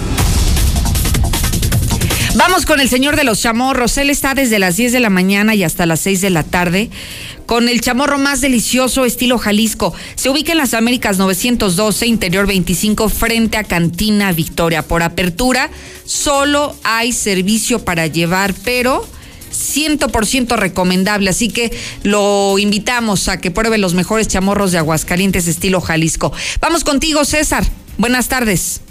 Vamos 2.36 2.66
con 2.68 2.80
el 2.80 2.90
señor 2.90 3.16
de 3.16 3.24
los 3.24 3.42
chamorros. 3.42 3.98
Él 3.98 4.10
está 4.10 4.36
desde 4.36 4.60
las 4.60 4.78
10 4.78 4.92
de 4.92 5.00
la 5.00 5.10
mañana 5.10 5.56
y 5.56 5.64
hasta 5.64 5.86
las 5.86 6.02
6 6.02 6.22
de 6.22 6.30
la 6.30 6.44
tarde 6.44 6.90
con 7.48 7.68
el 7.68 7.82
chamorro 7.82 8.20
más 8.20 8.42
delicioso 8.42 9.04
estilo 9.06 9.40
Jalisco. 9.40 9.96
Se 10.14 10.30
ubica 10.30 10.52
en 10.52 10.60
las 10.60 10.76
Américas 10.76 11.18
912, 11.18 12.06
interior 12.06 12.46
25, 12.46 13.10
frente 13.10 13.58
a 13.58 13.64
Cantina 13.64 14.32
Victoria. 14.32 14.84
Por 14.84 15.02
apertura, 15.02 15.72
solo 16.06 16.76
hay 16.84 17.12
servicio 17.12 17.84
para 17.84 18.06
llevar, 18.06 18.54
pero 18.64 19.04
100% 19.52 20.56
recomendable. 20.56 21.32
Así 21.32 21.50
que 21.50 21.76
lo 22.04 22.60
invitamos 22.60 23.28
a 23.28 23.38
que 23.38 23.50
pruebe 23.50 23.80
los 23.80 23.96
mejores 23.96 24.28
chamorros 24.28 24.72
de 24.72 24.78
Aguascalientes 24.78 25.48
estilo 25.48 25.82
Jalisco. 25.82 26.32
Vamos 26.62 26.84
contigo, 26.84 27.26
César. 27.26 27.66
Buenas 27.98 28.28
tardes. 28.28 28.82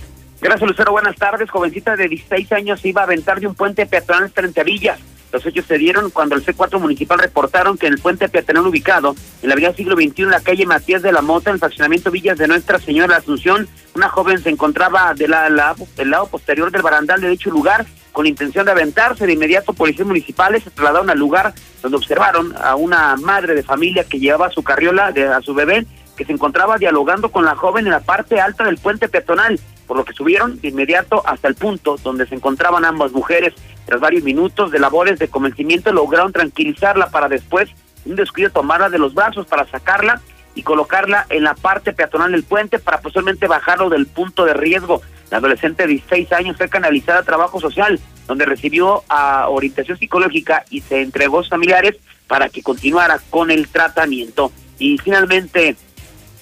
Gracias, 0.41 0.69
Lucero. 0.69 0.93
Buenas 0.93 1.17
tardes. 1.17 1.51
Jovencita 1.51 1.97
de 1.97 2.09
16 2.09 2.53
años 2.53 2.85
iba 2.85 3.01
a 3.01 3.05
aventar 3.05 3.41
de 3.41 3.47
un 3.49 3.55
puente 3.55 3.87
peatonal 3.87 4.31
frente 4.31 4.61
a 4.61 4.65
Villas. 4.65 4.99
Los 5.33 5.45
hechos 5.45 5.67
se 5.67 5.77
dieron 5.77 6.09
cuando 6.11 6.37
el 6.37 6.45
C4 6.47 6.79
municipal 6.81 7.19
reportaron 7.19 7.77
que 7.77 7.87
en 7.87 7.95
el 7.95 7.99
puente 7.99 8.29
peatonal 8.31 8.67
ubicado 8.67 9.15
en 9.43 9.49
la 9.49 9.55
avenida 9.55 9.75
siglo 9.75 9.95
XXI, 9.95 10.23
en 10.23 10.31
la 10.31 10.41
calle 10.41 10.65
Matías 10.65 11.03
de 11.03 11.13
la 11.13 11.21
Mota, 11.21 11.51
en 11.51 11.55
el 11.55 11.61
fraccionamiento 11.61 12.11
Villas 12.11 12.39
de 12.39 12.49
Nuestra 12.49 12.79
Señora 12.79 13.15
de 13.15 13.21
Asunción, 13.21 13.69
una 13.95 14.09
joven 14.09 14.43
se 14.43 14.49
encontraba 14.49 15.13
de 15.13 15.29
la, 15.29 15.51
la- 15.51 15.75
del 15.97 16.11
lado 16.11 16.29
posterior 16.29 16.71
del 16.71 16.81
barandal 16.83 17.21
de 17.21 17.29
dicho 17.29 17.51
lugar 17.51 17.85
con 18.13 18.27
intención 18.27 18.65
de 18.65 18.73
aventarse. 18.73 19.27
De 19.27 19.33
inmediato, 19.35 19.75
policías 19.75 20.07
municipales 20.07 20.63
se 20.65 20.71
trasladaron 20.71 21.11
al 21.11 21.19
lugar 21.19 21.53
donde 21.83 21.99
observaron 21.99 22.55
a 22.57 22.75
una 22.77 23.15
madre 23.17 23.55
de 23.55 23.63
familia 23.63 24.05
que 24.05 24.19
llevaba 24.21 24.49
su 24.51 24.63
carriola 24.63 25.13
de, 25.13 25.27
a 25.29 25.43
su 25.43 25.53
bebé 25.53 25.85
que 26.17 26.25
se 26.25 26.33
encontraba 26.33 26.79
dialogando 26.79 27.29
con 27.31 27.45
la 27.45 27.55
joven 27.55 27.85
en 27.87 27.93
la 27.93 28.01
parte 28.01 28.41
alta 28.41 28.65
del 28.65 28.79
puente 28.79 29.09
peatonal, 29.09 29.61
por 29.89 29.97
lo 29.97 30.05
que 30.05 30.13
subieron 30.13 30.61
de 30.61 30.69
inmediato 30.69 31.23
hasta 31.27 31.49
el 31.49 31.57
punto 31.57 31.97
donde 32.05 32.27
se 32.27 32.37
encontraban 32.37 32.85
ambas 32.85 33.11
mujeres. 33.11 33.55
Tras 33.87 34.01
varios 34.01 34.23
minutos 34.23 34.71
de 34.71 34.79
labores 34.79 35.19
de 35.19 35.29
convencimiento 35.29 35.93
lograron 35.93 36.33
tranquilizarla 36.33 37.09
para 37.09 37.29
después 37.29 37.71
un 38.05 38.15
descuido 38.15 38.51
tomarla 38.51 38.91
de 38.91 38.99
los 38.99 39.15
brazos 39.15 39.47
para 39.47 39.67
sacarla 39.67 40.21
y 40.55 40.63
colocarla 40.63 41.27
en 41.31 41.45
la 41.45 41.55
parte 41.55 41.93
peatonal 41.93 42.33
del 42.33 42.45
puente 42.45 42.79
para 42.79 43.01
posteriormente 43.01 43.47
bajarlo 43.47 43.89
del 43.89 44.07
punto 44.07 44.45
de 44.45 44.55
riesgo. 44.55 45.03
La 45.31 45.39
adolescente 45.39 45.85
de 45.85 45.91
16 45.91 46.33
años 46.33 46.57
fue 46.57 46.69
canalizada 46.69 47.21
a 47.21 47.23
trabajo 47.25 47.61
social, 47.61 48.01
donde 48.27 48.45
recibió 48.45 49.05
a 49.09 49.49
orientación 49.49 49.99
psicológica 49.99 50.65
y 50.71 50.81
se 50.81 51.03
entregó 51.03 51.41
a 51.41 51.43
sus 51.43 51.51
familiares 51.51 51.97
para 52.27 52.49
que 52.49 52.63
continuara 52.63 53.21
con 53.31 53.51
el 53.51 53.69
tratamiento. 53.69 54.53
Y 54.79 54.99
finalmente, 54.99 55.77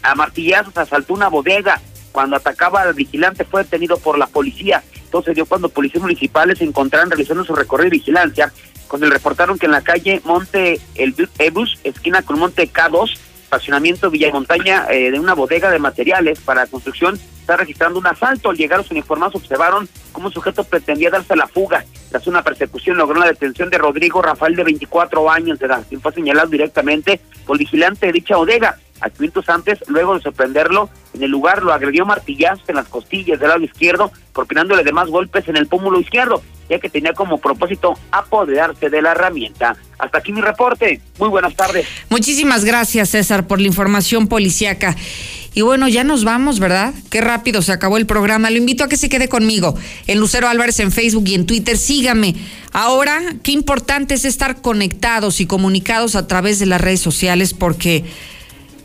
a 0.03 0.15
martillazos 0.15 0.77
asaltó 0.77 1.15
una 1.15 1.29
bodega. 1.29 1.81
Cuando 2.17 2.37
atacaba 2.37 2.81
al 2.81 2.95
vigilante 2.95 3.45
fue 3.45 3.63
detenido 3.63 3.99
por 3.99 4.17
la 4.17 4.27
policía. 4.27 4.83
Esto 4.95 5.23
se 5.23 5.35
dio 5.35 5.45
cuando 5.45 5.69
policías 5.69 6.01
municipales 6.01 6.57
se 6.57 6.65
encontraron 6.65 7.11
realizando 7.11 7.45
su 7.45 7.55
recorrido 7.55 7.91
de 7.91 7.99
vigilancia, 7.99 8.55
cuando 8.89 9.07
le 9.07 9.13
reportaron 9.13 9.59
que 9.59 9.67
en 9.67 9.73
la 9.73 9.83
calle 9.83 10.23
Monte 10.25 10.81
El 10.95 11.15
Ebus, 11.39 11.79
esquina 11.85 12.23
con 12.23 12.39
Monte 12.39 12.73
K2, 12.73 13.19
estacionamiento 13.43 14.11
Villamontaña 14.11 14.87
eh, 14.89 15.11
de 15.11 15.21
una 15.21 15.35
bodega 15.35 15.71
de 15.71 15.79
materiales 15.79 16.41
para 16.41 16.67
construcción, 16.67 17.21
está 17.39 17.59
registrando 17.59 17.99
un 17.99 18.07
asalto. 18.07 18.49
Al 18.49 18.57
llegar 18.57 18.79
los 18.79 18.91
uniformados 18.91 19.35
observaron 19.35 19.87
cómo 20.13 20.29
un 20.29 20.33
sujeto 20.33 20.65
pretendía 20.65 21.11
darse 21.11 21.37
la 21.37 21.47
fuga. 21.47 21.85
Tras 22.09 22.27
una 22.27 22.43
persecución 22.43 22.97
logró 22.97 23.21
la 23.21 23.27
detención 23.27 23.69
de 23.69 23.77
Rodrigo 23.77 24.23
Rafael 24.23 24.57
de 24.57 24.65
24 24.65 25.31
años 25.31 25.59
de 25.59 25.67
edad, 25.67 25.85
quien 25.87 26.01
fue 26.01 26.15
señalado 26.15 26.49
directamente 26.49 27.21
por 27.45 27.59
vigilante 27.59 28.07
de 28.07 28.13
dicha 28.13 28.37
bodega. 28.37 28.79
A 29.03 29.11
minutos 29.19 29.47
antes, 29.51 29.79
luego 29.89 30.15
de 30.15 30.23
sorprenderlo, 30.23 30.89
en 31.17 31.23
el 31.23 31.31
lugar 31.31 31.63
lo 31.63 31.73
agredió 31.73 32.05
martillazos 32.05 32.69
en 32.69 32.77
las 32.77 32.89
costillas 32.89 33.41
del 33.41 33.49
lado 33.49 33.63
izquierdo, 33.63 34.13
propinándole 34.33 34.85
demás 34.85 35.09
golpes 35.09 35.49
en 35.49 35.57
el 35.57 35.67
pómulo 35.67 35.99
izquierdo, 35.99 36.43
ya 36.69 36.79
que 36.79 36.91
tenía 36.91 37.13
como 37.13 37.39
propósito 37.39 37.95
apoderarse 38.11 38.91
de 38.91 39.03
la 39.03 39.13
herramienta. 39.13 39.77
Hasta 39.99 40.19
aquí 40.19 40.33
mi 40.33 40.43
reporte. 40.43 41.01
Muy 41.19 41.29
buenas 41.29 41.57
tardes. 41.57 41.87
Muchísimas 42.11 42.65
gracias, 42.65 43.11
César, 43.11 43.47
por 43.47 43.61
la 43.61 43.67
información 43.67 44.29
policiaca. 44.29 44.95
Y 45.55 45.63
bueno, 45.63 45.89
ya 45.89 46.05
nos 46.05 46.23
vamos, 46.25 46.59
¿verdad? 46.59 46.93
Qué 47.09 47.23
rápido 47.23 47.63
se 47.63 47.73
acabó 47.73 47.97
el 47.97 48.05
programa. 48.05 48.51
Lo 48.51 48.59
invito 48.59 48.85
a 48.85 48.89
que 48.89 48.99
se 48.99 49.09
quede 49.09 49.27
conmigo 49.27 49.75
en 50.07 50.21
Lucero 50.21 50.49
Álvarez 50.49 50.81
en 50.81 50.93
Facebook 50.93 51.25
y 51.29 51.35
en 51.35 51.47
Twitter. 51.47 51.79
Sígame. 51.79 52.35
Ahora, 52.73 53.23
qué 53.43 53.53
importante 53.53 54.13
es 54.13 54.27
estar 54.27 54.61
conectados 54.61 55.41
y 55.41 55.47
comunicados 55.47 56.15
a 56.15 56.27
través 56.27 56.59
de 56.59 56.67
las 56.67 56.79
redes 56.79 57.01
sociales 57.01 57.55
porque 57.55 58.05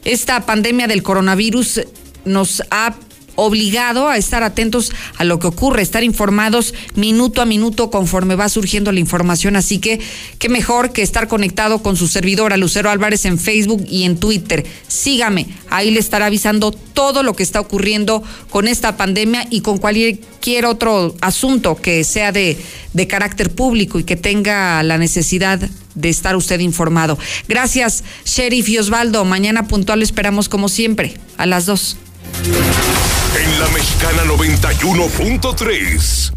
esta 0.05 0.45
pandemia 0.45 0.87
del 0.87 1.03
coronavirus 1.03 1.81
nos 2.25 2.63
ha 2.71 2.95
obligado 3.35 4.07
a 4.07 4.17
estar 4.17 4.43
atentos 4.43 4.91
a 5.17 5.23
lo 5.23 5.39
que 5.39 5.47
ocurre, 5.47 5.81
estar 5.81 6.03
informados 6.03 6.73
minuto 6.95 7.41
a 7.41 7.45
minuto 7.45 7.89
conforme 7.89 8.35
va 8.35 8.49
surgiendo 8.49 8.91
la 8.91 8.99
información. 8.99 9.55
Así 9.55 9.79
que 9.79 9.99
qué 10.37 10.49
mejor 10.49 10.91
que 10.91 11.01
estar 11.01 11.27
conectado 11.27 11.81
con 11.81 11.97
su 11.97 12.07
servidora 12.07 12.57
Lucero 12.57 12.89
Álvarez 12.89 13.25
en 13.25 13.39
Facebook 13.39 13.85
y 13.89 14.03
en 14.03 14.17
Twitter. 14.17 14.65
Sígame, 14.87 15.47
ahí 15.69 15.91
le 15.91 15.99
estará 15.99 16.27
avisando 16.27 16.71
todo 16.71 17.23
lo 17.23 17.35
que 17.35 17.43
está 17.43 17.59
ocurriendo 17.59 18.23
con 18.49 18.67
esta 18.67 18.97
pandemia 18.97 19.47
y 19.49 19.61
con 19.61 19.77
cualquier 19.77 20.65
otro 20.65 21.15
asunto 21.21 21.75
que 21.75 22.03
sea 22.03 22.31
de, 22.31 22.57
de 22.93 23.07
carácter 23.07 23.51
público 23.51 23.99
y 23.99 24.03
que 24.03 24.17
tenga 24.17 24.83
la 24.83 24.97
necesidad 24.97 25.59
de 25.95 26.09
estar 26.09 26.35
usted 26.35 26.59
informado. 26.59 27.17
Gracias, 27.47 28.03
Sheriff 28.25 28.69
y 28.69 28.77
Osvaldo. 28.77 29.25
Mañana 29.25 29.67
puntual 29.67 30.01
esperamos 30.01 30.47
como 30.47 30.69
siempre, 30.69 31.15
a 31.37 31.45
las 31.45 31.65
dos. 31.65 31.97
En 32.33 33.59
la 33.59 33.67
Mexicana 33.69 34.23
91.3. 34.23 36.31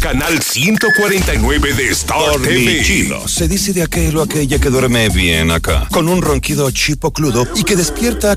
Canal 0.00 0.42
149 0.42 1.72
de 1.72 1.88
Star 1.88 2.38
TV. 2.42 2.82
Chino. 2.82 3.26
Se 3.26 3.48
dice 3.48 3.72
de 3.72 3.82
aquel 3.82 4.16
o 4.16 4.22
aquella 4.22 4.58
que 4.58 4.68
duerme 4.68 5.08
bien 5.08 5.50
acá, 5.50 5.88
con 5.90 6.08
un 6.08 6.22
ronquido 6.22 6.70
chipocludo 6.70 7.46
y 7.56 7.64
que 7.64 7.76
despierta 7.76 8.34